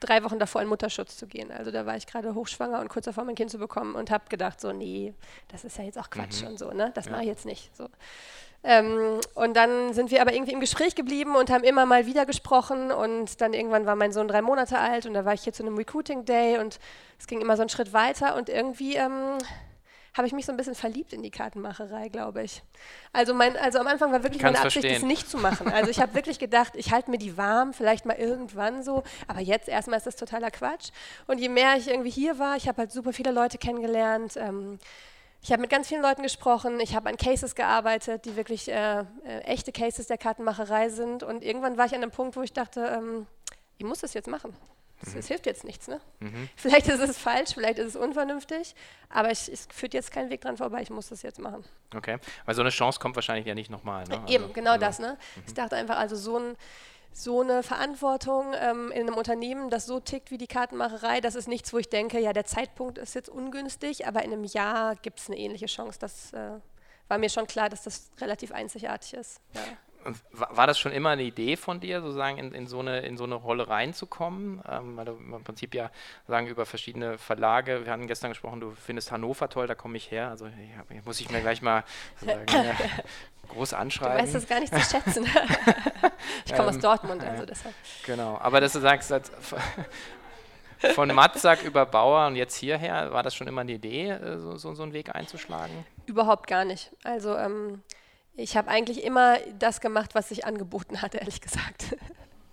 drei 0.00 0.22
Wochen 0.24 0.38
davor 0.38 0.62
in 0.62 0.68
Mutterschutz 0.68 1.16
zu 1.16 1.26
gehen. 1.26 1.50
Also 1.50 1.70
da 1.70 1.84
war 1.84 1.96
ich 1.96 2.06
gerade 2.06 2.34
hochschwanger 2.34 2.80
und 2.80 2.88
kurz 2.88 3.04
davor 3.04 3.24
mein 3.24 3.34
Kind 3.34 3.50
zu 3.50 3.58
bekommen 3.58 3.94
und 3.94 4.10
habe 4.10 4.24
gedacht, 4.28 4.60
so, 4.60 4.72
nee, 4.72 5.12
das 5.48 5.64
ist 5.64 5.76
ja 5.76 5.84
jetzt 5.84 5.98
auch 5.98 6.08
Quatsch 6.08 6.42
mhm. 6.42 6.48
und 6.48 6.58
so, 6.58 6.70
ne? 6.72 6.92
Das 6.94 7.06
ja. 7.06 7.12
mache 7.12 7.22
ich 7.22 7.28
jetzt 7.28 7.44
nicht. 7.44 7.74
So. 7.76 7.88
Ähm, 8.66 9.20
und 9.34 9.54
dann 9.54 9.92
sind 9.92 10.10
wir 10.10 10.22
aber 10.22 10.32
irgendwie 10.32 10.52
im 10.52 10.60
Gespräch 10.60 10.94
geblieben 10.94 11.36
und 11.36 11.50
haben 11.50 11.64
immer 11.64 11.84
mal 11.84 12.06
wieder 12.06 12.24
gesprochen. 12.24 12.90
Und 12.90 13.40
dann 13.42 13.52
irgendwann 13.52 13.84
war 13.84 13.94
mein 13.94 14.10
Sohn 14.10 14.26
drei 14.26 14.40
Monate 14.40 14.78
alt 14.78 15.04
und 15.04 15.12
da 15.12 15.26
war 15.26 15.34
ich 15.34 15.42
hier 15.42 15.52
zu 15.52 15.62
einem 15.62 15.76
Recruiting 15.76 16.24
Day 16.24 16.58
und 16.58 16.78
es 17.18 17.26
ging 17.26 17.42
immer 17.42 17.56
so 17.56 17.62
einen 17.62 17.68
Schritt 17.68 17.92
weiter. 17.92 18.34
Und 18.36 18.48
irgendwie 18.48 18.96
ähm, 18.96 19.36
habe 20.14 20.26
ich 20.26 20.32
mich 20.32 20.46
so 20.46 20.52
ein 20.52 20.56
bisschen 20.56 20.74
verliebt 20.74 21.12
in 21.12 21.22
die 21.22 21.30
Kartenmacherei, 21.30 22.08
glaube 22.08 22.42
ich. 22.42 22.62
Also, 23.12 23.34
mein, 23.34 23.56
also 23.58 23.80
am 23.80 23.86
Anfang 23.86 24.12
war 24.12 24.22
wirklich 24.22 24.42
meine 24.42 24.58
Absicht, 24.58 24.88
das 24.88 25.02
nicht 25.02 25.28
zu 25.28 25.36
machen. 25.36 25.70
Also 25.70 25.90
ich 25.90 26.00
habe 26.00 26.14
wirklich 26.14 26.38
gedacht, 26.38 26.72
ich 26.74 26.90
halte 26.90 27.10
mir 27.10 27.18
die 27.18 27.36
warm, 27.36 27.74
vielleicht 27.74 28.06
mal 28.06 28.16
irgendwann 28.16 28.82
so. 28.82 29.02
Aber 29.26 29.40
jetzt 29.40 29.68
erstmal 29.68 29.98
ist 29.98 30.06
das 30.06 30.16
totaler 30.16 30.50
Quatsch. 30.50 30.90
Und 31.26 31.38
je 31.38 31.50
mehr 31.50 31.76
ich 31.76 31.88
irgendwie 31.88 32.10
hier 32.10 32.38
war, 32.38 32.56
ich 32.56 32.66
habe 32.66 32.78
halt 32.78 32.92
super 32.92 33.12
viele 33.12 33.30
Leute 33.30 33.58
kennengelernt. 33.58 34.38
Ähm, 34.38 34.78
ich 35.44 35.52
habe 35.52 35.60
mit 35.60 35.70
ganz 35.70 35.88
vielen 35.88 36.00
Leuten 36.00 36.22
gesprochen, 36.22 36.80
ich 36.80 36.96
habe 36.96 37.10
an 37.10 37.18
Cases 37.18 37.54
gearbeitet, 37.54 38.24
die 38.24 38.34
wirklich 38.34 38.70
äh, 38.70 39.00
äh, 39.00 39.40
echte 39.40 39.72
Cases 39.72 40.06
der 40.06 40.16
Kartenmacherei 40.16 40.88
sind. 40.88 41.22
Und 41.22 41.44
irgendwann 41.44 41.76
war 41.76 41.84
ich 41.84 41.94
an 41.94 42.02
einem 42.02 42.10
Punkt, 42.10 42.34
wo 42.36 42.40
ich 42.40 42.54
dachte, 42.54 42.80
ähm, 42.96 43.26
ich 43.76 43.84
muss 43.84 44.00
das 44.00 44.14
jetzt 44.14 44.26
machen. 44.26 44.56
Das, 45.00 45.12
mhm. 45.12 45.18
das 45.18 45.26
hilft 45.28 45.44
jetzt 45.44 45.64
nichts. 45.64 45.86
Ne? 45.86 46.00
Mhm. 46.20 46.48
Vielleicht 46.56 46.88
ist 46.88 47.00
es 47.00 47.18
falsch, 47.18 47.52
vielleicht 47.52 47.78
ist 47.78 47.88
es 47.88 47.96
unvernünftig, 47.96 48.74
aber 49.10 49.30
ich, 49.30 49.52
es 49.52 49.68
führt 49.70 49.92
jetzt 49.92 50.12
keinen 50.12 50.30
Weg 50.30 50.40
dran 50.40 50.56
vorbei, 50.56 50.80
ich 50.80 50.88
muss 50.88 51.10
das 51.10 51.20
jetzt 51.20 51.38
machen. 51.38 51.62
Okay, 51.94 52.16
weil 52.46 52.54
so 52.54 52.62
eine 52.62 52.70
Chance 52.70 52.98
kommt 52.98 53.14
wahrscheinlich 53.14 53.44
ja 53.44 53.54
nicht 53.54 53.70
nochmal. 53.70 54.04
Ne? 54.04 54.22
Eben, 54.28 54.44
also, 54.44 54.54
genau 54.54 54.70
also, 54.72 54.80
das. 54.80 54.98
Ne? 54.98 55.18
Mhm. 55.36 55.42
Ich 55.46 55.52
dachte 55.52 55.76
einfach, 55.76 55.98
also 55.98 56.16
so 56.16 56.38
ein 56.38 56.56
so 57.16 57.40
eine 57.40 57.62
Verantwortung 57.62 58.54
ähm, 58.60 58.90
in 58.90 59.02
einem 59.02 59.14
Unternehmen, 59.14 59.70
das 59.70 59.86
so 59.86 60.00
tickt 60.00 60.30
wie 60.30 60.38
die 60.38 60.48
Kartenmacherei, 60.48 61.20
das 61.20 61.36
ist 61.36 61.46
nichts, 61.46 61.72
wo 61.72 61.78
ich 61.78 61.88
denke, 61.88 62.18
ja, 62.18 62.32
der 62.32 62.44
Zeitpunkt 62.44 62.98
ist 62.98 63.14
jetzt 63.14 63.28
ungünstig, 63.28 64.06
aber 64.06 64.24
in 64.24 64.32
einem 64.32 64.44
Jahr 64.44 64.96
gibt 64.96 65.20
es 65.20 65.28
eine 65.28 65.38
ähnliche 65.38 65.66
Chance. 65.66 65.98
Das 66.00 66.32
äh, 66.32 66.58
war 67.08 67.18
mir 67.18 67.30
schon 67.30 67.46
klar, 67.46 67.68
dass 67.68 67.84
das 67.84 68.10
relativ 68.20 68.50
einzigartig 68.50 69.14
ist. 69.14 69.40
Ja. 69.54 69.60
War 70.32 70.66
das 70.66 70.78
schon 70.78 70.92
immer 70.92 71.10
eine 71.10 71.22
Idee 71.22 71.56
von 71.56 71.80
dir, 71.80 72.00
sozusagen 72.00 72.38
in, 72.38 72.52
in, 72.52 72.66
so, 72.66 72.80
eine, 72.80 73.00
in 73.00 73.16
so 73.16 73.24
eine 73.24 73.34
Rolle 73.34 73.68
reinzukommen? 73.68 74.62
Ähm, 74.68 74.96
weil 74.96 75.04
du 75.04 75.12
im 75.12 75.44
Prinzip 75.44 75.74
ja 75.74 75.90
sagen 76.26 76.46
über 76.46 76.66
verschiedene 76.66 77.18
Verlage, 77.18 77.84
wir 77.84 77.92
hatten 77.92 78.06
gestern 78.06 78.30
gesprochen, 78.30 78.60
du 78.60 78.72
findest 78.72 79.12
Hannover 79.12 79.48
toll, 79.48 79.66
da 79.66 79.74
komme 79.74 79.96
ich 79.96 80.10
her. 80.10 80.28
Also 80.28 80.46
hier 80.46 81.02
muss 81.04 81.20
ich 81.20 81.30
mir 81.30 81.40
gleich 81.40 81.62
mal 81.62 81.84
sagen, 82.20 82.44
ja, 82.48 82.74
groß 83.48 83.74
anschreiben. 83.74 84.18
Du 84.18 84.22
weißt 84.22 84.34
das 84.34 84.48
gar 84.48 84.60
nicht 84.60 84.74
zu 84.74 84.80
schätzen. 84.80 85.24
ich 86.44 86.52
komme 86.54 86.68
ähm, 86.68 86.74
aus 86.74 86.78
Dortmund, 86.78 87.22
also 87.22 87.44
deshalb. 87.46 87.74
Genau, 88.04 88.38
aber 88.38 88.60
dass 88.60 88.72
du 88.72 88.80
sagst, 88.80 89.12
von 90.94 91.08
Matzak 91.14 91.62
über 91.62 91.86
Bauer 91.86 92.26
und 92.26 92.36
jetzt 92.36 92.56
hierher, 92.56 93.12
war 93.12 93.22
das 93.22 93.34
schon 93.34 93.46
immer 93.46 93.62
eine 93.62 93.72
Idee, 93.72 94.10
äh, 94.10 94.38
so, 94.38 94.56
so, 94.56 94.74
so 94.74 94.82
einen 94.82 94.92
Weg 94.92 95.14
einzuschlagen? 95.14 95.84
Überhaupt 96.06 96.46
gar 96.46 96.64
nicht. 96.64 96.90
Also 97.04 97.36
ähm, 97.36 97.82
ich 98.36 98.56
habe 98.56 98.68
eigentlich 98.68 99.04
immer 99.04 99.38
das 99.58 99.80
gemacht, 99.80 100.14
was 100.14 100.28
sich 100.28 100.44
angeboten 100.44 101.02
hat, 101.02 101.14
ehrlich 101.14 101.40
gesagt. 101.40 101.96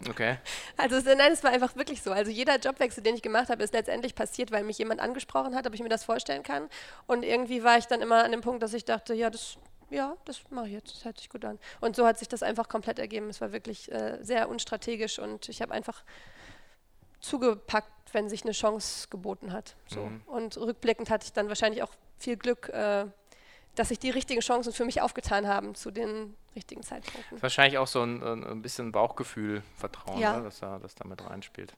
Okay. 0.10 0.38
Also 0.78 0.98
nein, 1.16 1.32
es 1.32 1.44
war 1.44 1.52
einfach 1.52 1.76
wirklich 1.76 2.02
so. 2.02 2.12
Also 2.12 2.32
jeder 2.32 2.58
Jobwechsel, 2.58 3.04
den 3.04 3.16
ich 3.16 3.22
gemacht 3.22 3.50
habe, 3.50 3.64
ist 3.64 3.74
letztendlich 3.74 4.16
passiert, 4.16 4.52
weil 4.52 4.64
mich 4.64 4.78
jemand 4.80 5.00
angesprochen 5.00 5.56
hat, 5.56 5.68
ob 5.68 5.74
ich 5.74 5.82
mir 5.82 5.90
das 5.90 6.04
vorstellen 6.04 6.44
kann. 6.44 6.70
Und 7.08 7.24
irgendwie 7.24 7.64
war 7.64 7.78
ich 7.78 7.86
dann 7.86 8.02
immer 8.02 8.24
an 8.24 8.32
dem 8.32 8.42
Punkt, 8.42 8.64
dass 8.64 8.74
ich 8.74 8.86
dachte, 8.86 9.14
ja, 9.14 9.30
das, 9.30 9.58
ja, 9.90 10.16
das 10.26 10.42
mache 10.50 10.68
ich 10.68 10.74
jetzt, 10.74 10.96
das 10.96 11.06
hört 11.06 11.20
sich 11.20 11.30
gut 11.30 11.46
an. 11.46 11.60
Und 11.82 11.96
so 11.96 12.06
hat 12.06 12.18
sich 12.18 12.28
das 12.28 12.42
einfach 12.42 12.68
komplett 12.68 12.98
ergeben. 12.98 13.30
Es 13.30 13.42
war 13.42 13.52
wirklich 13.52 13.92
äh, 13.92 14.18
sehr 14.22 14.50
unstrategisch 14.50 15.20
und 15.20 15.50
ich 15.50 15.62
habe 15.62 15.74
einfach 15.74 16.04
zugepackt, 17.20 18.14
wenn 18.14 18.28
sich 18.28 18.44
eine 18.44 18.54
Chance 18.54 19.08
geboten 19.10 19.54
hat. 19.54 19.76
So. 19.88 20.06
Mhm. 20.06 20.22
Und 20.26 20.58
rückblickend 20.58 21.10
hatte 21.10 21.26
ich 21.26 21.34
dann 21.34 21.48
wahrscheinlich 21.48 21.84
auch 21.84 21.92
viel 22.18 22.38
Glück, 22.38 22.70
äh, 22.70 23.06
dass 23.76 23.90
sich 23.90 24.00
die 24.00 24.10
richtigen 24.10 24.42
Chancen 24.42 24.74
für 24.74 24.86
mich 24.86 25.02
aufgetan 25.02 25.48
haben 25.48 25.76
zu 25.76 25.92
den 25.92 26.36
richtigen 26.56 26.84
Zeitpunkten. 26.84 27.42
Wahrscheinlich 27.42 27.78
auch 27.78 27.88
so 27.88 28.02
ein, 28.02 28.22
ein 28.22 28.62
bisschen 28.62 28.92
Bauchgefühl, 28.92 29.64
Vertrauen, 29.78 30.20
ja. 30.20 30.38
ne, 30.38 30.44
dass 30.44 30.60
da 30.60 30.80
das 30.80 30.96
damit 30.96 31.26
reinspielt. 31.26 31.74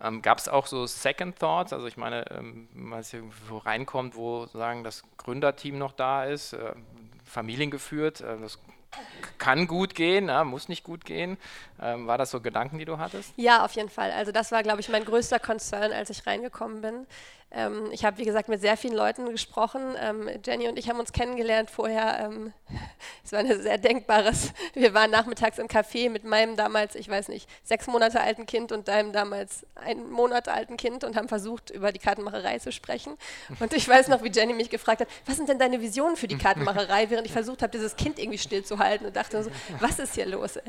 Ähm, 0.00 0.20
Gab 0.20 0.38
es 0.38 0.48
auch 0.48 0.66
so 0.66 0.86
Second 0.86 1.38
Thoughts? 1.38 1.72
Also 1.72 1.86
ich 1.86 1.96
meine, 1.96 2.30
ähm, 2.30 2.68
wenn 2.74 2.98
es 2.98 3.12
irgendwo 3.12 3.58
reinkommt, 3.58 4.16
wo 4.16 4.46
sagen 4.46 4.84
das 4.84 5.02
Gründerteam 5.16 5.78
noch 5.78 5.92
da 5.92 6.24
ist, 6.24 6.52
äh, 6.52 6.74
familiengeführt, 7.24 8.20
äh, 8.20 8.38
das 8.38 8.58
kann 9.38 9.66
gut 9.66 9.94
gehen, 9.94 10.28
ja, 10.28 10.44
muss 10.44 10.68
nicht 10.68 10.84
gut 10.84 11.04
gehen. 11.04 11.38
Ähm, 11.80 12.06
war 12.06 12.18
das 12.18 12.30
so 12.30 12.40
Gedanken, 12.40 12.78
die 12.78 12.84
du 12.84 12.98
hattest? 12.98 13.32
Ja, 13.36 13.64
auf 13.64 13.72
jeden 13.72 13.88
Fall. 13.88 14.10
Also 14.10 14.32
das 14.32 14.52
war, 14.52 14.62
glaube 14.62 14.80
ich, 14.80 14.88
mein 14.88 15.04
größter 15.04 15.38
Concern, 15.38 15.92
als 15.92 16.10
ich 16.10 16.26
reingekommen 16.26 16.80
bin. 16.80 17.06
Ähm, 17.52 17.88
ich 17.90 18.04
habe, 18.04 18.18
wie 18.18 18.24
gesagt, 18.24 18.48
mit 18.48 18.60
sehr 18.60 18.76
vielen 18.76 18.94
Leuten 18.94 19.28
gesprochen. 19.30 19.96
Ähm, 20.00 20.28
Jenny 20.44 20.68
und 20.68 20.78
ich 20.78 20.88
haben 20.88 21.00
uns 21.00 21.12
kennengelernt 21.12 21.68
vorher. 21.68 22.20
Ähm, 22.24 22.52
es 23.24 23.32
war 23.32 23.40
ein 23.40 23.62
sehr 23.62 23.78
denkbares. 23.78 24.52
Wir 24.74 24.94
waren 24.94 25.10
nachmittags 25.10 25.58
im 25.58 25.66
Café 25.66 26.10
mit 26.10 26.22
meinem 26.22 26.56
damals, 26.56 26.94
ich 26.94 27.08
weiß 27.08 27.28
nicht, 27.28 27.48
sechs 27.64 27.88
Monate 27.88 28.20
alten 28.20 28.46
Kind 28.46 28.70
und 28.70 28.86
deinem 28.86 29.12
damals 29.12 29.66
ein 29.74 30.08
Monat 30.10 30.48
alten 30.48 30.76
Kind 30.76 31.02
und 31.02 31.16
haben 31.16 31.28
versucht, 31.28 31.70
über 31.70 31.90
die 31.90 31.98
Kartenmacherei 31.98 32.60
zu 32.60 32.70
sprechen. 32.70 33.16
Und 33.58 33.72
ich 33.72 33.88
weiß 33.88 34.06
noch, 34.08 34.22
wie 34.22 34.30
Jenny 34.30 34.52
mich 34.52 34.70
gefragt 34.70 35.00
hat, 35.00 35.08
was 35.26 35.36
sind 35.36 35.48
denn 35.48 35.58
deine 35.58 35.80
Visionen 35.80 36.16
für 36.16 36.28
die 36.28 36.38
Kartenmacherei, 36.38 37.10
während 37.10 37.26
ich 37.26 37.32
versucht 37.32 37.62
habe, 37.62 37.72
dieses 37.72 37.96
Kind 37.96 38.20
irgendwie 38.20 38.38
stillzuhalten 38.38 39.08
und 39.08 39.16
dachte 39.16 39.42
so, 39.42 39.50
was 39.80 39.98
ist 39.98 40.14
hier 40.14 40.26
los? 40.26 40.56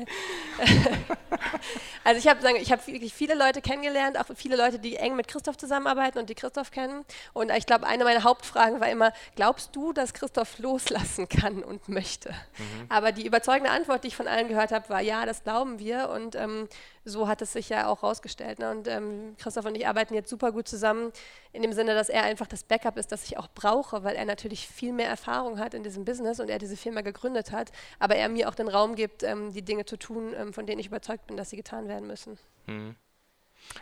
also 2.04 2.18
ich 2.18 2.26
habe 2.26 2.48
hab 2.48 2.86
wirklich 2.88 3.14
viele 3.14 3.34
Leute 3.34 3.62
kennengelernt, 3.62 4.18
auch 4.18 4.24
viele 4.34 4.56
Leute, 4.56 4.80
die 4.80 4.96
eng 4.96 5.14
mit 5.14 5.28
Christoph 5.28 5.56
zusammenarbeiten 5.56 6.18
und 6.18 6.28
die 6.28 6.34
Christoph 6.34 6.71
kennen. 6.72 7.04
Und 7.32 7.50
ich 7.50 7.66
glaube, 7.66 7.86
eine 7.86 8.02
meiner 8.04 8.24
Hauptfragen 8.24 8.80
war 8.80 8.90
immer, 8.90 9.12
glaubst 9.36 9.76
du, 9.76 9.92
dass 9.92 10.12
Christoph 10.14 10.58
loslassen 10.58 11.28
kann 11.28 11.62
und 11.62 11.88
möchte? 11.88 12.30
Mhm. 12.30 12.86
Aber 12.88 13.12
die 13.12 13.24
überzeugende 13.24 13.70
Antwort, 13.70 14.02
die 14.02 14.08
ich 14.08 14.16
von 14.16 14.26
allen 14.26 14.48
gehört 14.48 14.72
habe, 14.72 14.88
war, 14.88 15.00
ja, 15.00 15.24
das 15.26 15.44
glauben 15.44 15.78
wir. 15.78 16.08
Und 16.08 16.34
ähm, 16.34 16.68
so 17.04 17.28
hat 17.28 17.42
es 17.42 17.52
sich 17.52 17.68
ja 17.68 17.88
auch 17.88 18.02
rausgestellt. 18.02 18.58
Ne? 18.58 18.70
Und 18.70 18.88
ähm, 18.88 19.34
Christoph 19.38 19.66
und 19.66 19.74
ich 19.74 19.86
arbeiten 19.86 20.14
jetzt 20.14 20.30
super 20.30 20.52
gut 20.52 20.68
zusammen, 20.68 21.12
in 21.52 21.62
dem 21.62 21.72
Sinne, 21.72 21.94
dass 21.94 22.08
er 22.08 22.22
einfach 22.22 22.46
das 22.46 22.64
Backup 22.64 22.96
ist, 22.96 23.12
das 23.12 23.24
ich 23.24 23.38
auch 23.38 23.48
brauche, 23.54 24.04
weil 24.04 24.16
er 24.16 24.24
natürlich 24.24 24.68
viel 24.68 24.92
mehr 24.92 25.08
Erfahrung 25.08 25.58
hat 25.58 25.74
in 25.74 25.82
diesem 25.82 26.04
Business 26.04 26.40
und 26.40 26.48
er 26.48 26.58
diese 26.58 26.76
Firma 26.76 27.00
gegründet 27.02 27.52
hat, 27.52 27.72
aber 27.98 28.16
er 28.16 28.28
mir 28.28 28.48
auch 28.48 28.54
den 28.54 28.68
Raum 28.68 28.94
gibt, 28.94 29.22
ähm, 29.22 29.52
die 29.52 29.62
Dinge 29.62 29.84
zu 29.84 29.96
tun, 29.96 30.34
ähm, 30.36 30.52
von 30.52 30.66
denen 30.66 30.78
ich 30.80 30.86
überzeugt 30.86 31.26
bin, 31.26 31.36
dass 31.36 31.50
sie 31.50 31.56
getan 31.56 31.88
werden 31.88 32.06
müssen. 32.06 32.38
Mhm. 32.66 32.96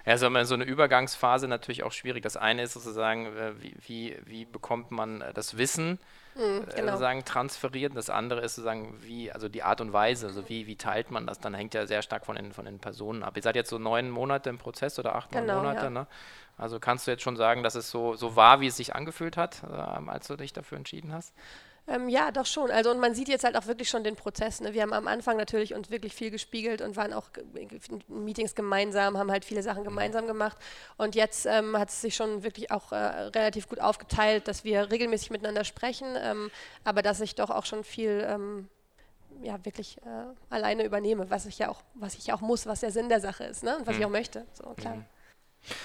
Ja, 0.07 0.17
so 0.17 0.27
eine 0.27 0.65
Übergangsphase 0.65 1.49
natürlich 1.49 1.83
auch 1.83 1.93
schwierig. 1.93 2.23
Das 2.23 2.37
eine 2.37 2.63
ist 2.63 2.75
sozusagen, 2.75 3.27
äh, 3.27 3.53
wie, 3.61 3.77
wie, 3.87 4.19
wie 4.25 4.45
bekommt 4.45 4.91
man 4.91 5.21
äh, 5.21 5.33
das 5.33 5.57
Wissen 5.57 5.99
mhm, 6.35 6.67
genau. 6.75 6.93
sozusagen 6.93 7.25
transferiert. 7.25 7.97
Das 7.97 8.11
andere 8.11 8.41
ist 8.41 8.55
sozusagen, 8.55 8.97
wie, 9.03 9.33
also 9.33 9.49
die 9.49 9.63
Art 9.63 9.81
und 9.81 9.93
Weise, 9.93 10.27
also 10.27 10.49
wie, 10.49 10.67
wie 10.67 10.77
teilt 10.77 11.11
man 11.11 11.27
das? 11.27 11.39
Dann 11.41 11.55
hängt 11.55 11.75
ja 11.75 11.87
sehr 11.87 12.03
stark 12.03 12.27
von 12.27 12.37
den, 12.37 12.53
von 12.53 12.65
den 12.65 12.79
Personen 12.79 13.23
ab. 13.23 13.37
Ihr 13.37 13.43
seid 13.43 13.57
jetzt 13.57 13.71
so 13.71 13.79
neun 13.79 14.11
Monate 14.11 14.51
im 14.51 14.59
Prozess 14.59 14.99
oder 14.99 15.15
acht 15.15 15.31
genau, 15.33 15.57
Monate, 15.57 15.85
ja. 15.85 15.91
ne? 15.91 16.07
Also 16.57 16.79
kannst 16.79 17.07
du 17.07 17.11
jetzt 17.11 17.23
schon 17.23 17.37
sagen, 17.37 17.63
dass 17.63 17.75
es 17.75 17.91
so, 17.91 18.15
so 18.17 18.37
war, 18.37 18.61
wie 18.61 18.67
es 18.67 18.77
sich 18.77 18.95
angefühlt 18.95 19.39
hat, 19.39 19.63
äh, 19.65 19.77
als 19.77 20.27
du 20.27 20.37
dich 20.37 20.53
dafür 20.53 20.77
entschieden 20.77 21.13
hast? 21.13 21.33
Ähm, 21.89 22.09
ja, 22.09 22.31
doch 22.31 22.47
schon. 22.47 22.71
Also 22.71 22.91
und 22.91 23.01
man 23.01 23.15
sieht 23.15 23.29
jetzt 23.29 23.45
halt 23.45 23.57
auch 23.57 23.67
wirklich 23.67 23.89
schon 23.89 24.05
den 24.05 24.17
Prozess. 24.17 24.61
Ne? 24.61 24.75
Wir 24.75 24.83
haben 24.83 24.93
am 24.93 25.09
Anfang 25.09 25.37
natürlich 25.37 25.75
uns 25.75 25.91
wirklich 25.91 26.15
viel 26.15 26.31
gespiegelt 26.31 26.83
und 26.83 26.97
waren 26.97 27.13
auch 27.13 27.29
in 27.55 28.03
Meetings 28.09 28.55
gemeinsam, 28.55 29.19
haben 29.19 29.31
halt 29.31 29.45
viele 29.45 29.63
Sachen 29.63 29.85
gemeinsam 29.85 30.27
gemacht. 30.27 30.57
Und 30.97 31.15
jetzt 31.15 31.47
ähm, 31.47 31.77
hat 31.77 31.89
es 31.89 32.01
sich 32.01 32.15
schon 32.15 32.43
wirklich 32.43 32.71
auch 32.71 32.93
äh, 32.93 32.97
relativ 32.97 33.69
gut 33.69 33.81
aufgeteilt, 33.81 34.47
dass 34.47 34.65
wir 34.65 34.91
regelmäßig 34.91 35.31
miteinander 35.31 35.65
sprechen, 35.65 36.17
ähm, 36.17 36.51
aber 36.85 37.03
dass 37.03 37.21
ich 37.21 37.35
doch 37.35 37.51
auch 37.51 37.65
schon 37.65 37.83
viel 37.83 38.25
ähm, 38.29 38.69
ja, 39.43 39.65
wirklich 39.65 39.99
äh, 39.99 40.27
alleine 40.51 40.85
übernehme, 40.85 41.31
was 41.31 41.47
ich 41.47 41.59
ja 41.59 41.71
auch, 41.71 41.83
was 41.95 42.15
ich 42.15 42.33
auch 42.33 42.41
muss, 42.41 42.67
was 42.67 42.81
der 42.81 42.91
Sinn 42.91 43.09
der 43.09 43.21
Sache 43.21 43.45
ist, 43.45 43.63
ne? 43.63 43.77
Und 43.77 43.87
was 43.87 43.95
mhm. 43.95 44.01
ich 44.01 44.07
auch 44.07 44.11
möchte. 44.11 44.47
So, 44.53 44.65
klar. 44.75 44.97
Mhm. 44.97 45.05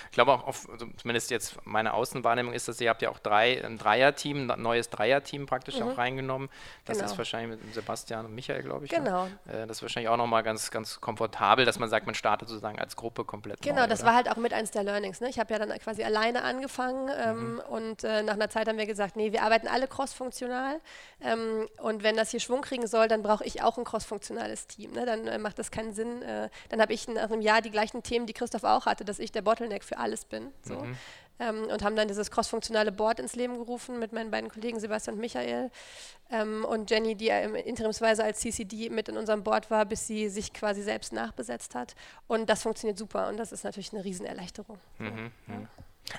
Ich 0.06 0.12
glaube 0.12 0.32
auch, 0.32 0.48
auf, 0.48 0.70
also 0.70 0.88
zumindest 0.98 1.32
jetzt 1.32 1.58
meine 1.66 1.94
Außenwahrnehmung 1.94 2.54
ist, 2.54 2.68
dass 2.68 2.80
ihr 2.80 2.90
habt 2.90 3.02
ja 3.02 3.10
auch 3.10 3.20
drei, 3.20 3.64
ein 3.64 3.78
Dreierteam, 3.78 4.50
ein 4.50 4.62
neues 4.62 4.90
Dreierteam 4.90 5.46
praktisch 5.46 5.80
mhm. 5.80 5.90
auch 5.90 5.98
reingenommen. 5.98 6.50
Das 6.86 6.98
genau. 6.98 7.12
ist 7.12 7.18
wahrscheinlich 7.18 7.60
mit 7.60 7.74
Sebastian 7.74 8.26
und 8.26 8.36
Michael, 8.36 8.64
glaube 8.64 8.86
ich. 8.86 8.92
Ne? 8.92 9.00
Genau. 9.00 9.26
Ne? 9.46 9.68
das 9.68 9.78
ist 9.78 9.82
wahrscheinlich 9.82 10.10
auch 10.10 10.18
nochmal 10.18 10.44
ganz, 10.44 10.72
ganz 10.72 11.02
komfortabel, 11.02 11.66
dass 11.66 11.80
man 11.80 11.90
sagt, 11.90 12.06
man 12.06 12.16
startet 12.16 12.50
sozusagen 12.50 12.80
als 12.80 12.96
Gruppe 12.96 13.26
komplett 13.26 13.62
Genau, 13.62 13.82
neu, 13.82 13.88
das 13.88 14.00
oder? 14.00 14.10
war 14.10 14.16
halt 14.16 14.30
auch 14.30 14.38
mit 14.38 14.54
eins 14.54 14.72
der 14.72 14.84
Learnings. 14.84 15.22
Ne? 15.22 15.30
Ich 15.30 15.40
habe 15.40 15.54
ja 15.54 15.60
dann 15.60 15.78
quasi 15.80 16.04
alleine 16.04 16.44
angefangen 16.44 17.10
ähm, 17.18 17.54
mhm. 17.54 17.60
und 17.60 18.04
äh, 18.04 18.24
nach 18.24 18.34
einer 18.34 18.50
Zeit 18.50 18.68
haben 18.68 18.78
wir 18.78 18.86
gesagt, 18.86 19.16
nee, 19.16 19.32
wir 19.32 19.44
arbeiten 19.44 19.68
alle 19.68 19.88
cross-funktional 19.88 20.80
ähm, 21.22 21.68
und 21.82 22.04
wenn 22.04 22.16
das 22.16 22.32
hier 22.32 22.40
Schwung 22.40 22.62
kriegen 22.62 22.88
soll, 22.88 23.08
dann 23.08 23.24
brauche 23.24 23.44
ich 23.44 23.62
auch 23.62 23.78
ein 23.78 23.84
cross-funktionales 23.84 24.68
Team. 24.68 24.92
Ne? 24.92 25.06
Dann 25.06 25.28
äh, 25.28 25.38
macht 25.38 25.60
das 25.60 25.72
keinen 25.72 25.94
Sinn. 25.94 26.22
Äh, 26.22 26.50
dann 26.70 26.82
habe 26.82 26.94
ich 26.94 27.08
nach 27.08 27.32
einem 27.32 27.42
Jahr 27.42 27.62
die 27.62 27.72
gleichen 27.72 28.04
Themen, 28.04 28.26
die 28.26 28.34
Christoph 28.34 28.64
auch 28.64 28.86
hatte, 28.86 29.06
dass 29.06 29.20
ich 29.20 29.32
der 29.32 29.42
Bottleneck 29.66 29.84
für 29.84 29.98
alles 29.98 30.26
bin. 30.26 30.52
So. 30.64 30.76
Mhm. 30.76 30.98
Ähm, 31.38 31.66
und 31.66 31.84
haben 31.84 31.98
dann 31.98 32.08
dieses 32.08 32.32
crossfunktionale 32.32 32.94
Board 32.94 33.20
ins 33.20 33.36
Leben 33.36 33.58
gerufen 33.58 34.00
mit 34.00 34.14
meinen 34.14 34.32
beiden 34.32 34.50
Kollegen 34.50 34.80
Sebastian 34.80 35.16
und 35.16 35.22
Michael 35.22 35.70
ähm, 36.32 36.64
und 36.64 36.90
Jenny, 36.90 37.16
die 37.16 37.26
ja 37.26 37.40
interimsweise 37.40 38.24
als 38.24 38.40
CCD 38.40 38.90
mit 38.90 39.10
in 39.10 39.18
unserem 39.18 39.44
Board 39.44 39.70
war, 39.70 39.86
bis 39.86 40.08
sie 40.08 40.30
sich 40.30 40.54
quasi 40.54 40.82
selbst 40.82 41.12
nachbesetzt 41.12 41.76
hat. 41.76 41.94
Und 42.28 42.50
das 42.50 42.64
funktioniert 42.64 42.98
super 42.98 43.28
und 43.28 43.36
das 43.36 43.52
ist 43.52 43.66
natürlich 43.66 43.92
eine 43.92 44.06
Riesenerleichterung. 44.06 44.78
Mhm. 44.98 45.32
Ja. 45.48 45.68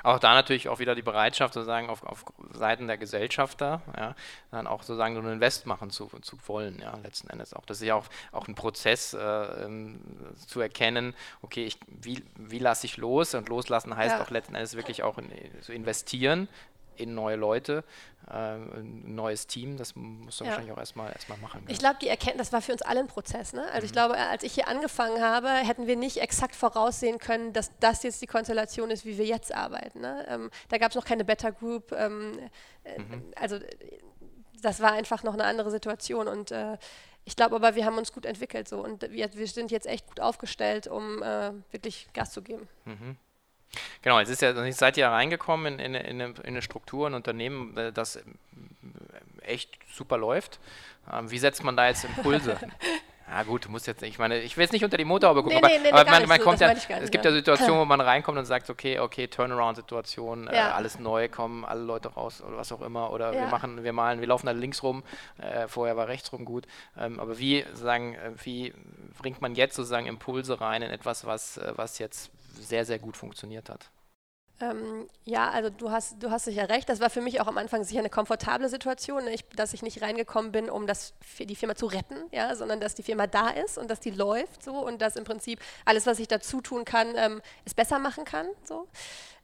Auch 0.02 0.18
da 0.18 0.34
natürlich 0.34 0.68
auch 0.68 0.78
wieder 0.78 0.94
die 0.94 1.02
Bereitschaft, 1.02 1.54
sozusagen 1.54 1.88
auf, 1.88 2.02
auf 2.02 2.24
Seiten 2.52 2.86
der 2.86 2.98
Gesellschafter, 2.98 3.82
ja, 3.96 4.14
dann 4.50 4.66
auch 4.66 4.82
sozusagen 4.82 5.14
so 5.14 5.20
ein 5.20 5.32
Invest 5.32 5.66
machen 5.66 5.90
zu, 5.90 6.06
zu 6.22 6.36
wollen, 6.46 6.80
ja, 6.80 6.96
letzten 7.02 7.30
Endes 7.30 7.54
auch. 7.54 7.64
Das 7.66 7.80
ist 7.80 7.86
ja 7.86 7.94
auch, 7.94 8.06
auch 8.32 8.48
ein 8.48 8.54
Prozess 8.54 9.14
äh, 9.14 9.18
ähm, 9.18 10.00
zu 10.46 10.60
erkennen, 10.60 11.14
okay, 11.42 11.64
ich, 11.64 11.78
wie, 11.86 12.24
wie 12.36 12.58
lasse 12.58 12.86
ich 12.86 12.96
los? 12.96 13.34
Und 13.34 13.48
loslassen 13.48 13.96
heißt 13.96 14.16
ja. 14.16 14.22
auch 14.22 14.30
letzten 14.30 14.54
Endes 14.54 14.74
wirklich 14.74 15.02
auch 15.02 15.18
in, 15.18 15.30
so 15.60 15.72
investieren 15.72 16.48
in 16.96 17.14
neue 17.14 17.36
Leute, 17.36 17.84
äh, 18.28 18.32
ein 18.32 19.14
neues 19.14 19.46
Team. 19.46 19.76
Das 19.76 19.94
musst 19.94 20.40
du 20.40 20.44
ja. 20.44 20.50
wahrscheinlich 20.50 20.72
auch 20.72 20.78
erstmal 20.78 21.12
erstmal 21.12 21.38
machen. 21.38 21.64
Ich 21.68 21.78
glaube, 21.78 21.96
die 22.00 22.08
Erkenntnis, 22.08 22.48
das 22.48 22.52
war 22.52 22.62
für 22.62 22.72
uns 22.72 22.82
alle 22.82 23.00
ein 23.00 23.06
Prozess. 23.06 23.52
Ne? 23.52 23.62
Also 23.66 23.80
mhm. 23.80 23.84
ich 23.84 23.92
glaube, 23.92 24.16
als 24.16 24.42
ich 24.42 24.54
hier 24.54 24.68
angefangen 24.68 25.22
habe, 25.22 25.48
hätten 25.48 25.86
wir 25.86 25.96
nicht 25.96 26.18
exakt 26.18 26.56
voraussehen 26.56 27.18
können, 27.18 27.52
dass 27.52 27.70
das 27.80 28.02
jetzt 28.02 28.20
die 28.22 28.26
Konstellation 28.26 28.90
ist, 28.90 29.04
wie 29.04 29.18
wir 29.18 29.26
jetzt 29.26 29.54
arbeiten. 29.54 30.00
Ne? 30.00 30.26
Ähm, 30.28 30.50
da 30.68 30.78
gab 30.78 30.90
es 30.90 30.96
noch 30.96 31.04
keine 31.04 31.24
Better 31.24 31.52
Group. 31.52 31.92
Ähm, 31.92 32.38
äh, 32.84 32.98
mhm. 33.00 33.24
Also 33.36 33.58
das 34.62 34.80
war 34.80 34.92
einfach 34.92 35.22
noch 35.22 35.34
eine 35.34 35.44
andere 35.44 35.70
Situation 35.70 36.28
und 36.28 36.50
äh, 36.50 36.76
ich 37.24 37.34
glaube 37.34 37.56
aber, 37.56 37.74
wir 37.74 37.84
haben 37.84 37.98
uns 37.98 38.12
gut 38.12 38.24
entwickelt 38.24 38.68
so 38.68 38.82
und 38.82 39.02
wir, 39.10 39.34
wir 39.34 39.46
sind 39.48 39.72
jetzt 39.72 39.86
echt 39.86 40.06
gut 40.06 40.20
aufgestellt, 40.20 40.86
um 40.86 41.22
äh, 41.22 41.52
wirklich 41.72 42.08
Gas 42.12 42.32
zu 42.32 42.40
geben. 42.40 42.68
Mhm. 42.84 43.16
Genau, 44.02 44.18
jetzt 44.20 44.30
ist 44.30 44.42
ja, 44.42 44.52
jetzt 44.64 44.78
seid 44.78 44.96
ihr 44.96 45.02
ja 45.02 45.10
reingekommen 45.10 45.78
in, 45.78 45.94
in, 45.94 45.94
in, 45.94 46.22
eine, 46.22 46.34
in 46.38 46.44
eine 46.44 46.62
Struktur, 46.62 47.08
ein 47.08 47.14
Unternehmen, 47.14 47.76
äh, 47.76 47.92
das 47.92 48.18
echt 49.42 49.70
super 49.92 50.18
läuft. 50.18 50.58
Ähm, 51.12 51.30
wie 51.30 51.38
setzt 51.38 51.62
man 51.62 51.76
da 51.76 51.88
jetzt 51.88 52.04
Impulse? 52.04 52.58
Ja 53.28 53.42
gut, 53.42 53.64
du 53.64 53.70
musst 53.70 53.88
jetzt 53.88 54.02
nicht, 54.02 54.12
ich 54.12 54.18
meine, 54.20 54.38
ich 54.38 54.56
will 54.56 54.62
jetzt 54.62 54.72
nicht 54.72 54.84
unter 54.84 54.96
die 54.96 55.04
Motorhaube 55.04 55.42
gucken, 55.42 55.58
nee, 55.60 55.78
nee, 55.82 55.90
aber, 55.90 56.04
nee, 56.04 56.10
aber 56.10 56.10
man, 56.10 56.28
man 56.28 56.40
kommt 56.40 56.60
ja, 56.60 56.70
es 56.70 57.10
gibt 57.10 57.24
ja 57.24 57.32
Situationen, 57.32 57.80
wo 57.80 57.84
man 57.84 58.00
reinkommt 58.00 58.38
und 58.38 58.44
sagt, 58.44 58.70
okay, 58.70 59.00
okay, 59.00 59.26
Turnaround-Situation, 59.26 60.46
äh, 60.46 60.54
ja. 60.54 60.68
äh, 60.68 60.72
alles 60.72 61.00
neu, 61.00 61.28
kommen 61.28 61.64
alle 61.64 61.82
Leute 61.82 62.14
raus 62.14 62.40
oder 62.40 62.56
was 62.56 62.70
auch 62.70 62.82
immer, 62.82 63.10
oder 63.10 63.32
ja. 63.32 63.40
wir 63.40 63.46
machen, 63.48 63.82
wir 63.82 63.92
malen, 63.92 64.20
wir 64.20 64.28
laufen 64.28 64.46
da 64.46 64.52
links 64.52 64.84
rum, 64.84 65.02
äh, 65.38 65.66
vorher 65.66 65.96
war 65.96 66.06
rechts 66.06 66.32
rum 66.32 66.44
gut, 66.44 66.66
ähm, 66.96 67.18
aber 67.18 67.40
wie, 67.40 67.64
sagen, 67.74 68.14
äh, 68.14 68.30
wie 68.44 68.72
bringt 69.18 69.42
man 69.42 69.56
jetzt 69.56 69.74
sozusagen 69.74 70.06
Impulse 70.06 70.60
rein 70.60 70.82
in 70.82 70.92
etwas, 70.92 71.26
was, 71.26 71.56
äh, 71.56 71.72
was 71.74 71.98
jetzt 71.98 72.30
sehr, 72.60 72.84
sehr 72.84 72.98
gut 72.98 73.16
funktioniert 73.16 73.68
hat. 73.68 73.90
Ähm, 74.58 75.06
ja, 75.24 75.50
also 75.50 75.68
du 75.68 75.90
hast, 75.90 76.22
du 76.22 76.30
hast 76.30 76.46
sicher 76.46 76.68
recht. 76.70 76.88
Das 76.88 77.00
war 77.00 77.10
für 77.10 77.20
mich 77.20 77.40
auch 77.40 77.46
am 77.46 77.58
Anfang 77.58 77.84
sicher 77.84 77.98
eine 77.98 78.08
komfortable 78.08 78.68
Situation, 78.70 79.24
ne? 79.24 79.34
ich, 79.34 79.46
dass 79.50 79.74
ich 79.74 79.82
nicht 79.82 80.00
reingekommen 80.00 80.50
bin, 80.50 80.70
um 80.70 80.86
das, 80.86 81.12
die 81.38 81.56
Firma 81.56 81.74
zu 81.74 81.86
retten, 81.86 82.16
ja, 82.32 82.54
sondern 82.54 82.80
dass 82.80 82.94
die 82.94 83.02
Firma 83.02 83.26
da 83.26 83.50
ist 83.50 83.76
und 83.76 83.90
dass 83.90 84.00
die 84.00 84.10
läuft 84.10 84.62
so 84.62 84.72
und 84.72 85.02
dass 85.02 85.16
im 85.16 85.24
Prinzip 85.24 85.60
alles, 85.84 86.06
was 86.06 86.18
ich 86.18 86.28
dazu 86.28 86.62
tun 86.62 86.86
kann, 86.86 87.14
ähm, 87.16 87.42
es 87.66 87.74
besser 87.74 87.98
machen 87.98 88.24
kann. 88.24 88.46
So. 88.64 88.88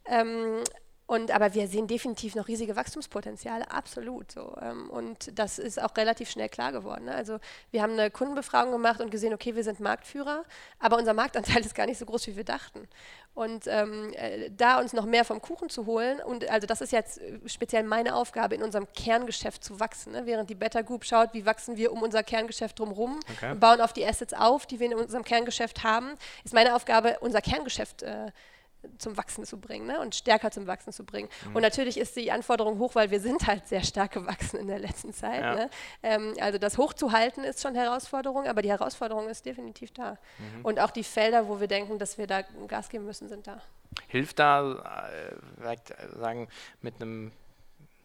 Ähm, 0.07 0.62
und, 1.07 1.31
aber 1.31 1.53
wir 1.55 1.67
sehen 1.67 1.88
definitiv 1.88 2.35
noch 2.37 2.49
riesige 2.49 2.77
Wachstumspotenziale, 2.77 3.71
absolut. 3.71 4.31
So. 4.31 4.57
Ähm, 4.62 4.88
und 4.88 5.37
das 5.38 5.59
ist 5.59 5.83
auch 5.83 5.97
relativ 5.97 6.31
schnell 6.31 6.49
klar 6.49 6.73
geworden. 6.73 7.07
Ne? 7.07 7.15
Also 7.15 7.38
wir 7.71 7.83
haben 7.83 7.93
eine 7.93 8.11
Kundenbefragung 8.11 8.73
gemacht 8.73 9.01
und 9.01 9.11
gesehen, 9.11 9.35
okay, 9.35 9.55
wir 9.55 9.65
sind 9.65 9.81
Marktführer, 9.81 10.45
aber 10.79 10.97
unser 10.97 11.12
Marktanteil 11.12 11.61
ist 11.67 11.75
gar 11.75 11.87
nicht 11.87 11.99
so 11.99 12.07
groß, 12.07 12.29
wie 12.29 12.37
wir 12.37 12.45
dachten. 12.45 12.88
Und 13.35 13.67
ähm, 13.67 14.12
äh, 14.15 14.51
da 14.51 14.79
uns 14.79 14.93
noch 14.93 15.07
mehr 15.07 15.25
vom 15.25 15.41
Kuchen 15.41 15.71
zu 15.71 15.87
holen, 15.87 16.21
und 16.21 16.49
also 16.51 16.67
das 16.67 16.81
ist 16.81 16.93
jetzt 16.93 17.19
äh, 17.19 17.41
speziell 17.47 17.83
meine 17.83 18.15
Aufgabe, 18.15 18.55
in 18.55 18.62
unserem 18.62 18.87
Kerngeschäft 18.93 19.65
zu 19.65 19.81
wachsen. 19.81 20.12
Ne? 20.12 20.27
Während 20.27 20.51
die 20.51 20.55
Better 20.55 20.83
Group 20.83 21.05
schaut, 21.05 21.35
wie 21.35 21.45
wachsen 21.45 21.77
wir 21.77 21.93
um 21.93 22.03
unser 22.03 22.23
Kerngeschäft 22.23 22.79
drumherum 22.79 23.21
okay. 23.37 23.53
und 23.53 23.61
bauen 23.61 23.81
auf 23.81 23.93
die 23.93 24.07
Assets 24.07 24.35
auf, 24.35 24.67
die 24.67 24.81
wir 24.81 24.87
in 24.93 24.95
unserem 24.95 25.25
Kerngeschäft 25.25 25.83
haben, 25.83 26.12
ist 26.45 26.55
meine 26.55 26.77
Aufgabe, 26.77 27.19
unser 27.21 27.41
Kerngeschäft 27.41 28.03
äh, 28.03 28.31
zum 28.99 29.16
Wachsen 29.16 29.45
zu 29.45 29.59
bringen 29.61 29.87
ne? 29.87 30.01
und 30.01 30.14
stärker 30.14 30.51
zum 30.51 30.66
Wachsen 30.66 30.92
zu 30.92 31.05
bringen. 31.05 31.29
Mhm. 31.47 31.57
Und 31.57 31.62
natürlich 31.62 31.99
ist 31.99 32.16
die 32.16 32.31
Anforderung 32.33 32.79
hoch, 32.79 32.95
weil 32.95 33.11
wir 33.11 33.21
sind 33.21 33.47
halt 33.47 33.68
sehr 33.68 33.83
stark 33.83 34.12
gewachsen 34.12 34.59
in 34.59 34.66
der 34.66 34.79
letzten 34.79 35.12
Zeit. 35.12 35.40
Ja. 35.40 35.55
Ne? 35.55 35.71
Ähm, 36.03 36.35
also 36.40 36.59
das 36.59 36.79
hochzuhalten 36.79 37.45
ist 37.45 37.62
schon 37.62 37.75
Herausforderung, 37.75 38.47
aber 38.47 38.62
die 38.62 38.71
Herausforderung 38.71 39.29
ist 39.29 39.47
definitiv 39.47 39.92
da. 39.92 40.12
Mhm. 40.38 40.64
Und 40.64 40.81
auch 40.81 40.90
die 40.90 41.05
Felder, 41.05 41.49
wo 41.49 41.61
wir 41.61 41.68
denken, 41.68 41.99
dass 41.99 42.18
wir 42.18 42.27
da 42.27 42.42
Gas 42.68 42.88
geben 42.88 43.05
müssen, 43.05 43.29
sind 43.29 43.47
da. 43.47 43.61
Hilft 44.09 44.38
da, 44.38 45.05
äh, 45.62 45.73
äh, 45.73 46.18
sagen, 46.18 46.49
mit 46.81 47.01
einem 47.01 47.33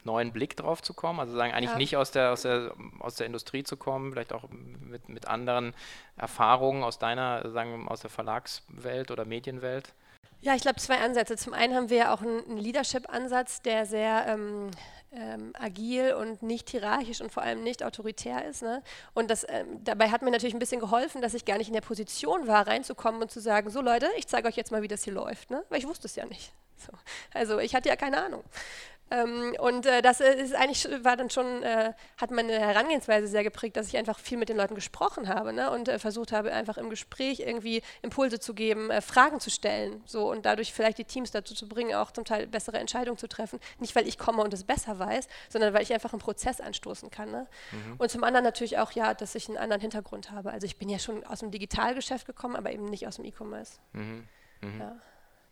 neuen 0.04 0.32
Blick 0.32 0.58
drauf 0.58 0.82
zu 0.82 0.94
kommen? 0.94 1.20
Also 1.20 1.36
sagen, 1.36 1.54
eigentlich 1.54 1.72
ja. 1.72 1.78
nicht 1.78 1.98
aus 1.98 2.12
der, 2.12 2.32
aus, 2.32 2.42
der, 2.42 2.74
aus 3.00 3.16
der 3.16 3.28
Industrie 3.28 3.64
zu 3.64 3.78
kommen, 3.78 4.12
vielleicht 4.12 4.34
auch 4.34 4.46
mit, 4.50 5.10
mit 5.10 5.28
anderen 5.28 5.74
Erfahrungen 6.16 6.84
aus 6.84 7.00
deiner, 7.00 7.50
sagen 7.52 7.88
aus 7.88 8.02
der 8.02 8.10
Verlagswelt 8.10 9.12
oder 9.12 9.26
Medienwelt? 9.26 9.94
Ja, 10.42 10.56
ich 10.56 10.62
glaube 10.62 10.80
zwei 10.80 11.00
Ansätze. 11.00 11.36
Zum 11.36 11.54
einen 11.54 11.76
haben 11.76 11.90
wir 11.90 11.98
ja 11.98 12.14
auch 12.14 12.22
einen, 12.22 12.58
Leadership-Ansatz, 12.58 13.62
der 13.62 13.86
sehr 13.86 14.26
ähm, 14.28 14.72
ähm, 15.12 15.54
agil 15.58 16.14
und 16.14 16.44
nicht 16.44 16.70
hierarchisch 16.70 17.22
und 17.22 17.32
vor 17.32 17.44
allem 17.44 17.64
nicht 17.64 17.84
autoritär 17.84 18.46
ist. 18.46 18.62
Ne? 18.62 18.84
Und 19.14 19.32
das, 19.32 19.46
ähm, 19.50 19.84
dabei 19.84 20.10
hat 20.10 20.22
mir 20.22 20.32
natürlich 20.32 20.54
ein 20.54 20.60
bisschen 20.60 20.80
geholfen, 20.80 21.22
dass 21.22 21.34
ich 21.34 21.46
gar 21.46 21.58
nicht 21.58 21.68
in 21.68 21.74
der 21.74 21.82
Position 21.82 22.48
war, 22.48 22.68
reinzukommen 22.68 23.22
und 23.22 23.32
zu 23.32 23.40
sagen, 23.40 23.70
so 23.70 23.82
Leute, 23.82 24.08
ich 24.18 24.28
zeige 24.28 24.48
euch 24.48 24.56
jetzt 24.56 24.72
mal, 24.72 24.82
wie 24.82 24.88
das 24.88 25.04
hier 25.04 25.14
läuft. 25.14 25.50
Ne? 25.50 25.64
Weil 25.70 25.80
ich 25.80 25.88
wusste 25.88 26.08
es 26.08 26.16
ja 26.16 26.26
nicht. 26.26 26.52
So. 26.76 26.92
Also 27.34 27.60
ich 27.60 27.74
hatte 27.74 27.90
ja 27.90 27.96
keine 27.96 28.24
Ahnung. 28.24 28.44
Ähm, 29.10 29.56
und 29.60 29.86
äh, 29.86 30.02
das 30.02 30.20
ist 30.20 30.54
eigentlich 30.54 30.88
war 31.04 31.16
dann 31.16 31.30
schon, 31.30 31.64
äh, 31.64 31.94
hat 32.18 32.32
meine 32.32 32.54
Herangehensweise 32.54 33.28
sehr 33.28 33.44
geprägt, 33.44 33.78
dass 33.78 33.88
ich 33.88 33.98
einfach 33.98 34.20
viel 34.20 34.38
mit 34.38 34.50
den 34.50 34.58
Leuten 34.58 34.76
gesprochen 34.76 35.30
habe 35.30 35.54
ne? 35.54 35.72
und 35.72 35.88
äh, 35.88 35.98
versucht 35.98 36.32
habe, 36.32 36.52
einfach 36.52 36.78
im 36.78 36.90
Gespräch 36.90 37.40
irgendwie 37.40 37.82
Impulse 38.02 38.40
zu 38.40 38.54
geben, 38.54 38.90
äh, 38.90 39.02
Fragen 39.02 39.40
zu 39.40 39.50
stellen 39.50 40.02
so 40.06 40.30
und 40.30 40.46
dadurch 40.46 40.74
vielleicht 40.74 40.98
die 40.98 41.06
Teams 41.06 41.32
dazu 41.32 41.56
zu 41.56 41.70
bringen, 41.70 41.96
auch 41.96 42.12
zum 42.12 42.26
Teil 42.26 42.48
bessere 42.48 42.80
Entscheidungen 42.80 43.18
zu 43.18 43.28
treffen. 43.28 43.60
Nicht, 43.80 43.96
weil 43.96 44.08
ich 44.08 44.18
komme 44.18 44.44
und 44.44 44.54
es 44.54 44.64
besser 44.64 45.00
weiß, 45.00 45.28
sondern 45.50 45.74
weil 45.74 45.84
ich 45.84 45.94
einfach 45.94 46.12
einen 46.12 46.22
Prozess 46.22 46.60
anstoßen 46.60 47.10
kann. 47.10 47.32
Ne? 47.32 47.48
Mhm. 47.72 47.96
Und 47.98 48.12
zum 48.12 48.24
anderen 48.24 48.44
natürlich 48.44 48.78
auch, 48.78 48.92
ja, 48.92 49.14
dass 49.14 49.36
ich 49.36 49.48
einen 49.48 49.58
anderen 49.58 49.82
Hintergrund 49.82 50.32
habe. 50.32 50.52
Also 50.52 50.66
ich 50.66 50.78
bin 50.78 50.90
ja 50.90 51.00
schon 51.00 51.26
aus 51.26 51.40
dem 51.40 51.52
Digitalgeschäft 51.52 52.26
gekommen, 52.26 52.56
aber 52.56 52.72
eben 52.72 52.86
nicht 52.86 53.08
aus 53.08 53.16
dem 53.16 53.26
E-Commerce. 53.26 53.80
Mhm. 53.94 54.28
Mhm. 54.62 54.80
Ja. 54.80 54.96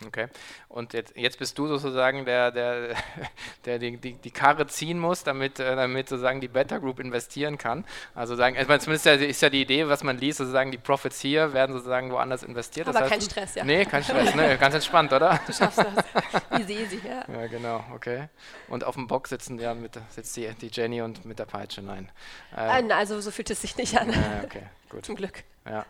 Okay. 0.05 0.27
Und 0.67 0.93
jetzt, 0.93 1.15
jetzt 1.15 1.39
bist 1.39 1.57
du 1.57 1.67
sozusagen 1.67 2.25
der, 2.25 2.51
der, 2.51 2.95
der 3.65 3.79
die, 3.79 3.97
die, 3.97 4.13
die 4.13 4.31
Karre 4.31 4.67
ziehen 4.67 4.99
muss, 4.99 5.23
damit, 5.23 5.59
äh, 5.59 5.75
damit 5.75 6.09
sozusagen 6.09 6.41
die 6.41 6.49
Beta 6.49 6.79
Group 6.79 6.99
investieren 6.99 7.57
kann. 7.57 7.85
Also 8.13 8.35
sagen, 8.35 8.57
also 8.57 8.77
zumindest 8.77 9.05
ist 9.07 9.41
ja 9.41 9.49
die 9.49 9.61
Idee, 9.61 9.87
was 9.87 10.03
man 10.03 10.17
liest, 10.17 10.39
sozusagen 10.39 10.71
die 10.71 10.77
Profits 10.77 11.21
hier 11.21 11.53
werden 11.53 11.71
sozusagen 11.73 12.11
woanders 12.11 12.43
investiert. 12.43 12.87
Aber 12.87 12.99
das 12.99 13.09
heißt, 13.09 13.11
kein 13.11 13.21
Stress, 13.21 13.55
ja. 13.55 13.63
Nee, 13.63 13.85
kein 13.85 14.03
Stress, 14.03 14.35
ne? 14.35 14.57
ganz 14.57 14.75
entspannt, 14.75 15.13
oder? 15.13 15.39
Du 15.47 15.53
schaffst 15.53 15.79
das. 15.79 16.59
Easy, 16.59 16.73
easy, 16.73 17.01
ja. 17.07 17.23
Ja, 17.33 17.47
genau, 17.47 17.83
okay. 17.93 18.27
Und 18.67 18.83
auf 18.83 18.95
dem 18.95 19.07
Bock 19.07 19.27
sitzen 19.27 19.57
ja 19.59 19.73
mit, 19.73 19.97
sitzt 20.09 20.35
die, 20.35 20.53
die 20.55 20.67
Jenny 20.67 21.01
und 21.01 21.23
mit 21.23 21.39
der 21.39 21.45
Peitsche, 21.45 21.81
nein. 21.81 22.11
Äh, 22.55 22.91
also 22.91 23.21
so 23.21 23.31
fühlt 23.31 23.49
es 23.49 23.61
sich 23.61 23.77
nicht 23.77 23.97
an. 23.97 24.11
Ja, 24.11 24.41
okay, 24.43 24.63
gut. 24.89 25.05
Zum 25.05 25.15
Glück. 25.15 25.43
Ja, 25.65 25.85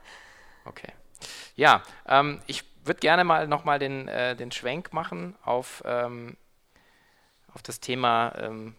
okay. 0.65 0.89
Ja, 1.55 1.81
ähm, 2.07 2.41
ich 2.45 2.63
würde 2.85 2.99
gerne 2.99 3.23
mal 3.23 3.47
nochmal 3.47 3.79
den, 3.79 4.07
äh, 4.07 4.35
den 4.35 4.51
Schwenk 4.51 4.93
machen 4.93 5.35
auf, 5.43 5.83
ähm, 5.85 6.37
auf 7.53 7.61
das 7.61 7.79
Thema 7.79 8.33
ähm, 8.37 8.75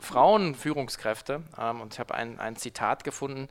Frauenführungskräfte. 0.00 1.42
Ähm, 1.58 1.80
und 1.80 1.94
ich 1.94 2.00
habe 2.00 2.14
ein, 2.14 2.38
ein 2.38 2.56
Zitat 2.56 3.04
gefunden, 3.04 3.48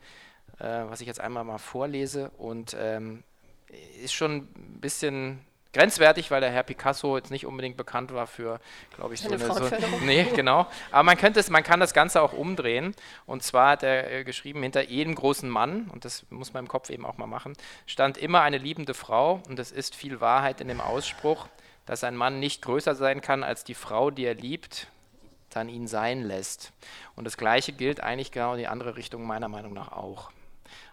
äh, 0.59 0.83
was 0.88 1.01
ich 1.01 1.07
jetzt 1.07 1.21
einmal 1.21 1.43
mal 1.43 1.57
vorlese 1.57 2.29
und 2.31 2.75
ähm, 2.77 3.23
ist 4.03 4.13
schon 4.13 4.47
ein 4.55 4.79
bisschen 4.81 5.45
grenzwertig, 5.73 6.32
weil 6.32 6.41
der 6.41 6.51
Herr 6.51 6.63
Picasso 6.63 7.17
jetzt 7.17 7.32
nicht 7.32 7.45
unbedingt 7.45 7.77
bekannt 7.77 8.13
war 8.13 8.27
für, 8.27 8.60
glaube 8.95 9.13
ich, 9.13 9.21
so 9.21 9.29
eine. 9.29 9.38
So, 9.39 9.69
nee, 10.05 10.23
genau. 10.36 10.67
Aber 10.91 11.03
man, 11.03 11.17
könnte 11.17 11.39
es, 11.39 11.49
man 11.49 11.63
kann 11.63 11.79
das 11.79 11.93
Ganze 11.93 12.21
auch 12.21 12.34
umdrehen. 12.34 12.95
Und 13.25 13.43
zwar 13.43 13.71
hat 13.71 13.84
er 13.84 14.12
äh, 14.12 14.23
geschrieben, 14.23 14.63
hinter 14.63 14.82
jedem 14.84 15.15
großen 15.15 15.49
Mann, 15.49 15.89
und 15.93 16.05
das 16.05 16.25
muss 16.29 16.53
man 16.53 16.65
im 16.65 16.67
Kopf 16.67 16.89
eben 16.89 17.05
auch 17.05 17.17
mal 17.17 17.27
machen, 17.27 17.53
stand 17.86 18.17
immer 18.17 18.41
eine 18.41 18.58
liebende 18.58 18.93
Frau. 18.93 19.41
Und 19.47 19.60
es 19.60 19.71
ist 19.71 19.95
viel 19.95 20.21
Wahrheit 20.21 20.62
in 20.62 20.67
dem 20.67 20.82
Ausspruch, 20.82 21.47
dass 21.86 22.03
ein 22.03 22.15
Mann 22.15 22.39
nicht 22.39 22.62
größer 22.62 22.95
sein 22.95 23.21
kann 23.21 23.43
als 23.43 23.63
die 23.63 23.75
Frau, 23.75 24.12
die 24.12 24.25
er 24.25 24.36
liebt, 24.36 24.88
dann 25.49 25.69
ihn 25.69 25.88
sein 25.88 26.23
lässt. 26.23 26.71
Und 27.15 27.25
das 27.25 27.38
Gleiche 27.38 27.73
gilt 27.73 28.01
eigentlich 28.01 28.32
genau 28.32 28.53
in 28.53 28.60
die 28.60 28.67
andere 28.67 28.95
Richtung 28.95 29.25
meiner 29.25 29.47
Meinung 29.47 29.73
nach 29.73 29.91
auch. 29.91 30.32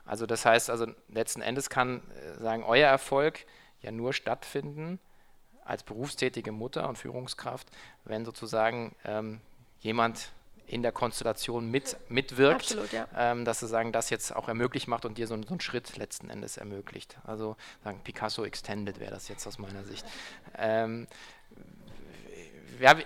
Also 0.06 0.24
das 0.24 0.46
heißt, 0.46 0.70
also 0.70 0.86
letzten 1.08 1.42
Endes 1.42 1.68
kann 1.68 2.00
äh, 2.10 2.40
sagen, 2.40 2.62
euer 2.64 2.88
Erfolg 2.88 3.44
ja 3.86 3.92
nur 3.92 4.12
stattfinden 4.12 4.98
als 5.64 5.82
berufstätige 5.82 6.52
Mutter 6.52 6.88
und 6.88 6.96
Führungskraft, 6.96 7.68
wenn 8.04 8.24
sozusagen 8.24 8.94
ähm, 9.04 9.40
jemand 9.80 10.32
in 10.68 10.82
der 10.82 10.92
Konstellation 10.92 11.70
mit, 11.70 11.96
mitwirkt, 12.08 12.72
Absolut, 12.72 12.92
ja. 12.92 13.06
ähm, 13.16 13.44
dass 13.44 13.60
sozusagen 13.60 13.92
das 13.92 14.10
jetzt 14.10 14.34
auch 14.34 14.48
ermöglicht 14.48 14.88
macht 14.88 15.04
und 15.04 15.16
dir 15.16 15.26
so, 15.26 15.40
so 15.40 15.48
einen 15.48 15.60
Schritt 15.60 15.96
letzten 15.96 16.28
Endes 16.28 16.56
ermöglicht. 16.56 17.18
Also 17.24 17.56
sagen 17.84 18.00
Picasso 18.02 18.44
Extended 18.44 18.98
wäre 18.98 19.12
das 19.12 19.28
jetzt 19.28 19.46
aus 19.46 19.58
meiner 19.58 19.84
Sicht. 19.84 20.04
Ähm, 20.58 21.06
ja, 22.80 22.96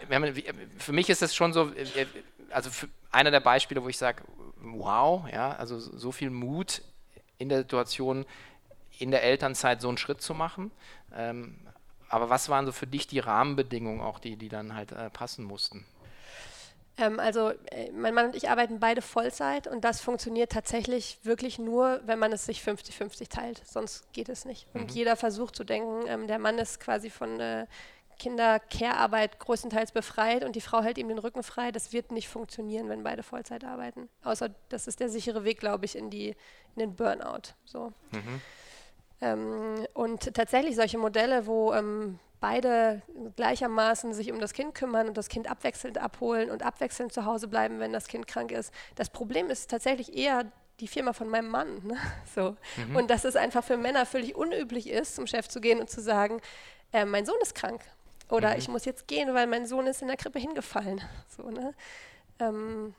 für 0.78 0.92
mich 0.92 1.10
ist 1.10 1.22
es 1.22 1.34
schon 1.34 1.52
so, 1.52 1.70
äh, 1.72 2.06
also 2.50 2.70
einer 3.10 3.30
der 3.30 3.40
Beispiele, 3.40 3.82
wo 3.82 3.88
ich 3.88 3.98
sage, 3.98 4.24
wow, 4.56 5.28
ja, 5.30 5.52
also 5.52 5.78
so 5.78 6.12
viel 6.12 6.30
Mut 6.30 6.82
in 7.38 7.48
der 7.48 7.58
Situation, 7.58 8.26
in 9.00 9.10
der 9.10 9.22
Elternzeit 9.22 9.80
so 9.80 9.88
einen 9.88 9.98
Schritt 9.98 10.20
zu 10.20 10.34
machen. 10.34 10.70
Ähm, 11.14 11.58
aber 12.08 12.28
was 12.28 12.48
waren 12.48 12.66
so 12.66 12.72
für 12.72 12.86
dich 12.86 13.06
die 13.06 13.20
Rahmenbedingungen 13.20 14.00
auch, 14.00 14.18
die, 14.18 14.36
die 14.36 14.48
dann 14.48 14.74
halt 14.74 14.92
äh, 14.92 15.10
passen 15.10 15.44
mussten? 15.44 15.86
Ähm, 16.96 17.18
also 17.18 17.50
äh, 17.70 17.90
mein 17.92 18.14
Mann 18.14 18.26
und 18.26 18.36
ich 18.36 18.50
arbeiten 18.50 18.80
beide 18.80 19.00
Vollzeit 19.00 19.66
und 19.66 19.84
das 19.84 20.00
funktioniert 20.00 20.52
tatsächlich 20.52 21.18
wirklich 21.22 21.58
nur, 21.58 22.00
wenn 22.04 22.18
man 22.18 22.32
es 22.32 22.46
sich 22.46 22.60
50-50 22.60 23.28
teilt. 23.28 23.62
Sonst 23.64 24.12
geht 24.12 24.28
es 24.28 24.44
nicht. 24.44 24.66
Und 24.74 24.90
mhm. 24.90 24.96
jeder 24.96 25.16
versucht 25.16 25.56
zu 25.56 25.64
denken, 25.64 26.06
ähm, 26.06 26.26
der 26.26 26.38
Mann 26.38 26.58
ist 26.58 26.80
quasi 26.80 27.10
von 27.10 27.40
äh, 27.40 27.66
Kinder-Care-Arbeit 28.18 29.38
größtenteils 29.38 29.92
befreit 29.92 30.44
und 30.44 30.54
die 30.54 30.60
Frau 30.60 30.82
hält 30.82 30.98
ihm 30.98 31.08
den 31.08 31.18
Rücken 31.18 31.42
frei. 31.42 31.72
Das 31.72 31.92
wird 31.92 32.12
nicht 32.12 32.28
funktionieren, 32.28 32.88
wenn 32.90 33.02
beide 33.02 33.22
Vollzeit 33.22 33.64
arbeiten. 33.64 34.08
Außer 34.22 34.50
das 34.68 34.86
ist 34.86 35.00
der 35.00 35.08
sichere 35.08 35.44
Weg, 35.44 35.58
glaube 35.58 35.86
ich, 35.86 35.96
in, 35.96 36.10
die, 36.10 36.36
in 36.74 36.78
den 36.78 36.94
Burnout. 36.94 37.54
So. 37.64 37.92
Mhm. 38.10 38.42
Ähm, 39.20 39.86
und 39.94 40.34
tatsächlich 40.34 40.76
solche 40.76 40.98
Modelle, 40.98 41.46
wo 41.46 41.72
ähm, 41.72 42.18
beide 42.40 43.02
gleichermaßen 43.36 44.14
sich 44.14 44.32
um 44.32 44.40
das 44.40 44.52
Kind 44.52 44.74
kümmern 44.74 45.08
und 45.08 45.16
das 45.16 45.28
Kind 45.28 45.50
abwechselnd 45.50 45.98
abholen 45.98 46.50
und 46.50 46.62
abwechselnd 46.62 47.12
zu 47.12 47.24
Hause 47.26 47.48
bleiben, 47.48 47.80
wenn 47.80 47.92
das 47.92 48.08
Kind 48.08 48.26
krank 48.26 48.50
ist. 48.50 48.72
Das 48.94 49.10
Problem 49.10 49.50
ist 49.50 49.70
tatsächlich 49.70 50.16
eher 50.16 50.50
die 50.80 50.88
Firma 50.88 51.12
von 51.12 51.28
meinem 51.28 51.48
Mann. 51.48 51.86
Ne? 51.86 51.96
So. 52.34 52.56
Mhm. 52.88 52.96
Und 52.96 53.10
dass 53.10 53.24
es 53.24 53.36
einfach 53.36 53.62
für 53.62 53.76
Männer 53.76 54.06
völlig 54.06 54.34
unüblich 54.34 54.88
ist, 54.88 55.16
zum 55.16 55.26
Chef 55.26 55.48
zu 55.48 55.60
gehen 55.60 55.80
und 55.80 55.90
zu 55.90 56.00
sagen, 56.00 56.40
äh, 56.92 57.04
mein 57.04 57.26
Sohn 57.26 57.38
ist 57.42 57.54
krank. 57.54 57.82
Oder 58.30 58.50
mhm. 58.50 58.58
ich 58.58 58.68
muss 58.68 58.84
jetzt 58.84 59.06
gehen, 59.06 59.34
weil 59.34 59.46
mein 59.46 59.66
Sohn 59.66 59.86
ist 59.86 60.02
in 60.02 60.08
der 60.08 60.16
Krippe 60.16 60.38
hingefallen. 60.38 61.00
So, 61.36 61.50
ne? 61.50 61.74
Ähm, 62.38 62.94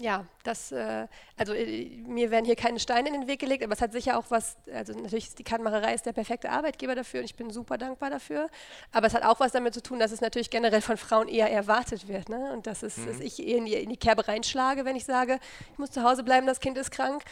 ja, 0.00 0.24
das, 0.44 0.72
äh, 0.72 1.06
also 1.36 1.52
äh, 1.52 1.88
mir 2.06 2.30
werden 2.30 2.46
hier 2.46 2.56
keine 2.56 2.80
Steine 2.80 3.08
in 3.08 3.14
den 3.14 3.26
Weg 3.26 3.38
gelegt, 3.38 3.62
aber 3.62 3.74
es 3.74 3.82
hat 3.82 3.92
sicher 3.92 4.18
auch 4.18 4.24
was, 4.30 4.56
also 4.72 4.94
natürlich 4.94 5.28
ist 5.28 5.38
die 5.38 5.44
Kannmacherei 5.44 5.94
ist 5.94 6.06
der 6.06 6.12
perfekte 6.12 6.50
Arbeitgeber 6.50 6.94
dafür 6.94 7.20
und 7.20 7.26
ich 7.26 7.36
bin 7.36 7.50
super 7.50 7.76
dankbar 7.76 8.10
dafür, 8.10 8.48
aber 8.92 9.06
es 9.06 9.14
hat 9.14 9.22
auch 9.22 9.40
was 9.40 9.52
damit 9.52 9.74
zu 9.74 9.82
tun, 9.82 9.98
dass 9.98 10.10
es 10.10 10.22
natürlich 10.22 10.50
generell 10.50 10.80
von 10.80 10.96
Frauen 10.96 11.28
eher 11.28 11.50
erwartet 11.50 12.08
wird 12.08 12.30
ne? 12.30 12.52
und 12.52 12.66
dass, 12.66 12.82
es, 12.82 12.96
mhm. 12.96 13.06
dass 13.06 13.20
ich 13.20 13.46
eher 13.46 13.58
in 13.58 13.66
die, 13.66 13.74
in 13.74 13.90
die 13.90 13.98
Kerbe 13.98 14.26
reinschlage, 14.26 14.84
wenn 14.84 14.96
ich 14.96 15.04
sage, 15.04 15.38
ich 15.72 15.78
muss 15.78 15.90
zu 15.90 16.02
Hause 16.02 16.24
bleiben, 16.24 16.46
das 16.46 16.60
Kind 16.60 16.78
ist 16.78 16.90
krank 16.90 17.22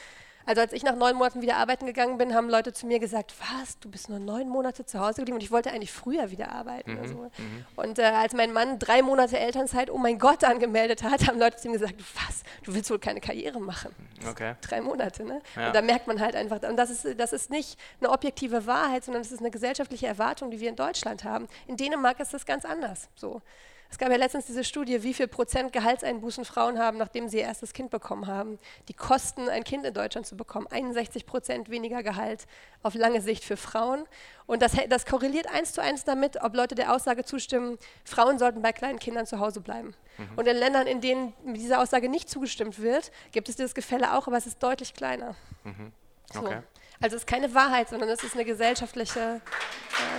also 0.49 0.63
als 0.63 0.73
ich 0.73 0.83
nach 0.83 0.97
neun 0.97 1.15
Monaten 1.15 1.43
wieder 1.43 1.59
arbeiten 1.59 1.85
gegangen 1.85 2.17
bin, 2.17 2.35
haben 2.35 2.49
Leute 2.49 2.73
zu 2.73 2.87
mir 2.87 2.99
gesagt, 3.01 3.35
was, 3.39 3.79
du 3.81 3.91
bist 3.91 4.09
nur 4.09 4.19
neun 4.19 4.49
Monate 4.49 4.87
zu 4.87 4.99
Hause 4.99 5.17
geblieben 5.17 5.37
und 5.37 5.43
ich 5.43 5.51
wollte 5.51 5.71
eigentlich 5.71 5.93
früher 5.93 6.31
wieder 6.31 6.53
arbeiten. 6.53 6.95
Mhm, 6.95 7.07
so. 7.07 7.15
mhm. 7.17 7.67
Und 7.77 7.99
äh, 7.99 8.05
als 8.05 8.33
mein 8.33 8.55
Mann 8.55 8.79
drei 8.79 9.03
Monate 9.03 9.39
Elternzeit, 9.39 9.91
oh 9.91 9.99
mein 9.99 10.19
Gott, 10.19 10.45
angemeldet 10.45 11.03
hat, 11.03 11.29
haben 11.29 11.39
Leute 11.39 11.59
zu 11.59 11.69
ihm 11.69 11.75
gesagt, 11.75 11.97
was, 12.15 12.45
du 12.65 12.73
willst 12.73 12.91
wohl 12.91 12.99
keine 12.99 13.21
Karriere 13.21 13.61
machen. 13.61 13.95
Okay. 14.27 14.55
Drei 14.63 14.81
Monate, 14.81 15.23
ne? 15.23 15.43
Ja. 15.55 15.67
Und 15.67 15.77
da 15.77 15.83
merkt 15.83 16.07
man 16.07 16.19
halt 16.19 16.35
einfach, 16.35 16.63
und 16.63 16.79
das 16.79 16.89
ist, 16.89 17.21
das 17.21 17.35
ist 17.35 17.51
nicht 17.51 17.79
eine 18.01 18.09
objektive 18.09 18.67
Wahrheit, 18.67 19.05
sondern 19.05 19.21
es 19.21 19.31
ist 19.31 19.41
eine 19.41 19.51
gesellschaftliche 19.51 20.07
Erwartung, 20.07 20.51
die 20.51 20.61
wir 20.61 20.71
in 20.71 20.77
Deutschland 20.77 21.25
haben. 21.25 21.47
In 21.67 21.77
Dänemark 21.77 22.21
ist 22.21 22.33
das 22.33 22.47
ganz 22.47 22.65
anders. 22.65 23.11
So. 23.17 23.43
Es 23.91 23.97
gab 23.97 24.11
ja 24.11 24.17
letztens 24.17 24.47
diese 24.47 24.65
Studie, 24.65 25.03
wie 25.03 25.15
viel 25.15 25.29
Prozent 25.29 25.73
Gehaltseinbußen 25.73 26.45
Frauen 26.45 26.79
haben, 26.79 26.99
nachdem 26.99 27.29
sie 27.29 27.39
ihr 27.39 27.45
erstes 27.45 27.73
Kind 27.73 27.91
bekommen 27.91 28.27
haben. 28.27 28.59
Die 28.89 28.95
Kosten, 28.95 29.49
ein 29.49 29.65
Kind 29.65 29.87
in 29.87 29.95
Deutschland 29.95 30.27
zu 30.27 30.37
bekommen, 30.37 30.67
61 30.67 31.25
Prozent 31.25 31.71
weniger 31.71 32.03
Gehalt 32.03 32.47
auf 32.83 32.95
lange 32.95 33.23
Sicht 33.23 33.45
für 33.45 33.57
Frauen. 33.57 34.05
Und 34.47 34.61
das, 34.61 34.73
das 34.89 35.07
korreliert 35.07 35.47
eins 35.49 35.73
zu 35.73 35.83
eins 35.83 36.05
damit, 36.05 36.43
ob 36.43 36.55
Leute 36.55 36.75
der 36.75 36.95
Aussage 36.95 37.25
zustimmen, 37.25 37.79
Frauen 38.05 38.39
sollten 38.39 38.61
bei 38.61 38.73
kleinen 38.73 38.99
Kindern 38.99 39.27
zu 39.27 39.41
Hause 39.41 39.61
bleiben. 39.61 39.95
Mhm. 40.19 40.29
Und 40.37 40.47
in 40.47 40.57
Ländern, 40.57 40.87
in 40.87 41.01
denen 41.01 41.33
dieser 41.55 41.81
Aussage 41.81 42.09
nicht 42.09 42.29
zugestimmt 42.29 42.81
wird, 42.81 43.11
gibt 43.33 43.49
es 43.49 43.57
dieses 43.57 43.75
Gefälle 43.75 44.17
auch, 44.17 44.27
aber 44.27 44.37
es 44.37 44.47
ist 44.47 44.63
deutlich 44.63 44.93
kleiner. 44.93 45.35
Mhm. 45.65 45.93
Okay. 46.37 46.57
So. 46.57 46.79
Also 47.01 47.17
es 47.17 47.23
ist 47.23 47.27
keine 47.27 47.55
Wahrheit, 47.55 47.89
sondern 47.89 48.09
es 48.09 48.23
ist 48.23 48.35
eine 48.35 48.45
gesellschaftliche. 48.45 49.41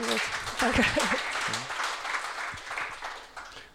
Also, 0.01 0.15
danke. 0.59 0.81
Mhm. 0.81 1.68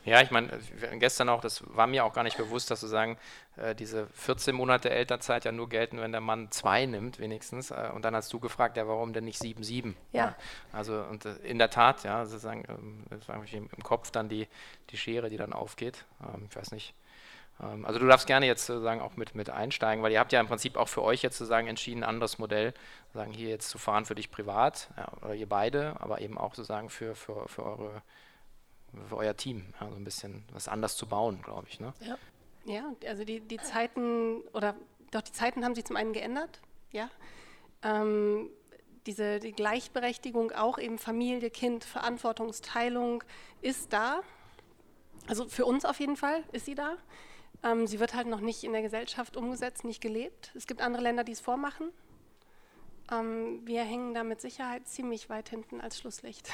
Ja, 0.05 0.21
ich 0.21 0.31
meine, 0.31 0.51
gestern 0.99 1.31
auch, 1.31 1.41
das 1.41 1.65
war 1.67 1.87
mir 1.87 2.05
auch 2.05 2.13
gar 2.13 2.25
nicht 2.25 2.37
bewusst, 2.37 2.71
dass 2.71 2.81
sozusagen 2.81 3.17
äh, 3.57 3.75
diese 3.75 4.07
14 4.09 4.55
Monate 4.55 4.91
Elternzeit 4.91 5.47
ja 5.47 5.53
nur 5.53 5.69
gelten, 5.69 5.99
wenn 5.99 6.13
der 6.13 6.21
Mann 6.21 6.51
zwei 6.51 6.85
nimmt, 6.85 7.19
wenigstens. 7.19 7.71
Äh, 7.71 7.91
und 7.95 8.05
dann 8.05 8.15
hast 8.15 8.31
du 8.33 8.39
gefragt, 8.39 8.77
ja, 8.77 8.87
warum 8.87 9.15
denn 9.15 9.25
nicht 9.25 9.39
sieben, 9.39 9.63
sieben? 9.63 9.97
Ja. 10.13 10.25
ja. 10.25 10.37
Also, 10.73 11.03
und 11.05 11.25
äh, 11.25 11.37
in 11.45 11.59
der 11.59 11.71
Tat, 11.71 12.05
ja, 12.05 12.27
sozusagen, 12.27 12.65
ähm, 12.69 13.05
im, 13.53 13.71
im 13.75 13.83
Kopf 13.83 14.11
dann 14.11 14.29
die, 14.29 14.47
die 14.91 14.99
Schere, 14.99 15.31
die 15.31 15.39
dann 15.39 15.55
aufgeht. 15.55 16.05
Ähm, 16.23 16.49
ich 16.51 16.57
weiß 16.57 16.73
nicht. 16.73 16.93
Ähm, 17.63 17.87
also, 17.87 17.99
du 17.99 18.07
darfst 18.07 18.27
gerne 18.27 18.45
jetzt 18.45 18.67
sozusagen 18.67 19.01
auch 19.01 19.17
mit, 19.17 19.35
mit 19.35 19.49
einsteigen, 19.49 20.03
weil 20.03 20.13
ihr 20.13 20.21
habt 20.21 20.33
ja 20.33 20.41
im 20.41 20.49
Prinzip 20.49 20.77
auch 20.77 20.89
für 20.89 21.03
euch 21.03 21.23
jetzt 21.23 21.39
sozusagen 21.39 21.67
entschieden, 21.67 22.03
ein 22.03 22.09
anderes 22.11 22.39
Modell, 22.39 22.75
sagen 23.15 23.33
hier 23.33 23.49
jetzt 23.49 23.71
zu 23.71 23.79
fahren 23.79 24.05
für 24.05 24.15
dich 24.15 24.31
privat, 24.31 24.91
ja, 24.99 25.09
oder 25.23 25.35
ihr 25.35 25.49
beide, 25.49 25.95
aber 26.01 26.21
eben 26.21 26.37
auch 26.37 26.55
sozusagen 26.55 26.91
für, 26.91 27.15
für, 27.15 27.49
für 27.49 27.65
eure 27.65 28.03
für 29.09 29.17
euer 29.17 29.37
Team, 29.37 29.65
ja, 29.81 29.89
so 29.89 29.97
ein 29.97 30.05
bisschen 30.05 30.45
was 30.53 30.69
anders 30.69 30.97
zu 30.97 31.07
bauen, 31.07 31.41
glaube 31.43 31.67
ich. 31.69 31.81
Ne? 31.81 31.93
Ja. 32.01 32.19
ja, 32.65 32.93
also 33.07 33.25
die, 33.25 33.41
die 33.41 33.59
Zeiten, 33.59 34.41
oder 34.53 34.75
doch 35.11 35.23
die 35.23 35.33
Zeiten 35.33 35.65
haben 35.65 35.75
sich 35.75 35.85
zum 35.85 35.97
einen 35.97 36.13
geändert, 36.13 36.61
ja. 36.91 37.11
Ähm, 37.83 38.51
diese 39.07 39.39
die 39.39 39.53
Gleichberechtigung, 39.53 40.53
auch 40.53 40.79
eben 40.79 40.99
Familie, 40.99 41.51
Kind, 41.51 41.85
Verantwortungsteilung 41.85 43.23
ist 43.61 43.93
da. 43.93 44.21
Also 45.27 45.49
für 45.49 45.67
uns 45.67 45.85
auf 45.85 46.01
jeden 46.01 46.17
Fall 46.17 46.43
ist 46.53 46.67
sie 46.67 46.75
da. 46.75 46.97
Ähm, 47.63 47.87
sie 47.87 48.01
wird 48.01 48.15
halt 48.15 48.27
noch 48.27 48.41
nicht 48.41 48.65
in 48.65 48.73
der 48.73 48.83
Gesellschaft 48.83 49.37
umgesetzt, 49.37 49.85
nicht 49.85 50.01
gelebt. 50.01 50.53
Es 50.55 50.67
gibt 50.67 50.81
andere 50.81 51.03
Länder, 51.03 51.25
die 51.25 51.33
es 51.33 51.41
vormachen. 51.41 51.91
Ähm, 53.13 53.61
wir 53.65 53.83
hängen 53.83 54.15
da 54.15 54.25
mit 54.25 54.41
Sicherheit 54.41 54.89
ziemlich 54.89 55.29
weit 55.29 55.51
hinten 55.51 55.81
als 55.81 55.99
Schlusslicht. 55.99 56.49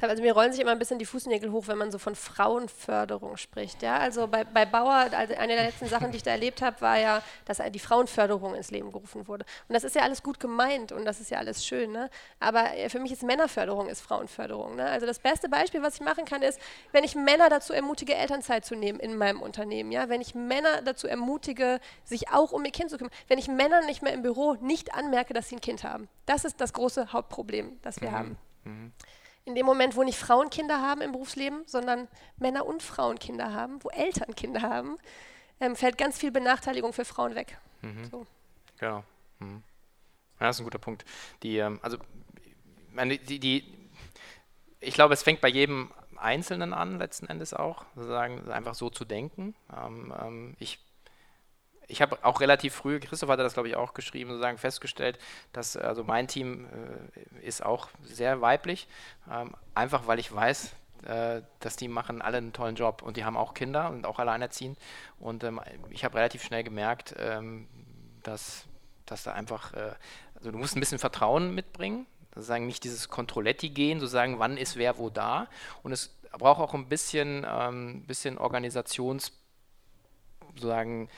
Also 0.00 0.22
mir 0.22 0.32
rollen 0.32 0.52
sich 0.52 0.60
immer 0.60 0.70
ein 0.70 0.78
bisschen 0.78 0.98
die 0.98 1.04
Fußnägel 1.04 1.50
hoch, 1.50 1.66
wenn 1.66 1.78
man 1.78 1.90
so 1.90 1.98
von 1.98 2.14
Frauenförderung 2.14 3.36
spricht. 3.36 3.82
Ja? 3.82 3.98
Also 3.98 4.28
bei, 4.28 4.44
bei 4.44 4.64
Bauer, 4.64 5.08
also 5.12 5.34
eine 5.34 5.54
der 5.54 5.64
letzten 5.64 5.86
Sachen, 5.86 6.10
die 6.10 6.18
ich 6.18 6.22
da 6.22 6.30
erlebt 6.30 6.62
habe, 6.62 6.80
war 6.80 6.98
ja, 6.98 7.22
dass 7.44 7.60
die 7.70 7.78
Frauenförderung 7.78 8.54
ins 8.54 8.70
Leben 8.70 8.92
gerufen 8.92 9.26
wurde. 9.28 9.44
Und 9.68 9.74
das 9.74 9.84
ist 9.84 9.96
ja 9.96 10.02
alles 10.02 10.22
gut 10.22 10.40
gemeint 10.40 10.92
und 10.92 11.04
das 11.04 11.20
ist 11.20 11.30
ja 11.30 11.38
alles 11.38 11.66
schön. 11.66 11.92
Ne? 11.92 12.08
Aber 12.38 12.76
äh, 12.76 12.88
für 12.88 13.00
mich 13.00 13.12
ist 13.12 13.22
Männerförderung 13.22 13.88
ist 13.88 14.00
Frauenförderung. 14.00 14.76
Ne? 14.76 14.86
Also 14.86 15.06
das 15.06 15.18
beste 15.18 15.48
Beispiel, 15.48 15.82
was 15.82 15.96
ich 15.96 16.00
machen 16.00 16.24
kann, 16.24 16.42
ist, 16.42 16.60
wenn 16.92 17.04
ich 17.04 17.14
Männer 17.14 17.50
dazu 17.50 17.72
ermutige, 17.72 18.14
Elternzeit 18.14 18.64
zu 18.64 18.76
nehmen 18.76 19.00
in 19.00 19.16
meinem 19.16 19.42
Unternehmen. 19.42 19.90
Ja? 19.90 20.08
Wenn 20.08 20.20
ich 20.20 20.34
Männer 20.34 20.82
dazu 20.82 21.08
ermutige, 21.08 21.80
sich 22.04 22.30
auch 22.30 22.52
um 22.52 22.64
ihr 22.64 22.72
Kind 22.72 22.90
zu 22.90 22.96
kümmern. 22.96 23.12
Wenn 23.28 23.38
ich 23.38 23.48
Männern 23.48 23.86
nicht 23.86 24.02
mehr 24.02 24.12
im 24.12 24.22
Büro 24.22 24.54
nicht 24.54 24.94
anmerke, 24.94 25.34
dass 25.34 25.48
sie 25.48 25.56
ein 25.56 25.60
Kind 25.60 25.79
Kind 25.80 25.90
haben. 25.90 26.08
Das 26.26 26.44
ist 26.44 26.60
das 26.60 26.72
große 26.72 27.12
Hauptproblem, 27.12 27.78
das 27.82 28.00
wir 28.00 28.10
mhm. 28.10 28.14
haben. 28.14 28.38
Mhm. 28.64 28.92
In 29.44 29.54
dem 29.54 29.66
Moment, 29.66 29.96
wo 29.96 30.02
nicht 30.02 30.18
Frauen 30.18 30.50
Kinder 30.50 30.80
haben 30.80 31.00
im 31.00 31.12
Berufsleben, 31.12 31.62
sondern 31.66 32.08
Männer 32.36 32.66
und 32.66 32.82
Frauen 32.82 33.18
Kinder 33.18 33.52
haben, 33.52 33.82
wo 33.82 33.88
Eltern 33.88 34.34
Kinder 34.34 34.62
haben, 34.62 34.98
ähm, 35.60 35.76
fällt 35.76 35.98
ganz 35.98 36.18
viel 36.18 36.30
Benachteiligung 36.30 36.92
für 36.92 37.04
Frauen 37.04 37.34
weg. 37.34 37.58
Mhm. 37.82 38.04
So. 38.10 38.26
Genau. 38.78 39.02
Mhm. 39.38 39.62
Ja, 40.38 40.46
das 40.46 40.56
ist 40.56 40.60
ein 40.60 40.64
guter 40.64 40.78
Punkt. 40.78 41.04
Die, 41.42 41.58
ähm, 41.58 41.78
also, 41.82 41.98
meine, 42.92 43.18
die, 43.18 43.38
die, 43.38 43.64
ich 44.80 44.94
glaube, 44.94 45.14
es 45.14 45.22
fängt 45.22 45.40
bei 45.40 45.48
jedem 45.48 45.90
Einzelnen 46.16 46.74
an, 46.74 46.98
letzten 46.98 47.26
Endes 47.26 47.54
auch, 47.54 47.84
sozusagen 47.94 48.50
einfach 48.50 48.74
so 48.74 48.90
zu 48.90 49.04
denken. 49.04 49.54
Ähm, 49.74 50.14
ähm 50.20 50.56
ich 50.58 50.78
ich 51.90 52.00
habe 52.02 52.18
auch 52.22 52.40
relativ 52.40 52.74
früh, 52.74 53.00
Christoph 53.00 53.28
hatte 53.28 53.42
das 53.42 53.54
glaube 53.54 53.68
ich 53.68 53.76
auch 53.76 53.94
geschrieben, 53.94 54.30
sozusagen 54.30 54.58
festgestellt, 54.58 55.18
dass 55.52 55.76
also 55.76 56.04
mein 56.04 56.28
Team 56.28 56.66
äh, 56.66 57.46
ist 57.46 57.64
auch 57.64 57.88
sehr 58.02 58.40
weiblich, 58.40 58.88
ähm, 59.30 59.54
einfach 59.74 60.06
weil 60.06 60.18
ich 60.18 60.34
weiß, 60.34 60.74
äh, 61.04 61.42
dass 61.60 61.76
die 61.76 61.88
machen 61.88 62.20
alle 62.20 62.38
einen 62.38 62.52
tollen 62.52 62.76
Job 62.76 63.02
und 63.02 63.16
die 63.16 63.24
haben 63.24 63.36
auch 63.36 63.54
Kinder 63.54 63.90
und 63.90 64.04
auch 64.06 64.18
alleinerziehend. 64.18 64.78
Und 65.18 65.44
ähm, 65.44 65.60
ich 65.88 66.04
habe 66.04 66.16
relativ 66.16 66.42
schnell 66.42 66.62
gemerkt, 66.62 67.14
ähm, 67.18 67.68
dass, 68.22 68.64
dass 69.06 69.22
da 69.22 69.32
einfach, 69.32 69.72
äh, 69.72 69.92
also 70.36 70.50
du 70.50 70.58
musst 70.58 70.76
ein 70.76 70.80
bisschen 70.80 70.98
Vertrauen 70.98 71.54
mitbringen, 71.54 72.06
sozusagen 72.34 72.66
nicht 72.66 72.84
dieses 72.84 73.08
Kontrolletti 73.08 73.70
gehen, 73.70 73.98
sozusagen 73.98 74.38
wann 74.38 74.58
ist 74.58 74.76
wer 74.76 74.98
wo 74.98 75.08
da. 75.08 75.48
Und 75.82 75.92
es 75.92 76.14
braucht 76.32 76.60
auch 76.60 76.74
ein 76.74 76.88
bisschen, 76.88 77.46
ähm, 77.48 78.04
bisschen 78.06 78.36
Organisations 78.36 79.32
sozusagen 80.54 81.08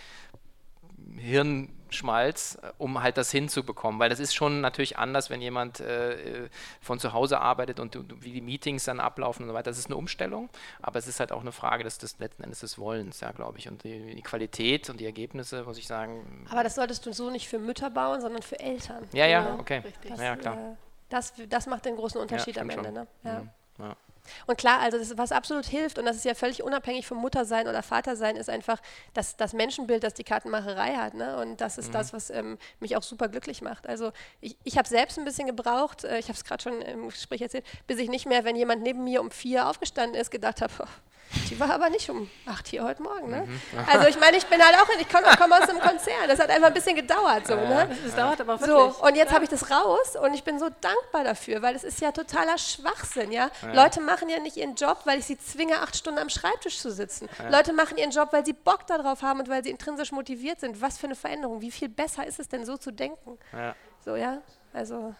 Hirnschmalz, 1.18 2.58
äh, 2.62 2.72
um 2.78 3.02
halt 3.02 3.16
das 3.16 3.30
hinzubekommen. 3.30 4.00
Weil 4.00 4.10
das 4.10 4.20
ist 4.20 4.34
schon 4.34 4.60
natürlich 4.60 4.98
anders, 4.98 5.30
wenn 5.30 5.40
jemand 5.40 5.80
äh, 5.80 6.48
von 6.80 6.98
zu 6.98 7.12
Hause 7.12 7.40
arbeitet 7.40 7.80
und, 7.80 7.98
wie 8.22 8.32
die 8.32 8.40
Meetings 8.40 8.84
dann 8.84 9.00
ablaufen 9.00 9.42
und 9.42 9.48
so 9.48 9.54
weiter. 9.54 9.70
Das 9.70 9.78
ist 9.78 9.86
eine 9.86 9.96
Umstellung, 9.96 10.48
aber 10.80 10.98
es 10.98 11.06
ist 11.06 11.20
halt 11.20 11.32
auch 11.32 11.40
eine 11.40 11.52
Frage 11.52 11.84
des, 11.84 11.98
des 11.98 12.18
letzten 12.18 12.44
Endes 12.44 12.60
des 12.60 12.78
Wollens, 12.78 13.20
ja, 13.20 13.32
glaube 13.32 13.58
ich. 13.58 13.68
Und 13.68 13.84
die, 13.84 14.14
die, 14.14 14.22
Qualität 14.22 14.90
und 14.90 15.00
die 15.00 15.06
Ergebnisse, 15.06 15.64
muss 15.64 15.78
ich 15.78 15.86
sagen. 15.86 16.46
Aber 16.50 16.64
das 16.64 16.74
solltest 16.74 17.06
du 17.06 17.12
so 17.12 17.30
nicht 17.30 17.48
für 17.48 17.58
Mütter 17.58 17.90
bauen, 17.90 18.20
sondern 18.20 18.42
für 18.42 18.58
Eltern. 18.58 19.04
Ja, 19.12 19.26
ja, 19.26 19.56
okay. 19.58 19.82
Das, 20.08 20.20
ja, 20.20 20.36
klar. 20.36 20.56
Äh, 20.56 20.76
das, 21.08 21.34
das 21.48 21.66
macht 21.66 21.84
den 21.84 21.96
großen 21.96 22.20
Unterschied 22.20 22.56
ja, 22.56 22.62
am 22.62 22.70
Ende. 22.70 22.90
Ne? 22.90 23.06
Ja. 23.22 23.40
Mhm. 23.40 23.50
ja. 23.78 23.96
Und 24.46 24.56
klar, 24.58 24.80
also 24.80 24.98
das, 24.98 25.16
was 25.18 25.32
absolut 25.32 25.66
hilft, 25.66 25.98
und 25.98 26.04
das 26.04 26.16
ist 26.16 26.24
ja 26.24 26.34
völlig 26.34 26.62
unabhängig 26.62 27.06
vom 27.06 27.18
Muttersein 27.18 27.68
oder 27.68 27.82
Vatersein, 27.82 28.36
ist 28.36 28.48
einfach 28.48 28.80
das, 29.14 29.36
das 29.36 29.52
Menschenbild, 29.52 30.04
das 30.04 30.14
die 30.14 30.24
Kartenmacherei 30.24 30.94
hat. 30.94 31.14
Ne? 31.14 31.36
Und 31.38 31.60
das 31.60 31.78
ist 31.78 31.88
mhm. 31.88 31.92
das, 31.92 32.12
was 32.12 32.30
ähm, 32.30 32.58
mich 32.80 32.96
auch 32.96 33.02
super 33.02 33.28
glücklich 33.28 33.62
macht. 33.62 33.86
Also 33.86 34.12
ich, 34.40 34.56
ich 34.64 34.78
habe 34.78 34.88
selbst 34.88 35.18
ein 35.18 35.24
bisschen 35.24 35.46
gebraucht, 35.46 36.04
äh, 36.04 36.18
ich 36.18 36.26
habe 36.26 36.34
es 36.34 36.44
gerade 36.44 36.62
schon 36.62 36.80
im 36.82 37.08
Gespräch 37.08 37.42
erzählt, 37.42 37.64
bis 37.86 37.98
ich 37.98 38.08
nicht 38.08 38.26
mehr, 38.26 38.44
wenn 38.44 38.56
jemand 38.56 38.82
neben 38.82 39.04
mir 39.04 39.20
um 39.20 39.30
vier 39.30 39.68
aufgestanden 39.68 40.20
ist, 40.20 40.30
gedacht 40.30 40.62
habe, 40.62 40.72
die 41.50 41.58
war 41.58 41.70
aber 41.70 41.90
nicht 41.90 42.08
um 42.10 42.30
acht 42.46 42.68
hier 42.68 42.84
heute 42.84 43.02
Morgen, 43.02 43.30
ne? 43.30 43.44
Mhm. 43.46 43.60
Also 43.86 44.08
ich 44.08 44.18
meine, 44.18 44.36
ich 44.36 44.46
bin 44.46 44.62
halt 44.62 44.74
auch, 44.76 44.88
ich 44.98 45.08
komme 45.08 45.26
komm 45.38 45.52
aus 45.52 45.68
einem 45.68 45.80
Konzern. 45.80 46.28
Das 46.28 46.38
hat 46.38 46.50
einfach 46.50 46.68
ein 46.68 46.74
bisschen 46.74 46.96
gedauert, 46.96 47.46
so, 47.46 47.54
ne? 47.54 47.88
Das 48.04 48.14
dauert 48.14 48.40
aber 48.40 48.60
wirklich. 48.60 48.70
So, 48.70 49.06
und 49.06 49.16
jetzt 49.16 49.28
ja. 49.28 49.34
habe 49.34 49.44
ich 49.44 49.50
das 49.50 49.70
raus 49.70 50.16
und 50.22 50.34
ich 50.34 50.44
bin 50.44 50.58
so 50.58 50.68
dankbar 50.80 51.24
dafür, 51.24 51.62
weil 51.62 51.74
es 51.74 51.84
ist 51.84 52.00
ja 52.00 52.12
totaler 52.12 52.58
Schwachsinn, 52.58 53.32
ja? 53.32 53.50
ja? 53.62 53.72
Leute 53.72 54.00
machen 54.00 54.28
ja 54.28 54.38
nicht 54.40 54.56
ihren 54.56 54.74
Job, 54.74 55.00
weil 55.04 55.18
ich 55.18 55.26
sie 55.26 55.38
zwinge, 55.38 55.80
acht 55.80 55.96
Stunden 55.96 56.18
am 56.18 56.28
Schreibtisch 56.28 56.78
zu 56.78 56.90
sitzen. 56.90 57.28
Ja. 57.38 57.48
Leute 57.48 57.72
machen 57.72 57.98
ihren 57.98 58.10
Job, 58.10 58.28
weil 58.32 58.44
sie 58.44 58.52
Bock 58.52 58.86
darauf 58.86 59.22
haben 59.22 59.40
und 59.40 59.48
weil 59.48 59.64
sie 59.64 59.70
intrinsisch 59.70 60.12
motiviert 60.12 60.60
sind. 60.60 60.80
Was 60.80 60.98
für 60.98 61.06
eine 61.06 61.16
Veränderung. 61.16 61.60
Wie 61.60 61.70
viel 61.70 61.88
besser 61.88 62.26
ist 62.26 62.38
es 62.38 62.48
denn, 62.48 62.64
so 62.64 62.76
zu 62.76 62.90
denken? 62.90 63.38
Ja. 63.52 63.74
So, 64.04 64.16
ja? 64.16 64.38
Also. 64.72 65.14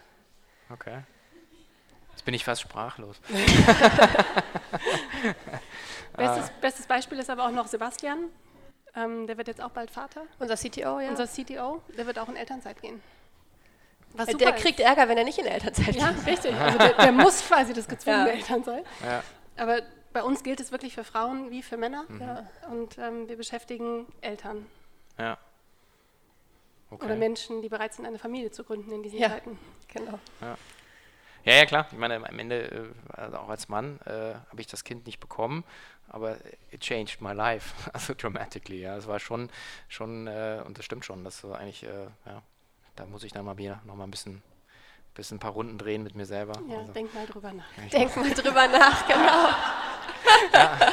Okay. 0.71 1.03
Jetzt 2.13 2.25
bin 2.25 2.35
ich 2.35 2.45
fast 2.45 2.61
sprachlos. 2.61 3.21
bestes, 6.17 6.51
bestes, 6.61 6.87
Beispiel 6.87 7.19
ist 7.19 7.31
aber 7.31 7.47
auch 7.47 7.51
noch 7.51 7.67
Sebastian. 7.67 8.31
Ähm, 8.95 9.27
der 9.27 9.39
wird 9.39 9.49
jetzt 9.49 9.63
auch 9.63 9.71
bald 9.71 9.91
Vater. 9.91 10.23
Unser 10.39 10.57
CTO, 10.57 11.01
ja. 11.01 11.09
Unser 11.09 11.27
CTO, 11.27 11.83
der 11.97 12.07
wird 12.07 12.19
auch 12.19 12.29
in 12.29 12.37
Elternzeit 12.37 12.81
gehen. 12.83 13.03
Was 14.15 14.29
äh, 14.29 14.35
der 14.35 14.53
kriegt 14.53 14.81
Ärger, 14.81 15.09
wenn 15.09 15.17
er 15.17 15.25
nicht 15.25 15.39
in 15.39 15.47
Elternzeit 15.47 15.87
geht. 15.87 15.97
Ja, 15.97 16.15
richtig. 16.27 16.55
Also 16.55 16.79
der, 16.79 16.93
der 16.95 17.13
muss 17.13 17.47
quasi 17.47 17.73
das 17.73 17.89
gezwungene 17.89 18.29
ja. 18.29 18.35
Elternzeit. 18.35 18.85
Ja. 19.03 19.23
Aber 19.57 19.81
bei 20.13 20.23
uns 20.23 20.43
gilt 20.43 20.61
es 20.61 20.73
wirklich 20.73 20.95
für 20.95 21.05
Frauen 21.05 21.51
wie 21.51 21.63
für 21.63 21.77
Männer. 21.77 22.05
Mhm. 22.09 22.21
Ja. 22.21 22.47
Und 22.71 22.99
ähm, 22.99 23.29
wir 23.29 23.37
beschäftigen 23.37 24.07
Eltern. 24.21 24.67
Ja. 25.19 25.39
Okay. 26.91 27.07
Oder 27.07 27.17
Menschen, 27.17 27.63
die 27.63 27.71
bereit 27.71 27.95
sind, 27.95 28.05
eine 28.05 28.19
Familie 28.19 28.51
zu 28.51 28.65
gründen 28.65 28.93
in 28.93 29.03
diesen 29.03 29.19
ja. 29.19 29.31
Zeiten. 29.31 29.59
Genau. 29.89 30.19
Ja. 30.43 30.57
Ja, 31.45 31.55
ja, 31.55 31.67
klar. 31.67 31.87
Ich 31.91 31.99
meine, 31.99 32.17
am 32.17 32.39
Ende, 32.39 32.71
äh, 32.71 33.21
also 33.21 33.39
auch 33.39 33.49
als 33.49 33.69
Mann, 33.69 33.99
äh, 34.05 34.35
habe 34.35 34.61
ich 34.61 34.67
das 34.67 34.85
Kind 34.85 35.07
nicht 35.07 35.19
bekommen, 35.19 35.65
aber 36.13 36.37
it 36.71 36.81
changed 36.81 37.21
my 37.21 37.33
life, 37.33 37.75
also 37.93 38.15
dramatically. 38.15 38.83
Ja, 38.83 38.97
es 38.97 39.07
war 39.07 39.19
schon, 39.19 39.51
schon, 39.89 40.27
äh, 40.27 40.63
und 40.65 40.79
das 40.79 40.85
stimmt 40.85 41.05
schon, 41.05 41.25
das 41.25 41.43
war 41.45 41.59
eigentlich, 41.59 41.83
äh, 41.83 42.07
ja, 42.27 42.43
da 42.95 43.07
muss 43.07 43.25
ich 43.25 43.33
dann 43.33 43.45
mal 43.45 43.59
wieder 43.59 43.81
noch 43.85 43.97
mal 43.97 44.05
ein 44.05 44.11
bisschen, 44.11 44.43
bisschen 45.15 45.39
ein 45.39 45.41
paar 45.41 45.53
Runden 45.53 45.79
drehen 45.79 46.03
mit 46.03 46.15
mir 46.15 46.27
selber. 46.27 46.61
Ja, 46.69 46.79
also, 46.79 46.93
denk 46.93 47.13
mal 47.15 47.27
drüber 47.27 47.53
nach. 47.53 47.91
Denk 47.91 48.17
mal 48.17 48.31
drüber 48.31 48.69
nach, 48.69 49.07
genau. 49.09 49.49
ja. 50.53 50.93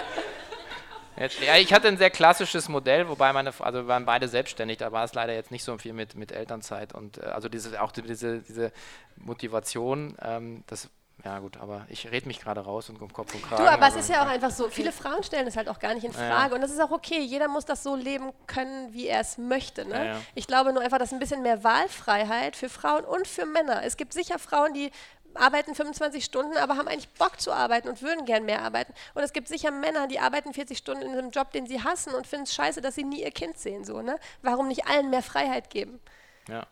Ja, 1.45 1.57
ich 1.57 1.73
hatte 1.73 1.89
ein 1.89 1.97
sehr 1.97 2.09
klassisches 2.09 2.69
Modell, 2.69 3.09
wobei 3.09 3.33
meine, 3.33 3.51
also 3.59 3.79
wir 3.79 3.87
waren 3.87 4.05
beide 4.05 4.29
selbstständig, 4.29 4.77
da 4.77 4.93
war 4.93 5.03
es 5.03 5.13
leider 5.13 5.33
jetzt 5.33 5.51
nicht 5.51 5.65
so 5.65 5.77
viel 5.77 5.91
mit, 5.91 6.15
mit 6.15 6.31
Elternzeit 6.31 6.95
und 6.95 7.17
äh, 7.17 7.25
also 7.25 7.49
diese, 7.49 7.81
auch 7.81 7.91
diese, 7.91 8.39
diese 8.39 8.71
Motivation, 9.17 10.15
ähm, 10.21 10.63
das 10.67 10.89
ja 11.25 11.39
gut, 11.39 11.57
aber 11.57 11.85
ich 11.89 12.09
rede 12.09 12.27
mich 12.27 12.39
gerade 12.39 12.61
raus 12.61 12.89
und 12.89 13.01
um 13.01 13.11
Kopf 13.11 13.33
und 13.35 13.43
Kragen. 13.43 13.63
Du, 13.63 13.69
aber 13.69 13.87
es 13.87 13.95
ist 13.95 14.09
ja 14.09 14.23
auch 14.23 14.27
einfach 14.27 14.51
so, 14.51 14.69
viele 14.69 14.91
Frauen 14.91 15.21
stellen 15.23 15.47
es 15.47 15.57
halt 15.57 15.67
auch 15.67 15.79
gar 15.79 15.93
nicht 15.93 16.05
in 16.05 16.13
Frage 16.13 16.51
ja. 16.51 16.55
und 16.55 16.61
das 16.61 16.71
ist 16.71 16.79
auch 16.79 16.91
okay, 16.91 17.19
jeder 17.19 17.49
muss 17.49 17.65
das 17.65 17.83
so 17.83 17.95
leben 17.95 18.31
können, 18.47 18.93
wie 18.93 19.07
er 19.07 19.19
es 19.19 19.37
möchte. 19.37 19.85
Ne? 19.85 19.95
Ja, 19.95 20.03
ja. 20.03 20.21
Ich 20.35 20.47
glaube 20.47 20.71
nur 20.71 20.81
einfach, 20.81 20.97
dass 20.97 21.11
ein 21.11 21.19
bisschen 21.19 21.41
mehr 21.41 21.63
Wahlfreiheit 21.63 22.55
für 22.55 22.69
Frauen 22.69 23.03
und 23.03 23.27
für 23.27 23.45
Männer. 23.45 23.83
Es 23.83 23.97
gibt 23.97 24.13
sicher 24.13 24.39
Frauen, 24.39 24.73
die 24.73 24.91
arbeiten 25.33 25.75
25 25.75 26.23
Stunden, 26.23 26.57
aber 26.57 26.77
haben 26.77 26.87
eigentlich 26.87 27.09
Bock 27.13 27.39
zu 27.39 27.51
arbeiten 27.51 27.89
und 27.89 28.01
würden 28.01 28.25
gern 28.25 28.45
mehr 28.45 28.61
arbeiten. 28.61 28.93
Und 29.13 29.23
es 29.23 29.33
gibt 29.33 29.47
sicher 29.47 29.71
Männer, 29.71 30.07
die 30.07 30.19
arbeiten 30.19 30.53
40 30.53 30.77
Stunden 30.77 31.03
in 31.03 31.11
einem 31.11 31.31
Job, 31.31 31.51
den 31.51 31.67
sie 31.67 31.83
hassen 31.83 32.13
und 32.13 32.27
finden 32.27 32.45
es 32.45 32.53
scheiße, 32.53 32.81
dass 32.81 32.95
sie 32.95 33.03
nie 33.03 33.23
ihr 33.23 33.31
Kind 33.31 33.57
sehen. 33.57 33.83
So, 33.83 34.01
ne? 34.01 34.17
Warum 34.41 34.67
nicht 34.67 34.87
allen 34.87 35.09
mehr 35.09 35.23
Freiheit 35.23 35.69
geben? 35.69 35.99
Ja. 36.47 36.65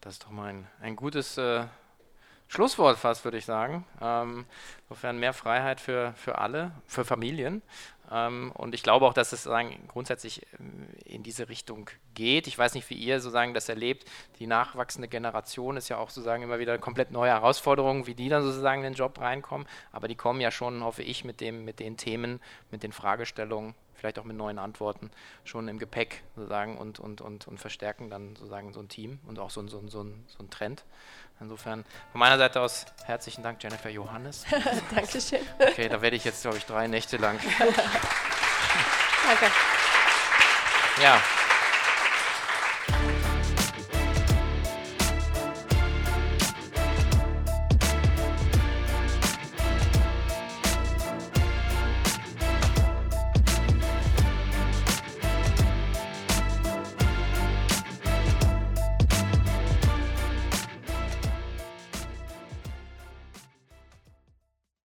Das 0.00 0.14
ist 0.14 0.24
doch 0.24 0.30
mal 0.30 0.48
ein, 0.48 0.66
ein 0.80 0.96
gutes 0.96 1.38
äh, 1.38 1.64
Schlusswort 2.48 2.98
fast, 2.98 3.24
würde 3.24 3.36
ich 3.36 3.44
sagen. 3.44 3.84
Ähm, 4.00 4.46
insofern 4.88 5.18
mehr 5.18 5.34
Freiheit 5.34 5.80
für, 5.80 6.14
für 6.16 6.38
alle, 6.38 6.72
für 6.86 7.04
Familien. 7.04 7.62
Ähm, 8.10 8.52
und 8.54 8.74
ich 8.74 8.82
glaube 8.82 9.06
auch, 9.06 9.12
dass 9.12 9.32
es 9.32 9.42
sagen, 9.42 9.84
grundsätzlich 9.86 10.42
äh, 10.42 11.14
in 11.14 11.22
diese 11.22 11.50
Richtung 11.50 11.90
geht. 12.14 12.46
Ich 12.46 12.58
weiß 12.58 12.74
nicht, 12.74 12.88
wie 12.88 12.94
ihr 12.94 13.20
sozusagen 13.20 13.52
das 13.52 13.68
erlebt. 13.68 14.08
Die 14.38 14.46
nachwachsende 14.46 15.08
Generation 15.08 15.76
ist 15.76 15.90
ja 15.90 15.98
auch 15.98 16.08
sozusagen 16.08 16.42
immer 16.42 16.58
wieder 16.58 16.78
komplett 16.78 17.10
neue 17.10 17.30
Herausforderungen, 17.30 18.06
wie 18.06 18.14
die 18.14 18.30
dann 18.30 18.42
sozusagen 18.42 18.82
in 18.82 18.92
den 18.92 18.98
Job 18.98 19.20
reinkommen. 19.20 19.66
Aber 19.92 20.08
die 20.08 20.16
kommen 20.16 20.40
ja 20.40 20.50
schon, 20.50 20.82
hoffe 20.82 21.02
ich, 21.02 21.24
mit, 21.24 21.42
dem, 21.42 21.66
mit 21.66 21.80
den 21.80 21.98
Themen, 21.98 22.40
mit 22.70 22.82
den 22.82 22.92
Fragestellungen, 22.92 23.74
vielleicht 23.92 24.18
auch 24.18 24.24
mit 24.24 24.36
neuen 24.36 24.58
Antworten 24.58 25.10
schon 25.44 25.68
im 25.68 25.78
Gepäck 25.78 26.22
sozusagen 26.34 26.78
und, 26.78 26.98
und, 26.98 27.20
und, 27.20 27.46
und 27.46 27.58
verstärken 27.60 28.08
dann 28.08 28.36
sozusagen 28.36 28.72
so 28.72 28.80
ein 28.80 28.88
Team 28.88 29.18
und 29.26 29.38
auch 29.38 29.50
so, 29.50 29.66
so, 29.68 29.86
so, 29.86 30.06
so 30.26 30.38
ein 30.38 30.50
Trend. 30.50 30.84
Insofern 31.40 31.84
von 32.10 32.18
meiner 32.18 32.36
Seite 32.38 32.60
aus 32.60 32.86
herzlichen 33.04 33.42
Dank, 33.42 33.62
Jennifer 33.62 33.90
Johannes. 33.90 34.44
Dankeschön. 34.94 35.40
Okay, 35.58 35.88
da 35.88 36.02
werde 36.02 36.16
ich 36.16 36.24
jetzt, 36.24 36.42
glaube 36.42 36.56
ich, 36.56 36.66
drei 36.66 36.88
Nächte 36.88 37.16
lang. 37.16 37.38
Danke. 37.58 39.52
Ja. 41.00 41.20